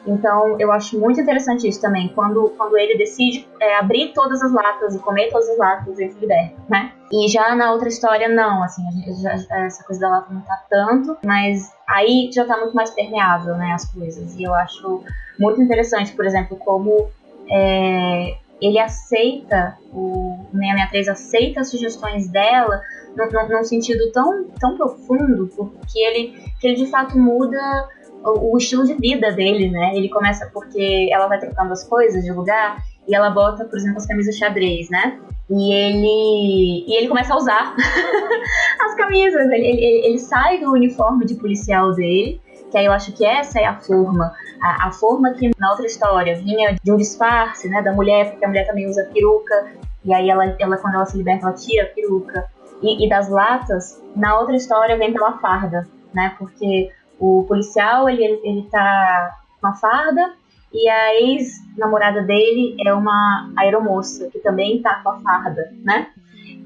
então, 0.06 0.56
eu 0.58 0.72
acho 0.72 0.98
muito 0.98 1.20
interessante 1.20 1.68
isso 1.68 1.80
também, 1.80 2.08
quando, 2.08 2.52
quando 2.56 2.76
ele 2.78 2.96
decide 2.96 3.46
é, 3.60 3.76
abrir 3.76 4.12
todas 4.14 4.42
as 4.42 4.52
latas 4.52 4.94
e 4.94 4.98
comer 4.98 5.30
todas 5.30 5.48
as 5.48 5.58
latas, 5.58 5.98
ele 5.98 6.10
se 6.10 6.18
liberta, 6.18 6.56
né? 6.68 6.92
E 7.12 7.28
já 7.28 7.54
na 7.54 7.72
outra 7.72 7.88
história, 7.88 8.28
não, 8.28 8.62
assim, 8.62 8.82
já, 9.20 9.32
essa 9.32 9.84
coisa 9.84 10.00
da 10.00 10.08
lata 10.08 10.32
não 10.32 10.40
tá 10.42 10.62
tanto, 10.70 11.16
mas 11.24 11.72
aí 11.86 12.30
já 12.32 12.44
tá 12.46 12.56
muito 12.56 12.74
mais 12.74 12.90
permeável, 12.90 13.56
né, 13.56 13.72
as 13.72 13.84
coisas. 13.92 14.36
E 14.36 14.44
eu 14.44 14.54
acho 14.54 15.02
muito 15.38 15.60
interessante, 15.60 16.12
por 16.12 16.24
exemplo, 16.24 16.56
como 16.56 17.10
é, 17.50 18.36
ele 18.60 18.78
aceita, 18.78 19.76
o 19.92 20.46
663 20.52 21.08
aceita 21.08 21.60
as 21.60 21.70
sugestões 21.70 22.28
dela 22.28 22.80
num, 23.16 23.48
num 23.48 23.64
sentido 23.64 24.12
tão, 24.12 24.48
tão 24.60 24.76
profundo, 24.76 25.48
porque 25.56 25.98
ele, 25.98 26.52
que 26.60 26.68
ele 26.68 26.76
de 26.76 26.86
fato 26.86 27.18
muda 27.18 27.88
o, 28.24 28.56
estilo 28.56 28.84
de 28.84 28.94
vida 28.94 29.32
dele, 29.32 29.70
né? 29.70 29.92
Ele 29.94 30.08
começa 30.08 30.48
porque 30.52 31.08
ela 31.10 31.26
vai 31.26 31.38
trocando 31.38 31.72
as 31.72 31.84
coisas 31.84 32.22
de 32.22 32.30
lugar 32.32 32.82
e 33.08 33.14
ela 33.14 33.30
bota, 33.30 33.64
por 33.64 33.78
exemplo, 33.78 33.98
as 33.98 34.06
camisas 34.06 34.36
xadrez, 34.36 34.88
né? 34.90 35.18
E 35.48 35.72
ele, 35.72 36.84
e 36.86 36.96
ele 36.96 37.08
começa 37.08 37.34
a 37.34 37.36
usar 37.36 37.74
as 38.84 38.94
camisas. 38.94 39.50
Ele, 39.50 39.66
ele, 39.66 40.06
ele, 40.06 40.18
sai 40.18 40.60
do 40.60 40.70
uniforme 40.70 41.26
de 41.26 41.34
policial 41.34 41.92
dele 41.92 42.40
Que 42.70 42.78
aí 42.78 42.86
eu 42.86 42.92
acho 42.92 43.12
que 43.12 43.24
essa 43.24 43.58
é 43.58 43.64
a 43.64 43.80
forma. 43.80 44.32
A, 44.62 44.88
a, 44.88 44.92
forma 44.92 45.32
que 45.32 45.50
na 45.58 45.70
outra 45.70 45.86
história 45.86 46.36
vinha 46.36 46.76
de 46.82 46.92
um 46.92 46.96
disfarce, 46.96 47.68
né, 47.68 47.82
da 47.82 47.92
mulher, 47.92 48.30
porque 48.30 48.44
a 48.44 48.48
mulher 48.48 48.66
também 48.66 48.88
usa 48.88 49.08
peruca, 49.12 49.72
e 50.04 50.12
aí 50.12 50.30
ela, 50.30 50.54
ela 50.58 50.76
quando 50.76 50.94
ela 50.94 51.06
se 51.06 51.16
liberta, 51.16 51.46
ela 51.46 51.54
tira 51.54 51.84
a 51.84 51.86
peruca. 51.86 52.46
E, 52.82 53.04
e 53.04 53.08
das 53.08 53.28
latas, 53.28 54.00
na 54.14 54.38
outra 54.38 54.54
história 54.54 54.96
vem 54.96 55.12
pela 55.12 55.38
farda, 55.38 55.86
né, 56.14 56.34
porque 56.38 56.90
o 57.20 57.44
policial, 57.46 58.08
ele, 58.08 58.24
ele 58.42 58.66
tá 58.70 59.38
com 59.60 59.66
a 59.68 59.74
farda, 59.74 60.32
e 60.72 60.88
a 60.88 61.20
ex-namorada 61.20 62.22
dele 62.22 62.76
é 62.84 62.92
uma 62.94 63.52
aeromoça, 63.56 64.28
que 64.30 64.38
também 64.38 64.80
tá 64.80 65.00
com 65.02 65.10
a 65.10 65.20
farda, 65.20 65.72
né? 65.84 66.08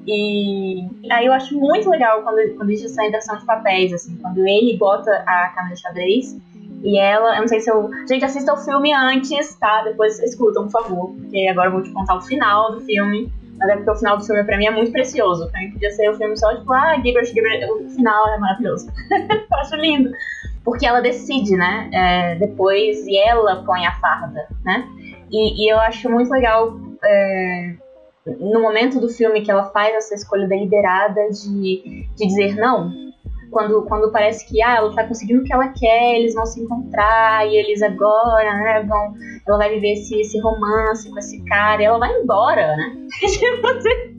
E 0.07 0.87
aí 1.11 1.27
eu 1.27 1.33
acho 1.33 1.59
muito 1.59 1.89
legal 1.89 2.23
quando, 2.23 2.57
quando 2.57 2.71
existe 2.71 2.93
essa 2.93 3.05
inversão 3.05 3.39
de 3.39 3.45
papéis, 3.47 3.93
assim, 3.93 4.17
quando 4.17 4.47
ele 4.47 4.77
bota 4.77 5.11
a 5.27 5.49
câmera 5.49 5.75
de 5.75 5.81
xadrez 5.81 6.37
e 6.83 6.99
ela, 6.99 7.37
eu 7.37 7.41
não 7.41 7.49
sei 7.49 7.61
se 7.61 7.71
eu. 7.71 7.91
Gente, 8.07 8.27
assista 8.27 8.53
o 8.53 8.59
filme 8.59 8.93
antes, 8.93 9.55
tá? 9.57 9.83
Depois 9.83 10.19
escutam, 10.21 10.65
por 10.65 10.73
favor, 10.73 11.15
porque 11.15 11.49
agora 11.49 11.69
eu 11.69 11.73
vou 11.73 11.83
te 11.83 11.91
contar 11.91 12.17
o 12.17 12.21
final 12.21 12.73
do 12.73 12.83
filme. 12.83 13.33
Mas 13.59 13.69
é 13.69 13.77
porque 13.77 13.91
o 13.91 13.97
final 13.97 14.17
do 14.17 14.25
filme 14.25 14.45
pra 14.45 14.57
mim 14.57 14.67
é 14.67 14.71
muito 14.71 14.93
precioso. 14.93 15.51
Pra 15.51 15.61
mim 15.61 15.71
podia 15.73 15.91
ser 15.91 16.11
o 16.11 16.17
filme 16.17 16.37
só 16.37 16.55
tipo, 16.57 16.73
ah, 16.73 16.95
Gilbert, 17.03 17.27
Gilbert, 17.27 17.71
o 17.71 17.89
final 17.91 18.29
é 18.29 18.39
maravilhoso. 18.39 18.91
eu 19.11 19.59
acho 19.59 19.77
lindo. 19.77 20.11
Porque 20.65 20.87
ela 20.87 21.01
decide, 21.01 21.57
né? 21.57 21.91
É, 21.93 22.35
depois 22.37 23.07
e 23.07 23.17
ela 23.17 23.63
põe 23.65 23.87
a 23.87 23.93
farda, 23.93 24.49
né? 24.65 24.89
E, 25.31 25.65
e 25.65 25.73
eu 25.73 25.79
acho 25.79 26.11
muito 26.11 26.31
legal. 26.31 26.75
É, 27.05 27.75
no 28.41 28.63
momento 28.63 28.99
do 28.99 29.09
filme 29.09 29.43
que 29.43 29.51
ela 29.51 29.67
faz 29.67 29.95
essa 29.95 30.15
escolha 30.15 30.49
deliberada 30.49 31.29
de, 31.29 32.07
de 32.17 32.27
dizer 32.27 32.57
não, 32.57 32.91
quando, 33.55 33.83
quando 33.83 34.11
parece 34.11 34.47
que 34.47 34.61
ah, 34.61 34.77
ela 34.77 34.95
tá 34.95 35.07
conseguindo 35.07 35.41
o 35.41 35.45
que 35.45 35.53
ela 35.53 35.69
quer, 35.69 36.17
eles 36.17 36.35
vão 36.35 36.45
se 36.45 36.61
encontrar 36.61 37.47
e 37.47 37.57
eles 37.57 37.81
agora, 37.81 38.53
né, 38.53 38.83
vão, 38.83 39.15
ela 39.47 39.59
vai 39.59 39.71
viver 39.71 39.93
esse, 39.93 40.21
esse 40.21 40.39
romance 40.41 41.09
com 41.09 41.19
esse 41.19 41.43
cara 41.45 41.81
e 41.81 41.85
ela 41.85 41.99
vai 41.99 42.11
embora, 42.21 42.77
né? 42.77 42.97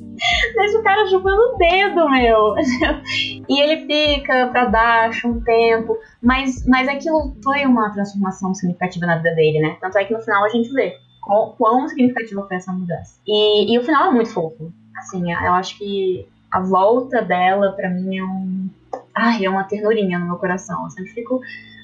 Deixa 0.55 0.79
o 0.79 0.83
cara 0.83 1.05
chupando 1.07 1.41
o 1.41 1.57
dedo, 1.57 2.09
meu. 2.09 2.55
e 3.49 3.61
ele 3.61 3.85
fica 3.85 4.47
pra 4.47 4.69
baixo 4.69 5.27
um 5.27 5.41
tempo, 5.41 5.97
mas, 6.23 6.65
mas 6.65 6.87
aquilo 6.87 7.35
foi 7.43 7.65
uma 7.65 7.91
transformação 7.91 8.53
significativa 8.53 9.05
na 9.05 9.17
vida 9.17 9.35
dele, 9.35 9.59
né? 9.59 9.77
Tanto 9.81 9.97
é 9.97 10.05
que 10.05 10.13
no 10.13 10.21
final 10.21 10.45
a 10.45 10.49
gente 10.49 10.71
vê 10.71 10.95
quão, 11.21 11.53
quão 11.57 11.87
significativa 11.89 12.47
foi 12.47 12.55
essa 12.55 12.71
mudança. 12.71 13.19
E, 13.27 13.73
e 13.73 13.77
o 13.77 13.83
final 13.83 14.07
é 14.07 14.11
muito 14.11 14.29
fofo. 14.31 14.71
Assim, 14.97 15.33
eu 15.33 15.53
acho 15.53 15.77
que 15.77 16.25
a 16.55 16.61
volta 16.61 17.21
dela, 17.21 17.73
pra 17.73 17.89
mim, 17.89 18.17
é 18.17 18.23
um. 18.23 18.69
Ai, 19.15 19.45
é 19.45 19.49
uma 19.49 19.63
ternurinha 19.63 20.19
no 20.19 20.27
meu 20.27 20.37
coração. 20.37 20.83
Eu 20.83 20.89
sempre 20.89 21.11
fico. 21.11 21.39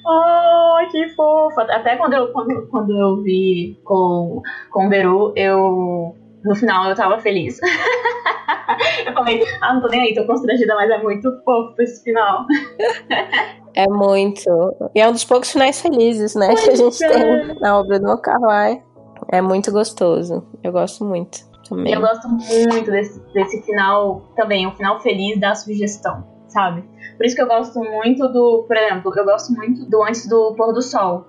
Ai, 0.05 0.85
oh, 0.85 0.91
que 0.91 1.09
fofa! 1.09 1.61
Até 1.63 1.95
quando 1.95 2.13
eu, 2.13 2.31
quando, 2.31 2.67
quando 2.67 2.97
eu 2.97 3.21
vi 3.21 3.79
com, 3.83 4.41
com 4.71 4.87
o 4.87 4.89
Beru, 4.89 5.33
eu. 5.35 6.15
No 6.43 6.55
final 6.55 6.89
eu 6.89 6.95
tava 6.95 7.19
feliz. 7.19 7.59
eu 9.05 9.13
falei, 9.13 9.43
ah, 9.61 9.75
não 9.75 9.81
tô 9.81 9.87
nem 9.89 10.01
aí, 10.01 10.15
tô 10.15 10.25
constrangida, 10.25 10.73
mas 10.73 10.89
é 10.89 10.97
muito 10.97 11.29
fofo 11.43 11.81
esse 11.81 12.03
final. 12.03 12.45
É 13.73 13.87
muito. 13.87 14.49
E 14.93 14.99
é 14.99 15.07
um 15.07 15.13
dos 15.13 15.23
poucos 15.23 15.49
finais 15.49 15.81
felizes, 15.81 16.35
né? 16.35 16.47
Pois 16.47 16.63
que 16.63 16.69
a 16.71 16.75
gente 16.75 17.03
é. 17.05 17.09
tem 17.09 17.59
na 17.61 17.79
obra 17.79 17.99
do 17.99 18.17
Carlyle. 18.17 18.83
É 19.31 19.41
muito 19.41 19.71
gostoso. 19.71 20.45
Eu 20.61 20.73
gosto 20.73 21.05
muito 21.05 21.39
também. 21.67 21.93
Eu 21.93 22.01
gosto 22.01 22.27
muito 22.27 22.91
desse, 22.91 23.19
desse 23.33 23.61
final 23.63 24.21
também, 24.35 24.67
o 24.67 24.71
final 24.71 24.99
feliz 24.99 25.39
da 25.39 25.55
sugestão, 25.55 26.23
sabe? 26.51 26.83
Por 27.17 27.25
isso 27.25 27.35
que 27.35 27.41
eu 27.41 27.47
gosto 27.47 27.79
muito 27.79 28.27
do, 28.27 28.63
por 28.67 28.77
exemplo, 28.77 29.13
eu 29.15 29.25
gosto 29.25 29.53
muito 29.53 29.89
do 29.89 30.03
antes 30.03 30.27
do 30.27 30.53
pôr 30.55 30.73
do 30.73 30.81
sol. 30.81 31.25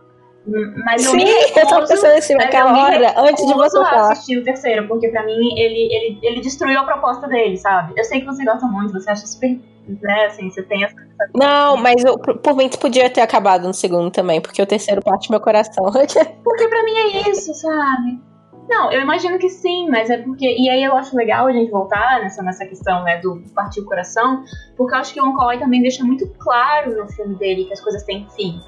Mas 0.84 1.02
Sim, 1.02 1.22
eu, 1.22 1.62
eu 1.62 1.68
tava 1.68 1.86
pensando 1.86 2.18
assim, 2.18 2.34
naquela 2.34 2.76
hora, 2.76 3.14
antes 3.16 3.46
de 3.46 3.54
você 3.54 3.78
falar. 3.78 4.12
assistir 4.12 4.38
o 4.38 4.44
terceiro, 4.44 4.88
porque 4.88 5.08
pra 5.08 5.24
mim 5.24 5.56
ele, 5.56 5.94
ele, 5.94 6.18
ele 6.20 6.40
destruiu 6.40 6.80
a 6.80 6.84
proposta 6.84 7.28
dele, 7.28 7.56
sabe? 7.56 7.94
Eu 7.96 8.04
sei 8.04 8.20
que 8.20 8.26
você 8.26 8.44
gosta 8.44 8.66
muito, 8.66 8.92
você 8.92 9.08
acha 9.08 9.24
super 9.24 9.60
né? 10.00 10.26
Assim, 10.26 10.50
você 10.50 10.62
tem 10.62 10.84
essa. 10.84 10.94
Não, 11.34 11.76
mas 11.76 12.04
eu, 12.04 12.18
por 12.18 12.56
mim 12.56 12.68
podia 12.68 13.10
ter 13.10 13.20
acabado 13.20 13.66
no 13.66 13.74
segundo 13.74 14.10
também, 14.10 14.40
porque 14.40 14.62
o 14.62 14.66
terceiro 14.66 15.02
parte 15.02 15.30
meu 15.30 15.40
coração. 15.40 15.84
porque 16.44 16.68
pra 16.68 16.84
mim 16.84 16.96
é 16.96 17.30
isso, 17.30 17.54
sabe? 17.54 18.20
Não, 18.68 18.92
eu 18.92 19.00
imagino 19.00 19.38
que 19.38 19.48
sim, 19.48 19.88
mas 19.90 20.08
é 20.08 20.18
porque. 20.18 20.46
E 20.46 20.68
aí 20.68 20.82
eu 20.82 20.96
acho 20.96 21.16
legal 21.16 21.46
a 21.46 21.52
gente 21.52 21.70
voltar 21.70 22.20
nessa, 22.20 22.42
nessa 22.42 22.64
questão, 22.64 23.02
né, 23.02 23.18
do 23.18 23.42
partir 23.54 23.80
o 23.80 23.84
coração, 23.84 24.44
porque 24.76 24.94
eu 24.94 24.98
acho 24.98 25.12
que 25.12 25.20
o 25.20 25.24
Onkoi 25.24 25.58
também 25.58 25.82
deixa 25.82 26.04
muito 26.04 26.28
claro 26.38 26.96
no 26.96 27.08
filme 27.12 27.34
dele 27.34 27.64
que 27.64 27.72
as 27.72 27.80
coisas 27.80 28.02
têm 28.04 28.26
fim. 28.36 28.60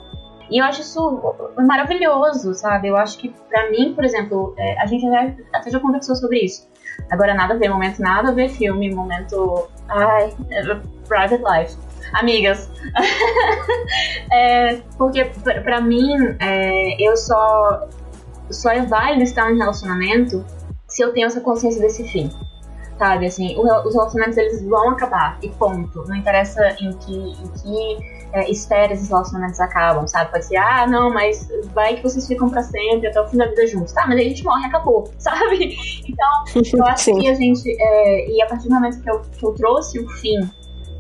E 0.50 0.58
eu 0.58 0.64
acho 0.64 0.82
isso 0.82 1.34
maravilhoso, 1.66 2.52
sabe? 2.54 2.88
Eu 2.88 2.96
acho 2.96 3.18
que, 3.18 3.30
pra 3.48 3.70
mim, 3.70 3.94
por 3.94 4.04
exemplo, 4.04 4.54
é, 4.58 4.80
a 4.80 4.86
gente 4.86 5.02
já, 5.02 5.32
até 5.52 5.70
já 5.70 5.80
conversou 5.80 6.14
sobre 6.14 6.40
isso. 6.44 6.68
Agora, 7.10 7.34
nada 7.34 7.54
a 7.54 7.56
ver, 7.56 7.68
momento 7.68 8.00
nada 8.00 8.28
a 8.28 8.32
ver 8.32 8.50
filme, 8.50 8.94
momento. 8.94 9.68
Ai, 9.88 10.34
private 11.08 11.42
life. 11.42 11.76
Amigas. 12.12 12.70
é, 14.30 14.76
porque, 14.98 15.24
pra 15.64 15.80
mim, 15.80 16.14
é, 16.40 17.02
eu 17.02 17.16
só. 17.16 17.88
Só 18.50 18.70
é 18.70 18.84
válido 18.84 19.22
estar 19.22 19.50
em 19.50 19.58
relacionamento 19.58 20.44
se 20.88 21.02
eu 21.02 21.12
tenho 21.12 21.26
essa 21.26 21.40
consciência 21.40 21.80
desse 21.80 22.04
fim 22.04 22.30
sabe? 22.98 23.26
Assim, 23.26 23.56
os 23.58 23.94
relacionamentos 23.94 24.36
eles 24.36 24.62
vão 24.62 24.90
acabar 24.90 25.38
e 25.42 25.48
ponto. 25.50 26.04
Não 26.06 26.16
interessa 26.16 26.76
em 26.80 26.92
que, 26.92 27.14
em 27.14 27.48
que 27.48 27.98
é, 28.32 28.50
espera 28.50 28.92
esses 28.92 29.08
relacionamentos 29.08 29.60
acabam, 29.60 30.06
sabe? 30.06 30.30
Pode 30.30 30.46
ser, 30.46 30.56
ah, 30.56 30.86
não, 30.86 31.12
mas 31.12 31.48
vai 31.72 31.96
que 31.96 32.02
vocês 32.02 32.26
ficam 32.26 32.48
para 32.48 32.62
sempre 32.62 33.08
até 33.08 33.20
o 33.20 33.28
fim 33.28 33.36
da 33.36 33.46
vida 33.46 33.66
juntos. 33.66 33.92
Tá, 33.92 34.06
mas 34.06 34.18
aí 34.18 34.26
a 34.26 34.28
gente 34.28 34.44
morre, 34.44 34.66
acabou, 34.66 35.10
sabe? 35.18 35.76
Então, 36.08 36.64
eu 36.72 36.84
acho 36.86 37.04
Sim. 37.04 37.18
que 37.18 37.28
a 37.28 37.34
gente. 37.34 37.76
É, 37.80 38.30
e 38.30 38.42
a 38.42 38.46
partir 38.46 38.68
do 38.68 38.74
momento 38.74 39.00
que 39.00 39.10
eu, 39.10 39.20
que 39.20 39.44
eu 39.44 39.52
trouxe 39.52 39.98
o 40.00 40.08
fim 40.08 40.38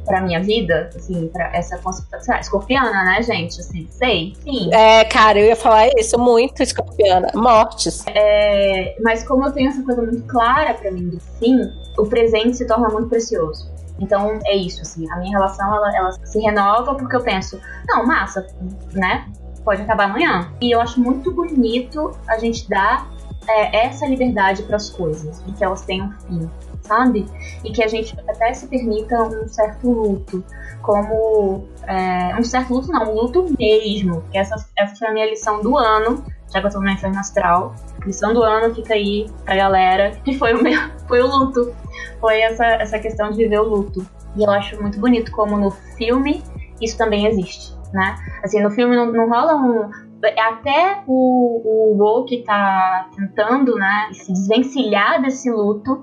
pra 0.04 0.20
minha 0.20 0.40
vida, 0.42 0.90
assim, 0.94 1.28
pra 1.28 1.50
essa 1.54 1.78
concepção. 1.78 2.36
Escorpiana, 2.36 3.04
né, 3.04 3.22
gente? 3.22 3.60
Assim, 3.60 3.86
sei, 3.90 4.34
sim. 4.42 4.72
É, 4.72 5.04
cara, 5.04 5.38
eu 5.38 5.46
ia 5.46 5.56
falar 5.56 5.88
isso, 5.96 6.18
muito 6.18 6.62
escorpiana. 6.62 7.28
Mortes. 7.34 8.04
É, 8.06 8.96
mas 9.02 9.24
como 9.24 9.44
eu 9.46 9.52
tenho 9.52 9.68
essa 9.68 9.82
coisa 9.82 10.02
muito 10.02 10.22
clara 10.26 10.74
pra 10.74 10.90
mim 10.90 11.08
do 11.08 11.20
fim, 11.38 11.60
o 11.98 12.06
presente 12.06 12.56
se 12.56 12.66
torna 12.66 12.88
muito 12.88 13.08
precioso. 13.08 13.72
Então 13.98 14.40
é 14.46 14.56
isso, 14.56 14.82
assim, 14.82 15.08
a 15.10 15.16
minha 15.18 15.30
relação 15.30 15.74
ela, 15.74 15.96
ela 15.96 16.12
se 16.12 16.38
renova 16.40 16.94
porque 16.94 17.14
eu 17.14 17.22
penso, 17.22 17.60
não, 17.86 18.04
massa, 18.06 18.46
né? 18.92 19.26
Pode 19.64 19.82
acabar 19.82 20.04
amanhã. 20.04 20.50
E 20.60 20.74
eu 20.74 20.80
acho 20.80 21.00
muito 21.00 21.30
bonito 21.32 22.10
a 22.26 22.38
gente 22.38 22.68
dar 22.68 23.08
é, 23.48 23.86
essa 23.86 24.06
liberdade 24.06 24.62
para 24.64 24.76
as 24.76 24.90
coisas, 24.90 25.42
de 25.44 25.52
que 25.52 25.64
elas 25.64 25.82
tenham 25.82 26.12
fim, 26.26 26.50
sabe? 26.86 27.26
E 27.64 27.72
que 27.72 27.82
a 27.82 27.88
gente 27.88 28.14
até 28.28 28.52
se 28.52 28.66
permita 28.66 29.22
um 29.22 29.48
certo 29.48 29.90
luto, 29.90 30.44
como 30.82 31.64
é, 31.86 32.36
um 32.38 32.44
certo 32.44 32.74
luto 32.74 32.92
não, 32.92 33.10
um 33.10 33.14
luto 33.14 33.46
mesmo. 33.58 34.22
Que 34.30 34.38
essa, 34.38 34.54
essa 34.76 34.96
foi 34.96 35.08
a 35.08 35.12
minha 35.12 35.26
lição 35.26 35.60
do 35.60 35.76
ano, 35.76 36.24
já 36.52 36.60
que 36.60 36.66
eu 36.66 36.70
tô 36.70 36.80
no 36.80 36.90
inferno 36.90 37.18
astral. 37.18 37.74
Lição 38.04 38.32
do 38.34 38.42
ano 38.42 38.74
fica 38.74 38.94
aí 38.94 39.26
pra 39.44 39.56
galera, 39.56 40.12
que 40.24 40.38
foi 40.38 40.54
o 40.54 40.62
meu, 40.62 40.80
foi 41.08 41.22
o 41.22 41.26
luto 41.26 41.74
foi 42.20 42.40
essa, 42.40 42.64
essa 42.64 42.98
questão 42.98 43.30
de 43.30 43.36
viver 43.36 43.60
o 43.60 43.68
luto. 43.68 44.06
E 44.36 44.42
eu 44.42 44.50
acho 44.50 44.80
muito 44.80 44.98
bonito 44.98 45.30
como 45.30 45.56
no 45.56 45.70
filme 45.70 46.42
isso 46.80 46.96
também 46.96 47.26
existe, 47.26 47.76
né? 47.92 48.16
Assim, 48.42 48.62
no 48.62 48.70
filme 48.70 48.96
não, 48.96 49.12
não 49.12 49.28
rola 49.28 49.56
um... 49.56 49.90
Até 50.24 51.02
o, 51.06 51.92
o 51.92 51.98
Wo 51.98 52.24
que 52.24 52.42
tá 52.44 53.10
tentando, 53.14 53.74
né, 53.74 54.08
se 54.12 54.32
desvencilhar 54.32 55.20
desse 55.20 55.50
luto, 55.50 56.02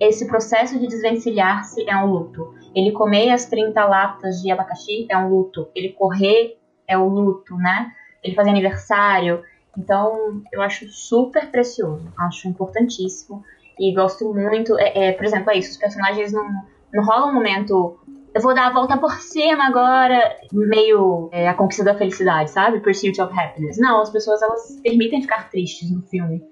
esse 0.00 0.26
processo 0.26 0.78
de 0.78 0.86
desvencilhar-se 0.86 1.88
é 1.88 1.94
um 1.96 2.06
luto. 2.06 2.54
Ele 2.74 2.90
comer 2.90 3.30
as 3.30 3.44
30 3.44 3.84
latas 3.84 4.40
de 4.40 4.50
abacaxi 4.50 5.06
é 5.10 5.18
um 5.18 5.28
luto. 5.28 5.68
Ele 5.74 5.90
correr 5.90 6.58
é 6.88 6.96
o 6.96 7.06
luto, 7.06 7.54
né? 7.56 7.92
Ele 8.24 8.34
fazer 8.34 8.48
aniversário. 8.48 9.44
Então, 9.76 10.42
eu 10.50 10.62
acho 10.62 10.88
super 10.88 11.50
precioso. 11.50 12.10
Acho 12.18 12.48
importantíssimo. 12.48 13.44
E 13.78 13.94
gosto 13.94 14.32
muito. 14.32 14.78
É, 14.78 15.08
é, 15.08 15.12
por 15.12 15.24
exemplo, 15.24 15.50
é 15.50 15.58
isso. 15.58 15.72
Os 15.72 15.76
personagens 15.76 16.32
não, 16.32 16.46
não 16.92 17.04
rola 17.04 17.26
um 17.26 17.34
momento. 17.34 17.98
Eu 18.34 18.40
vou 18.40 18.54
dar 18.54 18.68
a 18.68 18.72
volta 18.72 18.96
por 18.96 19.12
cima 19.20 19.66
agora, 19.66 20.36
meio 20.52 21.28
é, 21.32 21.48
a 21.48 21.54
conquista 21.54 21.84
da 21.84 21.94
felicidade, 21.94 22.50
sabe? 22.50 22.80
Pursuit 22.80 23.20
of 23.20 23.38
happiness. 23.38 23.76
Não, 23.78 24.00
as 24.00 24.10
pessoas 24.10 24.40
elas 24.40 24.80
permitem 24.82 25.20
ficar 25.20 25.50
tristes 25.50 25.90
no 25.90 26.02
filme. 26.02 26.42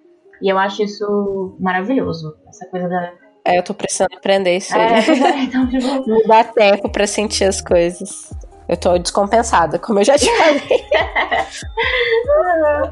E 0.42 0.52
eu 0.52 0.58
acho 0.58 0.82
isso 0.82 1.56
maravilhoso. 1.58 2.36
Essa 2.48 2.66
coisa 2.66 2.88
da. 2.88 3.12
É, 3.48 3.58
eu 3.58 3.62
tô 3.62 3.72
precisando 3.72 4.14
aprender 4.14 4.58
isso 4.58 4.76
aí. 4.76 4.82
É, 4.82 5.38
então, 5.44 5.66
tipo... 5.68 6.06
Não 6.06 6.22
dá 6.26 6.44
tempo 6.44 6.90
pra 6.90 7.06
sentir 7.06 7.44
as 7.44 7.62
coisas. 7.62 8.30
Eu 8.68 8.76
tô 8.76 8.98
descompensada, 8.98 9.78
como 9.78 10.00
eu 10.00 10.04
já 10.04 10.18
te 10.18 10.30
falei. 10.36 10.84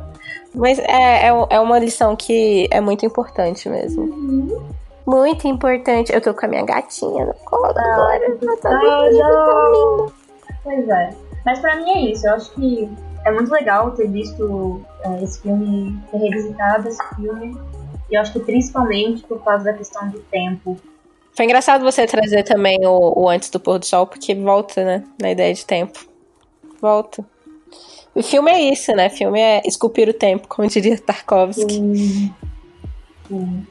Mas 0.54 0.78
é, 0.78 1.26
é, 1.26 1.46
é, 1.50 1.60
uma 1.60 1.78
lição 1.78 2.16
que 2.16 2.66
é 2.70 2.80
muito 2.80 3.04
importante 3.04 3.68
mesmo. 3.68 4.04
Uhum. 4.04 4.66
Muito 5.06 5.46
importante. 5.46 6.10
Eu 6.10 6.22
tô 6.22 6.32
com 6.32 6.46
a 6.46 6.48
minha 6.48 6.64
gatinha 6.64 7.26
no 7.26 7.34
colo 7.44 7.66
ah, 7.66 7.92
agora. 7.92 8.24
Ela 8.24 8.56
tá, 8.56 8.70
ah, 8.70 10.06
Pois 10.64 10.88
é. 10.88 11.10
Mas 11.44 11.58
para 11.58 11.76
mim 11.76 11.90
é 11.90 12.00
isso. 12.12 12.26
Eu 12.26 12.34
acho 12.34 12.50
que 12.52 12.90
é 13.26 13.30
muito 13.30 13.52
legal 13.52 13.90
ter 13.90 14.08
visto 14.08 14.80
é, 15.04 15.22
esse 15.22 15.42
filme, 15.42 16.00
ter 16.10 16.16
revisitado 16.16 16.88
esse 16.88 17.02
filme. 17.16 17.54
E 18.10 18.14
eu 18.14 18.20
acho 18.20 18.32
que 18.32 18.40
principalmente 18.40 19.22
por 19.24 19.42
causa 19.42 19.64
da 19.64 19.72
questão 19.72 20.08
do 20.08 20.20
tempo. 20.20 20.78
Foi 21.32 21.44
engraçado 21.44 21.84
você 21.84 22.06
trazer 22.06 22.44
também 22.44 22.78
o, 22.86 23.24
o 23.24 23.28
Antes 23.28 23.50
do 23.50 23.60
Pôr 23.60 23.78
do 23.78 23.86
Sol, 23.86 24.06
porque 24.06 24.34
volta, 24.34 24.84
né? 24.84 25.04
Na 25.20 25.30
ideia 25.30 25.52
de 25.52 25.64
tempo. 25.64 26.06
Volta. 26.80 27.24
O 28.14 28.22
filme 28.22 28.50
é 28.50 28.72
isso, 28.72 28.92
né? 28.92 29.08
O 29.08 29.10
filme 29.10 29.40
é 29.40 29.60
esculpir 29.66 30.08
o 30.08 30.14
tempo, 30.14 30.48
como 30.48 30.66
diria 30.68 30.98
Tarkovsky. 30.98 31.74
Sim. 31.74 32.34
Sim. 33.28 33.66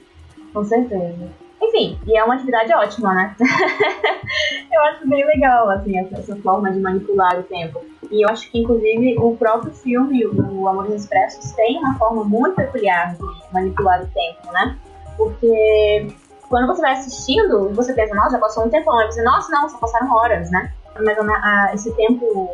Com 0.54 0.64
certeza. 0.64 1.45
Enfim, 1.66 2.00
e 2.06 2.16
é 2.16 2.24
uma 2.24 2.36
atividade 2.36 2.72
ótima, 2.74 3.14
né? 3.14 3.36
eu 4.72 4.82
acho 4.84 5.08
bem 5.08 5.26
legal, 5.26 5.70
assim, 5.70 5.98
essa, 5.98 6.20
essa, 6.20 6.36
forma 6.38 6.72
de 6.72 6.80
manipular 6.80 7.40
o 7.40 7.44
tempo. 7.44 7.84
E 8.12 8.24
eu 8.24 8.30
acho 8.30 8.50
que, 8.52 8.60
inclusive, 8.60 9.18
o 9.18 9.36
próprio 9.36 9.74
filme, 9.74 10.26
o 10.28 10.68
Amores 10.68 10.94
Expressos, 10.94 11.52
tem 11.54 11.80
uma 11.80 11.98
forma 11.98 12.24
muito 12.24 12.56
peculiar 12.56 13.16
de 13.16 13.54
manipular 13.54 14.04
o 14.04 14.08
tempo, 14.08 14.52
né? 14.54 14.78
Porque 15.18 16.08
quando 16.50 16.68
você 16.68 16.82
vai 16.82 16.94
assistindo, 16.94 17.74
você 17.74 17.94
pensa, 17.94 18.14
nossa, 18.14 18.32
já 18.32 18.40
passou 18.40 18.66
um 18.66 18.70
tempão. 18.70 18.98
Aí 19.00 19.12
você, 19.12 19.24
nossa, 19.24 19.52
não, 19.52 19.68
só 19.68 19.78
passaram 19.78 20.12
horas, 20.12 20.52
né? 20.52 20.72
Mas 21.04 21.18
a, 21.18 21.24
a, 21.24 21.74
esse 21.74 21.92
tempo 21.96 22.50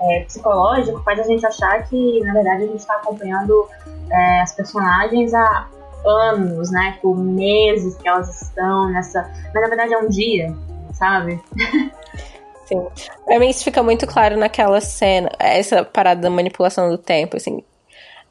é, 0.00 0.24
psicológico 0.24 1.00
faz 1.04 1.20
a 1.20 1.22
gente 1.22 1.46
achar 1.46 1.84
que, 1.84 2.20
na 2.24 2.32
verdade, 2.32 2.64
a 2.64 2.66
gente 2.66 2.80
está 2.80 2.94
acompanhando 2.96 3.68
é, 4.10 4.40
as 4.40 4.52
personagens 4.52 5.32
há 5.34 5.68
anos, 6.04 6.70
né? 6.70 6.98
Por 7.00 7.16
meses 7.16 7.96
que 7.96 8.08
elas 8.08 8.42
estão 8.42 8.90
nessa. 8.90 9.22
Mas 9.52 9.62
na 9.62 9.68
verdade 9.68 9.94
é 9.94 9.98
um 9.98 10.08
dia, 10.08 10.54
sabe? 10.92 11.40
Sim. 12.66 12.84
Pra 13.24 13.38
mim 13.38 13.48
isso 13.48 13.64
fica 13.64 13.82
muito 13.82 14.06
claro 14.06 14.36
naquela 14.36 14.80
cena, 14.80 15.30
essa 15.38 15.84
parada 15.84 16.20
da 16.20 16.30
manipulação 16.30 16.90
do 16.90 16.98
tempo, 16.98 17.36
assim. 17.36 17.62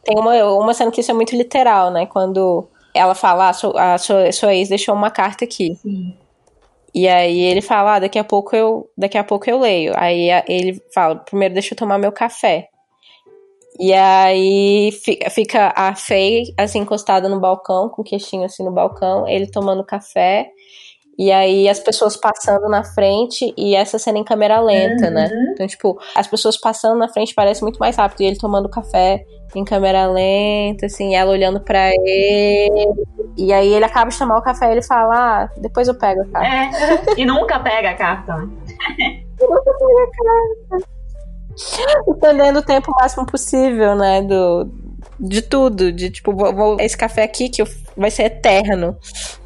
Tem 0.04 0.20
uma, 0.20 0.36
uma 0.46 0.74
cena 0.74 0.92
que 0.92 1.02
isso 1.02 1.10
é 1.10 1.14
muito 1.14 1.36
literal, 1.36 1.90
né? 1.90 2.06
Quando 2.06 2.68
ela 2.94 3.16
fala, 3.16 3.50
ah, 3.50 3.54
sua, 3.54 3.94
a 3.94 3.98
sua, 3.98 4.32
sua 4.32 4.54
ex 4.54 4.70
deixou 4.70 4.94
uma 4.94 5.10
carta 5.10 5.46
aqui. 5.46 5.76
Sim. 5.76 6.16
E 6.94 7.10
aí 7.10 7.40
ele 7.40 7.62
fala, 7.62 7.96
ah, 7.96 8.00
daqui 8.00 8.18
a 8.18 8.24
pouco 8.24 8.56
eu, 8.56 8.90
daqui 8.98 9.18
a 9.18 9.24
pouco 9.24 9.50
eu 9.50 9.60
leio. 9.60 9.92
Aí 9.98 10.30
ele 10.48 10.82
fala, 10.94 11.16
primeiro 11.16 11.54
deixa 11.54 11.74
eu 11.74 11.78
tomar 11.78 11.98
meu 11.98 12.12
café. 12.12 12.70
E 13.80 13.94
aí 13.94 14.92
fica 15.32 15.74
a 15.76 15.96
Faye, 15.96 16.54
assim, 16.58 16.80
encostada 16.80 17.28
no 17.28 17.40
balcão, 17.40 17.90
com 17.90 18.02
o 18.02 18.06
queixinho 18.06 18.46
assim 18.46 18.64
no 18.64 18.72
balcão, 18.72 19.28
ele 19.28 19.48
tomando 19.48 19.84
café. 19.84 20.50
E 21.18 21.32
aí 21.32 21.70
as 21.70 21.80
pessoas 21.80 22.18
passando 22.18 22.68
na 22.68 22.84
frente 22.84 23.54
e 23.58 23.74
essa 23.74 23.98
cena 23.98 24.18
em 24.18 24.24
câmera 24.24 24.60
lenta, 24.60 25.10
né? 25.10 25.28
uhum. 25.28 25.46
né? 25.46 25.52
Então, 25.54 25.68
tipo, 25.68 25.98
as 26.14 26.28
pessoas 26.28 26.58
passando 26.58 26.98
na 26.98 27.08
frente 27.08 27.34
parece 27.34 27.62
muito 27.62 27.80
mais 27.80 27.96
rápido. 27.96 28.22
E 28.22 28.26
ele 28.26 28.38
tomando 28.38 28.70
café 28.70 29.24
em 29.56 29.64
câmera 29.64 30.08
lenta, 30.08 30.86
assim, 30.88 31.16
ela 31.16 31.32
olhando 31.32 31.62
para 31.62 31.90
ele. 31.90 32.94
E 33.38 33.54
aí 33.54 33.74
ele 33.74 33.86
acaba 33.86 34.10
de 34.10 34.18
tomar 34.18 34.38
o 34.38 34.42
café 34.42 34.68
e 34.68 34.72
ele 34.74 34.82
fala, 34.82 35.44
ah, 35.44 35.50
depois 35.58 35.88
eu 35.88 35.98
pego 35.98 36.22
a 36.22 36.26
carta. 36.26 36.48
É, 36.48 37.22
e 37.22 37.26
nunca 37.26 37.60
pega 37.60 37.92
a 37.92 37.96
carta. 37.96 38.36
nunca 39.40 39.74
pega 39.74 40.04
a 40.04 40.72
carta. 40.72 40.96
Entendendo 42.08 42.58
o 42.58 42.64
tempo 42.64 42.92
máximo 42.92 43.26
possível, 43.26 43.96
né? 43.96 44.22
Do, 44.22 44.70
de 45.20 45.42
tudo. 45.42 45.92
De 45.92 46.10
tipo, 46.10 46.36
vou, 46.36 46.54
vou 46.54 46.78
esse 46.80 46.98
café 46.98 47.24
aqui 47.24 47.50
que 47.50 47.62
eu, 47.62 47.68
vai 47.96 48.12
ser 48.12 48.24
eterno. 48.24 48.98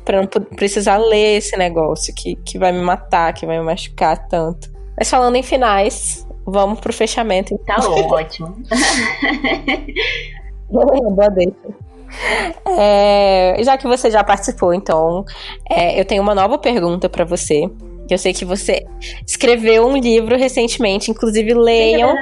Pra 0.03 0.21
não 0.21 0.27
precisar 0.27 0.97
ler 0.97 1.37
esse 1.37 1.55
negócio 1.55 2.13
que, 2.15 2.35
que 2.37 2.57
vai 2.57 2.71
me 2.71 2.81
matar, 2.81 3.33
que 3.33 3.45
vai 3.45 3.59
me 3.59 3.65
machucar 3.65 4.27
tanto. 4.27 4.71
Mas 4.97 5.09
falando 5.09 5.35
em 5.35 5.43
finais, 5.43 6.27
vamos 6.45 6.79
pro 6.79 6.91
fechamento. 6.91 7.53
Então. 7.53 7.75
Tá 7.75 8.15
ótimo. 8.15 8.55
Boa 10.69 11.29
deixa. 11.29 11.53
É, 12.65 13.55
já 13.63 13.77
que 13.77 13.87
você 13.87 14.09
já 14.09 14.23
participou, 14.23 14.73
então 14.73 15.23
é, 15.69 15.99
eu 15.99 16.05
tenho 16.05 16.21
uma 16.21 16.33
nova 16.33 16.57
pergunta 16.57 17.07
para 17.07 17.23
você. 17.23 17.69
Eu 18.13 18.17
sei 18.17 18.33
que 18.33 18.45
você 18.45 18.85
escreveu 19.25 19.85
um 19.87 19.97
livro 19.97 20.37
recentemente, 20.37 21.11
inclusive 21.11 21.53
leiam. 21.53 22.15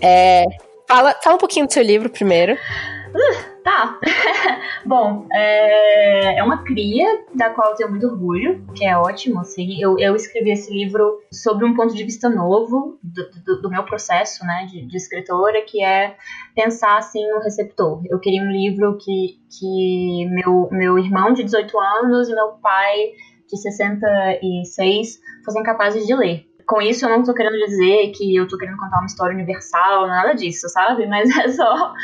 É, 0.00 0.44
fala, 0.88 1.14
fala 1.22 1.36
um 1.36 1.38
pouquinho 1.38 1.66
do 1.66 1.72
seu 1.72 1.82
livro 1.82 2.10
primeiro. 2.10 2.54
Uh, 2.54 3.62
tá. 3.64 3.98
Bom, 4.84 5.26
é, 5.32 6.38
é, 6.38 6.42
uma 6.44 6.62
cria 6.64 7.24
da 7.34 7.50
qual 7.50 7.70
eu 7.70 7.76
tenho 7.76 7.90
muito 7.90 8.06
orgulho, 8.06 8.66
que 8.74 8.84
é 8.84 8.96
ótimo, 8.96 9.40
assim. 9.40 9.80
Eu, 9.80 9.98
eu 9.98 10.14
escrevi 10.14 10.50
esse 10.50 10.72
livro 10.72 11.20
sobre 11.32 11.64
um 11.64 11.74
ponto 11.74 11.94
de 11.94 12.04
vista 12.04 12.28
novo 12.28 12.98
do, 13.02 13.30
do, 13.44 13.62
do 13.62 13.70
meu 13.70 13.84
processo, 13.84 14.44
né, 14.44 14.66
de, 14.70 14.86
de, 14.86 14.96
escritora, 14.96 15.62
que 15.62 15.82
é 15.82 16.16
pensar, 16.54 16.98
assim, 16.98 17.26
no 17.30 17.40
receptor. 17.40 18.02
Eu 18.10 18.18
queria 18.18 18.42
um 18.42 18.50
livro 18.50 18.98
que, 18.98 19.38
que 19.58 20.26
meu, 20.26 20.68
meu 20.70 20.98
irmão 20.98 21.32
de 21.32 21.42
18 21.42 21.78
anos 21.78 22.28
e 22.28 22.34
meu 22.34 22.52
pai 22.62 23.12
de 23.48 23.56
66 23.56 25.20
fossem 25.44 25.62
capazes 25.62 26.06
de 26.06 26.14
ler. 26.14 26.46
Com 26.66 26.82
isso, 26.82 27.06
eu 27.06 27.10
não 27.10 27.22
tô 27.22 27.32
querendo 27.32 27.56
dizer 27.64 28.10
que 28.10 28.34
eu 28.34 28.48
tô 28.48 28.58
querendo 28.58 28.76
contar 28.76 28.98
uma 28.98 29.06
história 29.06 29.34
universal, 29.34 30.08
nada 30.08 30.32
disso, 30.34 30.68
sabe? 30.68 31.06
Mas 31.08 31.30
é 31.36 31.48
só. 31.48 31.94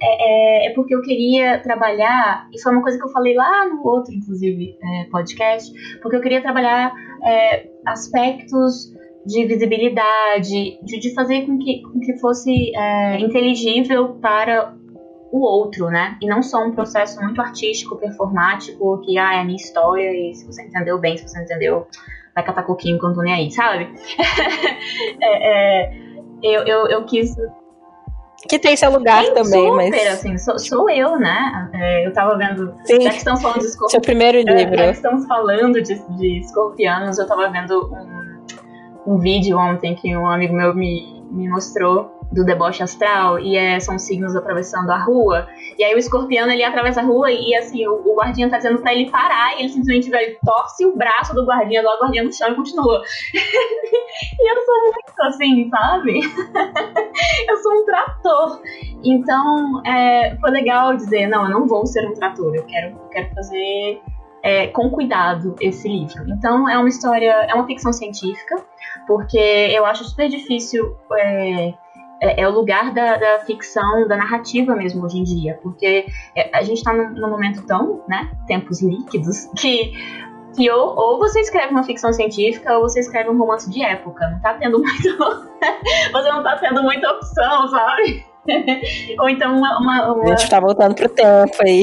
É, 0.00 0.66
é, 0.66 0.66
é 0.68 0.74
porque 0.74 0.94
eu 0.94 1.02
queria 1.02 1.58
trabalhar. 1.58 2.48
Isso 2.52 2.62
foi 2.62 2.72
uma 2.72 2.82
coisa 2.82 2.98
que 2.98 3.04
eu 3.04 3.10
falei 3.10 3.34
lá 3.34 3.66
no 3.66 3.84
outro, 3.84 4.14
inclusive, 4.14 4.76
é, 4.80 5.04
podcast. 5.10 5.72
Porque 6.00 6.16
eu 6.16 6.20
queria 6.20 6.40
trabalhar 6.40 6.94
é, 7.24 7.68
aspectos 7.84 8.92
de 9.26 9.44
visibilidade, 9.44 10.78
de, 10.82 11.00
de 11.00 11.14
fazer 11.14 11.46
com 11.46 11.58
que, 11.58 11.82
com 11.82 11.98
que 11.98 12.16
fosse 12.18 12.72
é, 12.76 13.18
inteligível 13.20 14.14
para 14.20 14.76
o 15.32 15.40
outro, 15.40 15.86
né? 15.86 16.16
E 16.20 16.26
não 16.26 16.42
só 16.42 16.62
um 16.62 16.72
processo 16.72 17.20
muito 17.22 17.40
artístico, 17.40 17.96
performático, 17.96 19.00
que 19.00 19.16
ah, 19.18 19.36
é 19.36 19.40
a 19.40 19.44
minha 19.44 19.56
história 19.56 20.12
e 20.12 20.34
se 20.34 20.46
você 20.46 20.62
entendeu 20.62 20.98
bem, 20.98 21.16
se 21.16 21.26
você 21.26 21.42
entendeu, 21.42 21.86
vai 22.34 22.44
catar 22.44 22.64
coquinho 22.64 22.96
enquanto 22.96 23.16
nem 23.22 23.32
aí, 23.32 23.50
sabe? 23.50 23.88
é, 25.22 25.84
é, 25.84 25.92
eu, 26.42 26.62
eu, 26.64 26.86
eu 26.88 27.04
quis 27.06 27.34
que 28.48 28.58
tem 28.58 28.76
seu 28.76 28.90
lugar 28.90 29.24
também, 29.26 29.44
super, 29.44 29.90
mas. 29.90 30.06
assim, 30.08 30.36
sou, 30.36 30.58
sou 30.58 30.90
eu, 30.90 31.16
né? 31.16 31.70
É, 31.72 32.06
eu 32.06 32.12
tava 32.12 32.36
vendo. 32.36 32.74
Sim. 32.84 33.00
Já 33.00 33.10
que 33.10 33.18
estamos 33.18 33.40
falando 33.40 33.60
de 33.60 33.66
escorpianos. 33.66 33.92
Seu 33.92 34.00
primeiro 34.00 34.38
livro. 34.38 34.74
É, 34.74 34.78
já 34.78 34.84
que 34.86 34.96
estamos 34.96 35.26
falando 35.26 35.80
de, 35.80 35.94
de 36.16 36.40
escorpianos, 36.40 37.18
eu 37.18 37.26
tava 37.28 37.48
vendo 37.50 37.88
um, 39.06 39.14
um 39.14 39.18
vídeo 39.18 39.56
ontem 39.56 39.94
que 39.94 40.16
um 40.16 40.26
amigo 40.26 40.54
meu 40.54 40.74
me, 40.74 41.22
me 41.30 41.48
mostrou 41.48 42.21
do 42.32 42.44
deboche 42.44 42.82
astral 42.82 43.38
e 43.38 43.56
é, 43.56 43.78
são 43.78 43.98
signos 43.98 44.34
atravessando 44.34 44.90
a 44.90 44.98
rua. 44.98 45.46
E 45.78 45.84
aí 45.84 45.94
o 45.94 45.98
escorpião 45.98 46.50
ele 46.50 46.64
atravessa 46.64 47.00
a 47.00 47.04
rua 47.04 47.30
e 47.30 47.54
assim, 47.54 47.86
o, 47.86 47.94
o 47.94 48.16
guardinha 48.16 48.48
tá 48.48 48.56
dizendo 48.56 48.80
pra 48.80 48.94
ele 48.94 49.10
parar 49.10 49.54
e 49.54 49.60
ele 49.60 49.68
simplesmente 49.68 50.10
vai, 50.10 50.36
torce 50.44 50.84
o 50.86 50.96
braço 50.96 51.34
do 51.34 51.44
guardinha, 51.44 51.82
do 51.82 51.88
guardinha 51.88 52.24
no 52.24 52.32
chão 52.32 52.50
e 52.50 52.54
continua. 52.54 53.02
e 53.34 54.50
eu 54.50 54.64
sou 54.64 54.82
muito 54.82 55.22
assim, 55.22 55.68
sabe? 55.70 56.20
eu 57.48 57.56
sou 57.58 57.72
um 57.72 57.84
trator. 57.84 58.60
Então 59.04 59.82
é, 59.86 60.36
foi 60.40 60.50
legal 60.50 60.96
dizer, 60.96 61.26
não, 61.28 61.44
eu 61.44 61.50
não 61.50 61.66
vou 61.66 61.86
ser 61.86 62.06
um 62.08 62.14
trator, 62.14 62.54
eu 62.54 62.64
quero, 62.64 62.96
quero 63.10 63.34
fazer 63.34 64.00
é, 64.42 64.66
com 64.68 64.90
cuidado 64.90 65.54
esse 65.60 65.88
livro. 65.88 66.24
Então 66.28 66.68
é 66.68 66.78
uma 66.78 66.88
história, 66.88 67.30
é 67.30 67.54
uma 67.54 67.66
ficção 67.66 67.92
científica, 67.92 68.56
porque 69.06 69.38
eu 69.38 69.84
acho 69.84 70.04
super 70.04 70.28
difícil 70.28 70.96
é, 71.18 71.74
é, 72.22 72.42
é, 72.42 72.48
o 72.48 72.52
lugar 72.52 72.94
da, 72.94 73.16
da, 73.16 73.40
ficção, 73.40 74.06
da 74.06 74.16
narrativa 74.16 74.76
mesmo 74.76 75.04
hoje 75.04 75.18
em 75.18 75.24
dia, 75.24 75.58
porque 75.60 76.06
é, 76.36 76.56
a 76.56 76.62
gente 76.62 76.78
está 76.78 76.92
num, 76.92 77.10
num, 77.10 77.28
momento 77.28 77.66
tão, 77.66 78.04
né, 78.08 78.30
tempos 78.46 78.80
líquidos, 78.80 79.46
que, 79.58 79.92
que 80.54 80.70
ou, 80.70 80.96
ou 80.96 81.18
você 81.18 81.40
escreve 81.40 81.72
uma 81.72 81.82
ficção 81.82 82.12
científica 82.12 82.78
ou 82.78 82.82
você 82.82 83.00
escreve 83.00 83.28
um 83.28 83.36
romance 83.36 83.68
de 83.68 83.82
época, 83.82 84.30
não 84.30 84.40
tá 84.40 84.54
tendo 84.54 84.78
muito, 84.80 85.18
você 86.12 86.30
não 86.30 86.44
tá 86.44 86.56
tendo 86.58 86.80
muita 86.82 87.10
opção, 87.10 87.68
sabe? 87.68 88.24
ou 89.18 89.28
então 89.28 89.56
uma, 89.56 89.78
uma, 89.78 90.12
uma... 90.12 90.24
A 90.24 90.36
gente 90.36 90.48
tá 90.48 90.60
voltando 90.60 90.94
pro 90.94 91.08
tempo 91.08 91.56
aí. 91.60 91.82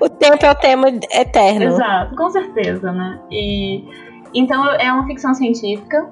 o 0.00 0.08
tempo 0.08 0.44
é 0.44 0.50
o 0.50 0.54
tema 0.54 0.88
eterno. 0.88 1.64
Exato, 1.64 2.14
com 2.14 2.28
certeza, 2.28 2.92
né? 2.92 3.20
E 3.30 3.84
então 4.34 4.68
é 4.74 4.92
uma 4.92 5.06
ficção 5.06 5.34
científica 5.34 6.08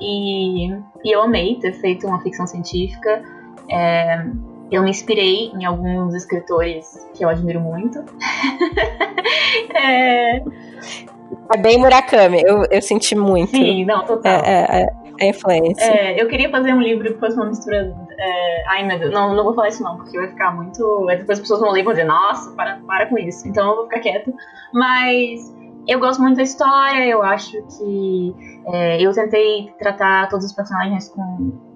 e, 0.00 0.68
e 1.04 1.14
eu 1.14 1.22
amei 1.22 1.56
ter 1.56 1.72
feito 1.72 2.06
uma 2.06 2.20
ficção 2.20 2.46
científica. 2.46 3.22
É, 3.70 4.24
eu 4.70 4.82
me 4.82 4.90
inspirei 4.90 5.50
em 5.54 5.64
alguns 5.64 6.14
escritores 6.14 7.06
que 7.14 7.24
eu 7.24 7.28
admiro 7.28 7.60
muito. 7.60 7.98
é... 9.74 10.36
é... 10.36 11.56
bem 11.58 11.78
Murakami, 11.78 12.42
eu, 12.44 12.64
eu 12.70 12.80
senti 12.80 13.14
muito. 13.14 13.50
Sim, 13.50 13.84
não, 13.84 14.04
total. 14.04 14.42
É, 14.44 14.80
é, 14.80 14.86
é 15.20 15.26
a 15.26 15.28
influência. 15.28 15.84
É, 15.84 16.22
eu 16.22 16.26
queria 16.26 16.50
fazer 16.50 16.72
um 16.72 16.80
livro 16.80 17.12
que 17.12 17.20
fosse 17.20 17.36
uma 17.36 17.46
mistura. 17.46 17.94
É... 18.18 18.64
Ai, 18.68 18.84
meu 18.84 18.98
Deus, 18.98 19.12
não, 19.12 19.34
não 19.34 19.44
vou 19.44 19.54
falar 19.54 19.68
isso 19.68 19.82
não, 19.82 19.96
porque 19.96 20.16
vai 20.16 20.28
ficar 20.28 20.54
muito. 20.54 21.06
Depois 21.06 21.38
as 21.38 21.40
pessoas 21.40 21.60
vão 21.60 21.70
ler 21.70 21.80
e 21.80 21.84
vão 21.84 21.92
dizer, 21.92 22.04
nossa, 22.04 22.50
para, 22.52 22.80
para 22.86 23.06
com 23.06 23.18
isso. 23.18 23.46
Então 23.46 23.68
eu 23.68 23.76
vou 23.76 23.84
ficar 23.84 24.00
quieta. 24.00 24.32
Mas 24.72 25.54
eu 25.86 25.98
gosto 25.98 26.22
muito 26.22 26.36
da 26.36 26.42
história, 26.42 27.06
eu 27.06 27.22
acho 27.22 27.60
que 27.62 28.34
é, 28.66 29.02
eu 29.02 29.12
tentei 29.12 29.72
tratar 29.78 30.28
todos 30.28 30.46
os 30.46 30.52
personagens 30.52 31.08
com 31.08 31.72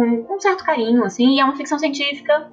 com, 0.00 0.22
com 0.22 0.36
um 0.36 0.40
certo 0.40 0.64
carinho, 0.64 1.04
assim, 1.04 1.36
e 1.36 1.40
é 1.40 1.44
uma 1.44 1.56
ficção 1.56 1.78
científica 1.78 2.50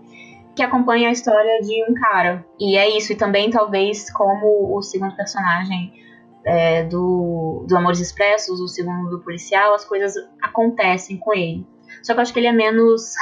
que 0.56 0.64
acompanha 0.64 1.10
a 1.10 1.12
história 1.12 1.62
de 1.62 1.84
um 1.90 1.94
cara. 1.94 2.46
E 2.60 2.78
é 2.78 2.98
isso, 2.98 3.14
e 3.14 3.16
também 3.16 3.50
talvez 3.50 4.12
como 4.12 4.76
o 4.76 4.82
segundo 4.82 5.16
personagem 5.16 5.94
é, 6.46 6.84
do, 6.84 7.66
do 7.68 7.78
Amores 7.78 8.00
Expressos, 8.00 8.60
o 8.60 8.68
segundo 8.68 9.10
do 9.10 9.20
policial, 9.20 9.74
as 9.74 9.86
coisas 9.86 10.14
acontecem 10.42 11.18
com 11.18 11.34
ele. 11.34 11.66
Só 12.04 12.14
que 12.14 12.20
eu 12.20 12.22
acho 12.22 12.34
que 12.34 12.40
ele 12.40 12.48
é 12.48 12.52
menos 12.52 13.14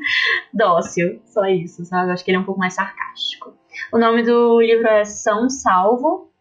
dócil, 0.52 1.20
só 1.24 1.44
isso, 1.46 1.84
sabe? 1.84 2.10
Eu 2.10 2.14
acho 2.14 2.24
que 2.24 2.30
ele 2.30 2.38
é 2.38 2.40
um 2.40 2.44
pouco 2.44 2.60
mais 2.60 2.74
sarcástico. 2.74 3.54
O 3.92 3.98
nome 3.98 4.22
do 4.22 4.60
livro 4.60 4.86
é 4.86 5.04
São 5.04 5.48
Salvo. 5.48 6.31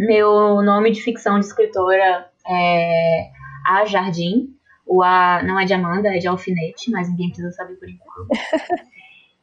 Meu 0.00 0.62
nome 0.62 0.92
de 0.92 1.02
ficção 1.02 1.38
de 1.38 1.44
escritora 1.44 2.26
é 2.48 3.30
A 3.66 3.84
Jardim. 3.84 4.56
O 4.86 5.02
A 5.02 5.42
não 5.42 5.60
é 5.60 5.66
de 5.66 5.74
Amanda, 5.74 6.08
é 6.08 6.16
de 6.16 6.26
alfinete, 6.26 6.90
mas 6.90 7.10
ninguém 7.10 7.28
precisa 7.28 7.50
saber 7.50 7.74
por 7.74 7.86
enquanto. 7.86 8.28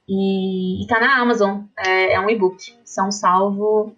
e, 0.10 0.84
e 0.84 0.88
tá 0.88 1.00
na 1.00 1.22
Amazon, 1.22 1.62
é, 1.78 2.14
é 2.14 2.20
um 2.20 2.28
e-book. 2.28 2.76
São 2.84 3.12
Salvo 3.12 3.96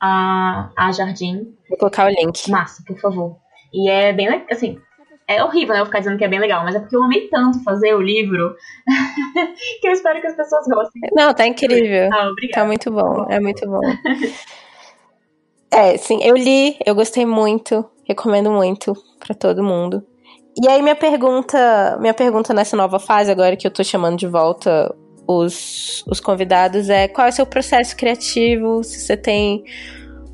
a, 0.00 0.70
a 0.74 0.92
Jardim. 0.92 1.54
Vou 1.68 1.76
colocar 1.76 2.06
o 2.06 2.08
link. 2.08 2.50
Massa, 2.50 2.82
por 2.86 2.98
favor. 2.98 3.36
E 3.70 3.90
é 3.90 4.14
bem, 4.14 4.46
assim, 4.50 4.80
é 5.28 5.44
horrível, 5.44 5.74
né? 5.74 5.82
Eu 5.82 5.86
ficar 5.86 5.98
dizendo 5.98 6.16
que 6.16 6.24
é 6.24 6.28
bem 6.28 6.40
legal, 6.40 6.64
mas 6.64 6.74
é 6.74 6.80
porque 6.80 6.96
eu 6.96 7.02
amei 7.02 7.28
tanto 7.28 7.62
fazer 7.62 7.92
o 7.94 8.00
livro 8.00 8.56
que 9.82 9.88
eu 9.88 9.92
espero 9.92 10.22
que 10.22 10.26
as 10.26 10.36
pessoas 10.36 10.66
gostem. 10.68 11.02
Não, 11.12 11.34
tá 11.34 11.46
incrível. 11.46 12.08
Ah, 12.14 12.30
obrigada. 12.30 12.62
Tá 12.62 12.64
muito 12.64 12.90
bom, 12.90 13.26
é 13.28 13.38
muito 13.38 13.68
bom. 13.68 13.80
é, 15.76 15.96
sim, 15.96 16.18
eu 16.22 16.36
li, 16.36 16.76
eu 16.84 16.94
gostei 16.94 17.26
muito, 17.26 17.84
recomendo 18.04 18.50
muito 18.50 18.94
para 19.18 19.34
todo 19.34 19.62
mundo. 19.62 20.02
E 20.60 20.68
aí 20.68 20.80
minha 20.80 20.96
pergunta, 20.96 21.98
minha 22.00 22.14
pergunta 22.14 22.54
nessa 22.54 22.76
nova 22.76 22.98
fase 22.98 23.30
agora 23.30 23.56
que 23.56 23.66
eu 23.66 23.70
tô 23.70 23.84
chamando 23.84 24.16
de 24.16 24.26
volta 24.26 24.94
os, 25.28 26.04
os 26.06 26.20
convidados 26.20 26.88
é 26.88 27.08
qual 27.08 27.26
é 27.26 27.30
o 27.30 27.32
seu 27.32 27.44
processo 27.44 27.96
criativo, 27.96 28.82
se 28.82 29.00
você 29.00 29.16
tem 29.16 29.64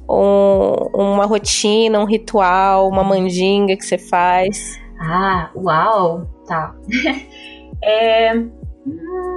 um, 0.08 0.88
uma 0.94 1.24
rotina, 1.24 1.98
um 1.98 2.04
ritual, 2.04 2.88
uma 2.88 3.02
mandinga 3.02 3.76
que 3.76 3.84
você 3.84 3.98
faz. 3.98 4.78
Ah, 5.00 5.50
uau! 5.56 6.26
Tá. 6.46 6.74
é. 7.82 8.34
Hum, 8.34 9.31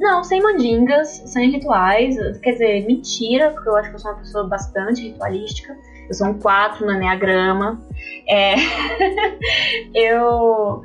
não, 0.00 0.24
sem 0.24 0.42
mandingas, 0.42 1.22
sem 1.26 1.50
rituais. 1.50 2.16
Quer 2.38 2.52
dizer, 2.52 2.86
mentira, 2.86 3.50
porque 3.50 3.68
eu 3.68 3.76
acho 3.76 3.90
que 3.90 3.96
eu 3.96 4.00
sou 4.00 4.10
uma 4.12 4.18
pessoa 4.18 4.48
bastante 4.48 5.02
ritualística. 5.08 5.76
Eu 6.08 6.14
sou 6.14 6.28
um 6.28 6.38
4 6.38 6.86
no 6.86 6.92
Enneagrama. 6.92 7.80
É, 8.26 8.54
eu, 9.94 10.82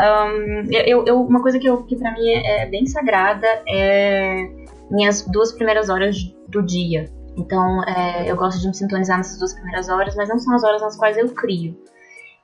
um, 0.00 0.72
eu, 0.72 1.04
eu, 1.06 1.22
Uma 1.22 1.40
coisa 1.40 1.60
que, 1.60 1.68
eu, 1.68 1.84
que 1.84 1.94
pra 1.94 2.10
mim 2.12 2.28
é, 2.28 2.62
é 2.62 2.66
bem 2.66 2.86
sagrada 2.86 3.46
é 3.68 4.50
minhas 4.90 5.24
duas 5.26 5.52
primeiras 5.52 5.88
horas 5.88 6.16
do 6.48 6.60
dia. 6.60 7.08
Então, 7.36 7.84
é, 7.84 8.28
eu 8.30 8.36
gosto 8.36 8.60
de 8.60 8.66
me 8.66 8.74
sintonizar 8.74 9.16
nessas 9.16 9.38
duas 9.38 9.54
primeiras 9.54 9.88
horas, 9.88 10.16
mas 10.16 10.28
não 10.28 10.38
são 10.38 10.54
as 10.54 10.64
horas 10.64 10.82
nas 10.82 10.96
quais 10.96 11.16
eu 11.16 11.28
crio. 11.28 11.78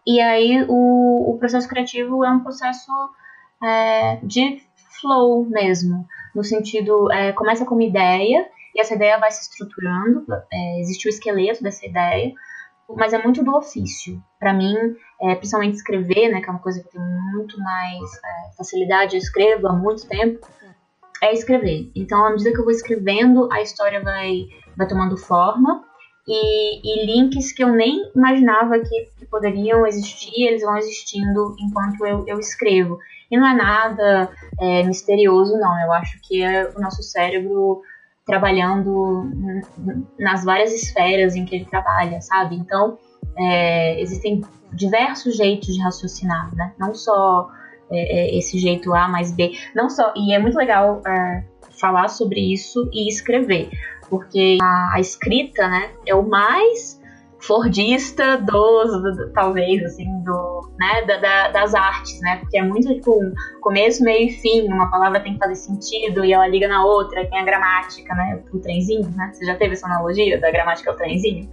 E 0.07 0.21
aí 0.21 0.65
o, 0.69 1.31
o 1.31 1.39
processo 1.39 1.69
criativo 1.69 2.25
é 2.25 2.31
um 2.31 2.41
processo 2.41 2.93
é, 3.63 4.19
de 4.23 4.61
flow 5.03 5.45
mesmo, 5.45 6.07
no 6.35 6.43
sentido, 6.43 7.13
é, 7.13 7.33
começa 7.33 7.67
com 7.67 7.75
uma 7.75 7.85
ideia 7.85 8.49
e 8.75 8.81
essa 8.81 8.95
ideia 8.95 9.19
vai 9.19 9.31
se 9.31 9.43
estruturando, 9.43 10.25
é, 10.51 10.81
existe 10.81 11.07
o 11.07 11.11
esqueleto 11.11 11.63
dessa 11.63 11.85
ideia, 11.85 12.33
mas 12.89 13.13
é 13.13 13.23
muito 13.23 13.45
do 13.45 13.55
ofício. 13.55 14.23
Para 14.39 14.55
mim, 14.55 14.75
é, 15.21 15.35
principalmente 15.35 15.75
escrever, 15.75 16.31
né, 16.31 16.41
que 16.41 16.49
é 16.49 16.51
uma 16.51 16.61
coisa 16.61 16.83
que 16.83 16.89
tem 16.89 17.01
muito 17.33 17.59
mais 17.61 18.15
é, 18.15 18.57
facilidade, 18.57 19.17
eu 19.17 19.19
escrevo 19.19 19.69
há 19.69 19.73
muito 19.73 20.09
tempo, 20.09 20.47
é 21.23 21.33
escrever. 21.33 21.91
Então, 21.95 22.25
à 22.25 22.31
medida 22.31 22.53
que 22.53 22.59
eu 22.59 22.65
vou 22.65 22.73
escrevendo, 22.73 23.49
a 23.53 23.61
história 23.61 24.01
vai, 24.01 24.47
vai 24.77 24.89
tomando 24.89 25.17
forma 25.17 25.85
e, 26.27 26.81
e, 26.85 27.07
links 27.07 27.53
que 27.53 27.65
eu 27.65 27.73
nem 27.73 28.11
imaginava 28.15 28.79
que, 28.79 29.09
que, 29.19 29.27
poderiam 29.27 29.87
existir, 29.87 30.47
eles 30.47 30.63
vão 30.63 30.77
existindo 30.77 31.57
enquanto 31.59 32.05
eu, 32.07 32.25
eu 32.27 32.39
escrevo. 32.39 32.99
E 33.33 33.37
não 33.39 33.47
é 33.47 33.55
nada 33.55 34.31
é, 34.61 34.83
misterioso, 34.83 35.59
não. 35.59 35.81
Eu 35.81 35.91
acho 35.95 36.21
que 36.21 36.43
é 36.43 36.71
o 36.77 36.79
nosso 36.79 37.03
cérebro 37.03 37.81
trabalhando 38.27 39.25
nas 40.19 40.45
várias 40.45 40.73
esferas 40.73 41.35
em 41.35 41.47
que 41.47 41.57
ele 41.57 41.65
trabalha, 41.65 42.21
sabe? 42.21 42.57
Então, 42.57 42.99
é, 43.39 43.99
existem 43.99 44.43
diversos 44.71 45.35
jeitos 45.35 45.75
de 45.75 45.81
raciocinar, 45.81 46.55
né? 46.55 46.75
Não 46.79 46.95
só 46.95 47.49
é, 47.91 48.35
é 48.35 48.39
esse 48.39 48.59
jeito 48.59 48.93
A 48.95 49.09
mais 49.09 49.33
B, 49.33 49.53
não 49.75 49.89
só. 49.89 50.13
E 50.15 50.35
é 50.35 50.39
muito 50.39 50.59
legal 50.59 51.01
é, 51.07 51.43
falar 51.81 52.09
sobre 52.09 52.53
isso 52.53 52.89
e 52.93 53.09
escrever, 53.09 53.71
porque 54.11 54.59
a, 54.61 54.97
a 54.97 55.01
escrita, 55.01 55.67
né, 55.69 55.91
é 56.07 56.15
o 56.15 56.23
mais 56.23 57.01
fordista 57.43 58.37
dos, 58.39 59.03
do, 59.03 59.13
do, 59.17 59.33
talvez, 59.33 59.83
assim, 59.85 60.07
do, 60.23 60.71
né, 60.79 61.03
da, 61.07 61.17
da, 61.17 61.49
das 61.49 61.75
artes, 61.75 62.21
né, 62.21 62.37
porque 62.37 62.57
é 62.57 62.63
muito, 62.63 62.89
tipo, 62.95 63.19
começo, 63.61 64.03
meio 64.05 64.29
e 64.29 64.33
fim, 64.33 64.69
uma 64.69 64.91
palavra 64.91 65.21
tem 65.21 65.35
que 65.35 65.39
fazer 65.39 65.57
sentido 65.57 66.25
e 66.25 66.33
ela 66.33 66.47
liga 66.47 66.69
na 66.69 66.85
outra, 66.85 67.27
tem 67.27 67.41
a 67.41 67.45
gramática, 67.45 68.15
né, 68.15 68.43
o 68.53 68.59
trenzinho, 68.61 69.11
né, 69.17 69.31
você 69.33 69.45
já 69.45 69.57
teve 69.57 69.73
essa 69.73 69.87
analogia 69.87 70.41
da 70.41 70.51
gramática 70.51 70.91
ao 70.91 70.97
trenzinho? 70.97 71.49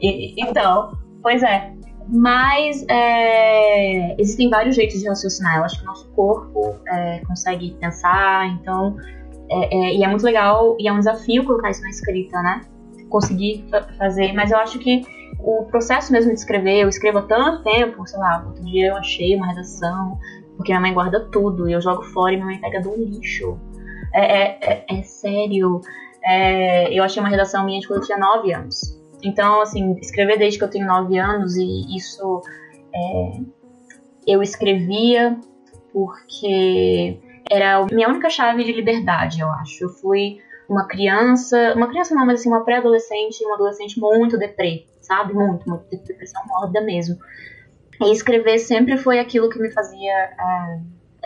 E, 0.00 0.40
então, 0.40 0.96
pois 1.20 1.42
é, 1.42 1.72
mas 2.08 2.84
é, 2.88 4.20
existem 4.20 4.48
vários 4.48 4.76
jeitos 4.76 5.00
de 5.00 5.08
raciocinar, 5.08 5.58
eu 5.58 5.64
acho 5.64 5.78
que 5.78 5.84
o 5.84 5.86
nosso 5.86 6.08
corpo 6.12 6.76
é, 6.88 7.20
consegue 7.26 7.76
pensar, 7.80 8.46
então 8.46 8.96
é, 9.50 9.74
é, 9.74 9.94
e 9.96 10.04
é 10.04 10.08
muito 10.08 10.24
legal 10.24 10.76
e 10.78 10.88
é 10.88 10.92
um 10.92 10.98
desafio 10.98 11.44
colocar 11.44 11.70
isso 11.70 11.82
na 11.82 11.90
escrita, 11.90 12.40
né? 12.42 12.60
Conseguir 13.08 13.66
fazer, 13.98 14.32
mas 14.32 14.50
eu 14.50 14.58
acho 14.58 14.78
que 14.78 15.02
o 15.42 15.64
processo 15.66 16.12
mesmo 16.12 16.32
de 16.32 16.38
escrever, 16.38 16.82
eu 16.82 16.88
escrevo 16.88 17.18
há 17.18 17.22
tanto 17.22 17.62
tempo, 17.64 18.06
sei 18.06 18.18
lá, 18.18 18.44
outro 18.46 18.64
dia 18.64 18.88
eu 18.88 18.96
achei 18.96 19.34
uma 19.36 19.48
redação, 19.48 20.18
porque 20.56 20.72
minha 20.72 20.80
mãe 20.80 20.94
guarda 20.94 21.20
tudo 21.30 21.68
e 21.68 21.72
eu 21.72 21.80
jogo 21.80 22.02
fora 22.02 22.32
e 22.32 22.36
minha 22.36 22.46
mãe 22.46 22.60
pega 22.60 22.80
do 22.80 22.94
lixo. 22.94 23.58
É, 24.14 24.42
é, 24.42 24.58
é, 24.62 24.84
é 24.88 25.02
sério. 25.02 25.80
É, 26.24 26.92
eu 26.92 27.02
achei 27.02 27.20
uma 27.20 27.28
redação 27.28 27.64
minha 27.64 27.80
de 27.80 27.88
quando 27.88 28.00
eu 28.00 28.06
tinha 28.06 28.18
9 28.18 28.52
anos. 28.52 29.00
Então, 29.22 29.60
assim, 29.60 29.96
escrever 30.00 30.38
desde 30.38 30.58
que 30.58 30.64
eu 30.64 30.70
tenho 30.70 30.86
9 30.86 31.18
anos 31.18 31.56
e 31.56 31.96
isso. 31.96 32.42
É, 32.94 33.40
eu 34.26 34.42
escrevia 34.42 35.36
porque 35.92 37.18
era 37.50 37.78
a 37.78 37.86
minha 37.86 38.08
única 38.08 38.30
chave 38.30 38.64
de 38.64 38.72
liberdade, 38.72 39.40
eu 39.40 39.48
acho. 39.48 39.84
Eu 39.84 39.88
fui 39.88 40.38
uma 40.68 40.86
criança, 40.86 41.74
uma 41.76 41.88
criança 41.88 42.14
não, 42.14 42.24
mas 42.24 42.40
assim, 42.40 42.48
uma 42.48 42.64
pré-adolescente, 42.64 43.44
uma 43.44 43.56
adolescente 43.56 43.98
muito 44.00 44.38
deprê, 44.38 44.86
sabe? 45.02 45.34
Muito, 45.34 45.68
muito 45.68 45.88
depressão 46.04 46.42
mórbida 46.46 46.80
mesmo. 46.80 47.18
E 48.00 48.12
escrever 48.12 48.58
sempre 48.58 48.96
foi 48.96 49.18
aquilo 49.18 49.48
que 49.48 49.58
me 49.58 49.70
fazia 49.70 50.12
é, 50.12 50.80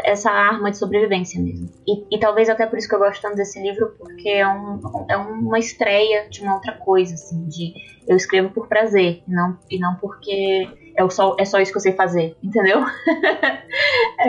essa 0.04 0.30
arma 0.30 0.70
de 0.70 0.76
sobrevivência 0.76 1.40
mesmo. 1.40 1.70
E, 1.86 2.16
e, 2.16 2.18
talvez 2.18 2.48
até 2.48 2.66
por 2.66 2.78
isso 2.78 2.88
que 2.88 2.94
eu 2.94 2.98
gosto 2.98 3.22
tanto 3.22 3.36
desse 3.36 3.60
livro, 3.60 3.94
porque 3.98 4.28
é, 4.28 4.46
um, 4.46 4.80
é 5.08 5.16
uma 5.16 5.58
estreia 5.58 6.28
de 6.28 6.42
uma 6.42 6.54
outra 6.54 6.72
coisa, 6.72 7.14
assim, 7.14 7.46
de 7.46 7.74
eu 8.06 8.16
escrevo 8.16 8.50
por 8.50 8.68
prazer, 8.68 9.22
e 9.26 9.30
não, 9.30 9.58
e 9.70 9.78
não 9.78 9.94
porque 9.96 10.68
é 10.94 11.08
só, 11.08 11.36
é 11.38 11.44
só 11.44 11.58
isso 11.60 11.72
que 11.72 11.78
eu 11.78 11.82
sei 11.82 11.92
fazer, 11.92 12.36
entendeu? 12.42 12.80
é, 14.20 14.28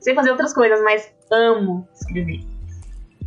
sei 0.00 0.14
fazer 0.14 0.30
outras 0.30 0.52
coisas, 0.52 0.82
mas 0.82 1.10
amo 1.30 1.88
escrever. 1.94 2.40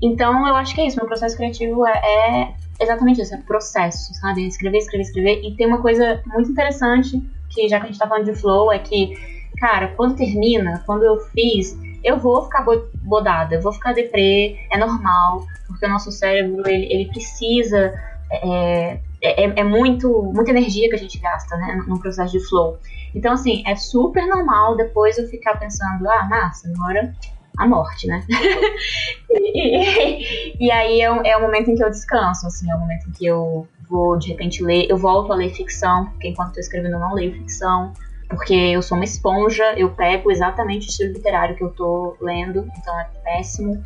Então 0.02 0.48
eu 0.48 0.56
acho 0.56 0.74
que 0.74 0.82
é 0.82 0.88
isso, 0.88 0.98
meu 0.98 1.08
processo 1.08 1.36
criativo 1.36 1.86
é, 1.86 1.92
é 1.92 2.54
exatamente 2.80 3.22
isso, 3.22 3.34
é 3.34 3.38
processo, 3.38 4.14
sabe? 4.16 4.48
Escrever, 4.48 4.78
escrever, 4.78 5.04
escrever. 5.04 5.42
E 5.44 5.56
tem 5.56 5.68
uma 5.68 5.82
coisa 5.82 6.22
muito 6.28 6.52
interessante, 6.52 7.22
que 7.50 7.68
já 7.68 7.80
que 7.80 7.86
a 7.86 7.88
gente 7.88 8.00
tá 8.00 8.08
falando 8.08 8.26
de 8.26 8.36
flow, 8.36 8.72
é 8.72 8.80
que, 8.80 9.16
cara, 9.60 9.90
quando 9.96 10.16
termina, 10.16 10.84
quando 10.86 11.04
eu 11.04 11.18
fiz, 11.32 11.78
eu 12.04 12.18
vou 12.18 12.44
ficar 12.44 12.66
bodada, 13.04 13.56
eu 13.56 13.62
vou 13.62 13.74
ficar 13.74 13.94
deprê, 13.94 14.58
é 14.72 14.78
normal, 14.78 15.46
porque 15.68 15.86
o 15.86 15.90
nosso 15.90 16.12
cérebro, 16.12 16.68
ele, 16.68 16.86
ele 16.92 17.10
precisa 17.10 17.94
é, 18.32 19.00
é, 19.22 19.60
é, 19.60 19.64
muito, 19.64 20.24
muita 20.34 20.52
energia 20.52 20.90
que 20.90 20.96
a 20.96 21.00
gente 21.00 21.20
gasta, 21.20 21.58
né, 21.58 21.84
no 21.88 22.00
processo 22.00 22.32
de 22.32 22.48
flow. 22.48 22.78
Então, 23.14 23.34
assim, 23.34 23.64
é 23.66 23.76
super 23.76 24.26
normal 24.28 24.78
depois 24.78 25.18
eu 25.18 25.28
ficar 25.28 25.58
pensando, 25.58 26.08
ah, 26.10 26.28
massa, 26.30 26.72
agora 26.74 27.14
a 27.60 27.68
morte, 27.68 28.08
né? 28.08 28.24
e, 29.30 30.66
e, 30.66 30.72
aí 30.72 31.02
é, 31.02 31.06
é 31.06 31.38
o 31.38 31.42
momento 31.42 31.70
em 31.70 31.76
que 31.76 31.84
eu 31.84 31.90
descanso, 31.90 32.48
assim, 32.48 32.72
é 32.72 32.76
o 32.76 32.80
momento 32.80 33.10
em 33.10 33.12
que 33.12 33.26
eu 33.26 33.68
vou, 33.90 34.18
de 34.18 34.30
repente, 34.30 34.64
ler, 34.64 34.88
eu 34.90 34.98
volto 34.98 35.34
a 35.34 35.36
ler 35.36 35.54
ficção, 35.54 36.06
porque 36.06 36.30
enquanto 36.30 36.50
estou 36.50 36.62
escrevendo 36.62 36.94
eu 36.94 37.00
não 37.00 37.14
leio 37.14 37.34
ficção, 37.34 37.92
porque 38.30 38.54
eu 38.54 38.82
sou 38.82 38.98
uma 38.98 39.04
esponja, 39.04 39.74
eu 39.78 39.90
pego 39.90 40.32
exatamente 40.32 40.88
o 40.88 40.90
estilo 40.90 41.12
literário 41.12 41.56
que 41.58 41.64
eu 41.64 41.70
tô 41.72 42.16
lendo, 42.22 42.66
então 42.78 42.98
é 42.98 43.08
péssimo, 43.26 43.84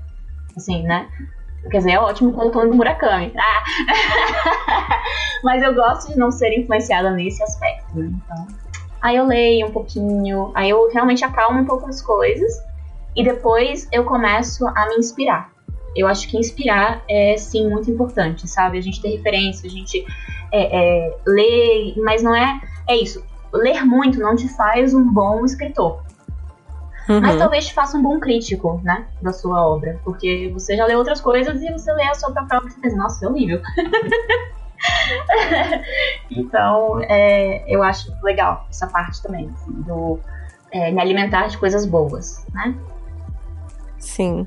assim, 0.56 0.84
né? 0.84 1.10
Quer 1.72 1.78
dizer, 1.78 1.92
é 1.94 2.00
ótimo 2.00 2.32
quando 2.32 2.48
eu 2.48 2.52
tô 2.52 2.62
lendo 2.62 2.76
Murakami. 2.76 3.34
Ah! 3.36 3.64
Mas 5.44 5.64
eu 5.64 5.74
gosto 5.74 6.12
de 6.12 6.20
não 6.20 6.30
ser 6.30 6.54
influenciada 6.60 7.10
nesse 7.10 7.42
aspecto, 7.42 7.98
né? 7.98 8.12
Então, 8.14 8.48
aí 9.02 9.16
eu 9.16 9.26
leio 9.26 9.68
um 9.68 9.72
pouquinho, 9.72 10.52
aí 10.54 10.70
eu 10.70 10.92
realmente 10.92 11.26
acalmo 11.26 11.60
um 11.60 11.66
pouco 11.66 11.88
as 11.88 12.02
coisas, 12.02 12.54
e 13.16 13.24
depois 13.24 13.88
eu 13.92 14.04
começo 14.04 14.68
a 14.68 14.88
me 14.90 14.98
inspirar. 14.98 15.52
Eu 15.96 16.08
acho 16.08 16.28
que 16.28 16.38
inspirar 16.38 17.04
é 17.08 17.38
sim 17.38 17.70
muito 17.70 17.90
importante, 17.92 18.48
sabe? 18.48 18.78
A 18.78 18.82
gente 18.82 19.02
ter 19.02 19.10
referência, 19.10 19.68
a 19.68 19.72
gente 19.72 20.06
é, 20.52 21.08
é, 21.08 21.16
ler, 21.26 21.94
mas 21.98 22.24
não 22.24 22.36
é. 22.36 22.60
É 22.88 22.96
isso. 22.96 23.24
Ler 23.54 23.86
muito 23.86 24.20
não 24.20 24.36
te 24.36 24.48
faz 24.50 24.94
um 24.94 25.12
bom 25.12 25.46
escritor. 25.46 26.02
Uhum. 27.08 27.22
Mas 27.22 27.38
talvez 27.38 27.68
te 27.68 27.74
faça 27.74 27.98
um 27.98 28.02
bom 28.02 28.20
crítico, 28.20 28.82
né? 28.84 29.06
Da 29.22 29.34
sua 29.34 29.68
obra. 29.68 30.00
Porque 30.04 30.50
você 30.54 30.76
já 30.76 30.86
leu 30.86 30.98
outras 30.98 31.22
coisas 31.22 31.62
e 31.62 31.72
você 31.72 31.92
lê 31.94 32.08
a 32.08 32.16
sua 32.16 32.32
própria 32.32 32.60
obra 32.60 32.72
e 32.72 32.82
pensa, 32.82 32.96
nossa, 32.96 33.26
é 33.26 33.30
horrível. 33.30 33.62
então, 36.32 37.00
é, 37.04 37.64
eu 37.68 37.84
acho 37.84 38.12
legal 38.24 38.66
essa 38.70 38.88
parte 38.88 39.22
também, 39.22 39.50
assim, 39.54 39.72
do 39.82 40.20
é, 40.72 40.92
me 40.92 41.00
alimentar 41.00 41.48
de 41.48 41.58
coisas 41.58 41.86
boas, 41.86 42.46
né? 42.54 42.76
Sim. 44.04 44.46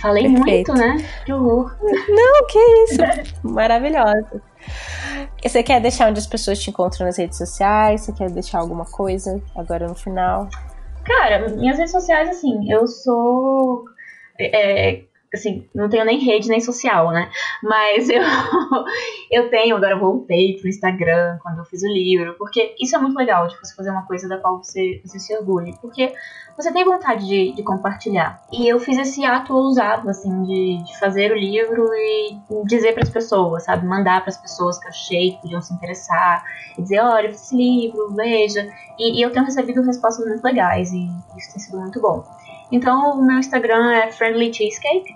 Falei 0.00 0.32
Perfeito. 0.32 0.72
muito, 0.72 0.74
né? 0.74 1.08
Que 1.24 1.32
horror. 1.32 1.76
Não, 2.08 2.46
que 2.46 2.58
isso. 2.58 3.00
Maravilhosa. 3.42 4.40
Você 5.42 5.62
quer 5.62 5.80
deixar 5.80 6.08
onde 6.08 6.20
as 6.20 6.26
pessoas 6.26 6.60
te 6.60 6.70
encontram 6.70 7.06
nas 7.06 7.18
redes 7.18 7.36
sociais? 7.36 8.02
Você 8.02 8.12
quer 8.12 8.30
deixar 8.30 8.60
alguma 8.60 8.84
coisa 8.84 9.42
agora 9.56 9.88
no 9.88 9.94
final? 9.94 10.48
Cara, 11.04 11.48
minhas 11.48 11.78
redes 11.78 11.90
sociais, 11.92 12.28
assim, 12.28 12.72
eu 12.72 12.86
sou. 12.86 13.84
É, 14.38 15.02
assim, 15.34 15.68
não 15.74 15.88
tenho 15.88 16.04
nem 16.04 16.18
rede 16.18 16.48
nem 16.48 16.60
social, 16.60 17.10
né? 17.10 17.30
Mas 17.62 18.08
eu, 18.08 18.22
eu 19.30 19.50
tenho, 19.50 19.76
agora 19.76 19.94
eu 19.94 20.00
voltei 20.00 20.58
pro 20.58 20.68
Instagram 20.68 21.38
quando 21.42 21.58
eu 21.58 21.64
fiz 21.64 21.82
o 21.82 21.88
livro, 21.88 22.34
porque 22.38 22.74
isso 22.80 22.94
é 22.96 22.98
muito 22.98 23.16
legal 23.16 23.46
de 23.46 23.56
você 23.58 23.74
fazer 23.74 23.90
uma 23.90 24.06
coisa 24.06 24.28
da 24.28 24.38
qual 24.38 24.62
você, 24.62 25.00
você 25.04 25.18
se 25.18 25.36
orgulhe, 25.36 25.74
porque 25.80 26.12
você 26.56 26.70
tem 26.70 26.84
vontade 26.84 27.26
de, 27.26 27.52
de 27.52 27.62
compartilhar. 27.62 28.42
E 28.52 28.68
eu 28.68 28.78
fiz 28.78 28.98
esse 28.98 29.24
ato 29.24 29.54
ousado, 29.54 30.08
assim, 30.10 30.42
de, 30.42 30.84
de 30.84 30.98
fazer 30.98 31.32
o 31.32 31.34
livro 31.34 31.88
e 31.94 32.38
dizer 32.66 32.92
para 32.92 33.02
as 33.02 33.10
pessoas, 33.10 33.64
sabe? 33.64 33.86
Mandar 33.86 34.20
para 34.20 34.30
as 34.30 34.36
pessoas 34.36 34.78
que 34.78 34.84
eu 34.84 34.90
achei 34.90 35.30
que 35.32 35.42
podiam 35.42 35.62
se 35.62 35.72
interessar, 35.72 36.44
e 36.76 36.82
dizer: 36.82 37.00
olha, 37.00 37.26
eu 37.26 37.30
fiz 37.32 37.42
esse 37.42 37.56
livro, 37.56 38.14
veja. 38.14 38.68
E, 38.98 39.18
e 39.18 39.22
eu 39.22 39.30
tenho 39.30 39.44
recebido 39.44 39.82
respostas 39.82 40.26
muito 40.26 40.44
legais 40.44 40.92
e 40.92 41.06
isso 41.36 41.52
tem 41.52 41.62
sido 41.62 41.80
muito 41.80 42.00
bom. 42.00 42.24
Então, 42.70 43.18
o 43.18 43.22
meu 43.22 43.38
Instagram 43.38 43.92
é 43.92 44.10
Friendly 44.10 44.52
Cheesecake. 44.52 45.14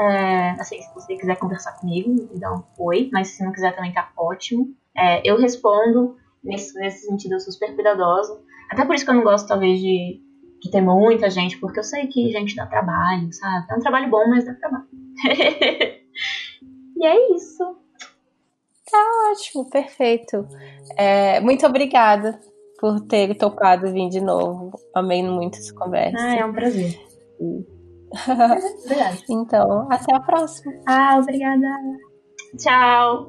É, 0.00 0.50
assim, 0.52 0.80
se 0.80 0.94
você 0.94 1.16
quiser 1.16 1.36
conversar 1.36 1.72
comigo, 1.72 2.10
me 2.10 2.40
dá 2.40 2.52
um 2.52 2.62
oi, 2.78 3.10
mas 3.12 3.28
se 3.28 3.44
não 3.44 3.52
quiser 3.52 3.74
também 3.74 3.92
tá 3.92 4.10
ótimo. 4.16 4.74
É, 4.96 5.20
eu 5.28 5.38
respondo, 5.38 6.16
nesse, 6.42 6.78
nesse 6.78 7.06
sentido 7.06 7.34
eu 7.34 7.40
sou 7.40 7.52
super 7.52 7.74
cuidadosa. 7.74 8.40
Até 8.70 8.84
por 8.84 8.94
isso 8.94 9.04
que 9.04 9.10
eu 9.10 9.14
não 9.14 9.22
gosto, 9.22 9.48
talvez, 9.48 9.78
de, 9.80 10.20
de 10.62 10.70
ter 10.70 10.80
muita 10.80 11.28
gente, 11.28 11.58
porque 11.58 11.78
eu 11.78 11.84
sei 11.84 12.06
que 12.06 12.32
gente 12.32 12.56
dá 12.56 12.66
trabalho, 12.66 13.32
sabe? 13.32 13.66
É 13.70 13.74
um 13.74 13.80
trabalho 13.80 14.08
bom, 14.10 14.26
mas 14.28 14.44
dá 14.44 14.54
trabalho. 14.54 14.88
e 16.96 17.06
é 17.06 17.34
isso. 17.34 17.82
Tá 18.90 19.30
ótimo, 19.30 19.68
perfeito. 19.70 20.46
É, 20.96 21.40
muito 21.40 21.66
obrigada 21.66 22.38
por 22.78 23.00
ter 23.00 23.34
topado 23.36 23.92
vir 23.92 24.08
de 24.08 24.20
novo. 24.20 24.72
Amei 24.94 25.22
muito 25.22 25.58
essa 25.58 25.72
conversa. 25.74 26.18
Ah, 26.18 26.36
é 26.36 26.44
um 26.44 26.52
prazer. 26.52 26.98
Então, 29.28 29.88
até 29.90 30.14
a 30.14 30.20
próxima. 30.20 30.72
Ah, 30.86 31.18
obrigada. 31.18 31.68
Tchau. 32.58 33.28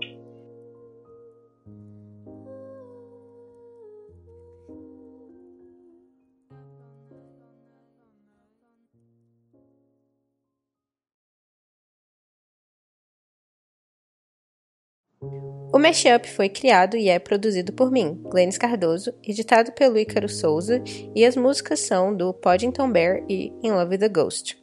O 15.73 15.79
Mashup 15.79 16.29
foi 16.29 16.49
criado 16.49 16.95
e 16.95 17.09
é 17.09 17.17
produzido 17.17 17.73
por 17.73 17.89
mim, 17.89 18.21
Glennis 18.25 18.59
Cardoso, 18.59 19.11
editado 19.23 19.71
pelo 19.71 19.97
Ícaro 19.97 20.29
Souza, 20.29 20.83
e 21.15 21.25
as 21.25 21.35
músicas 21.35 21.79
são 21.79 22.15
do 22.15 22.31
Poddington 22.31 22.91
Bear 22.91 23.23
e 23.27 23.51
In 23.63 23.71
Love 23.71 23.95
with 23.95 23.99
the 23.99 24.09
Ghost. 24.09 24.62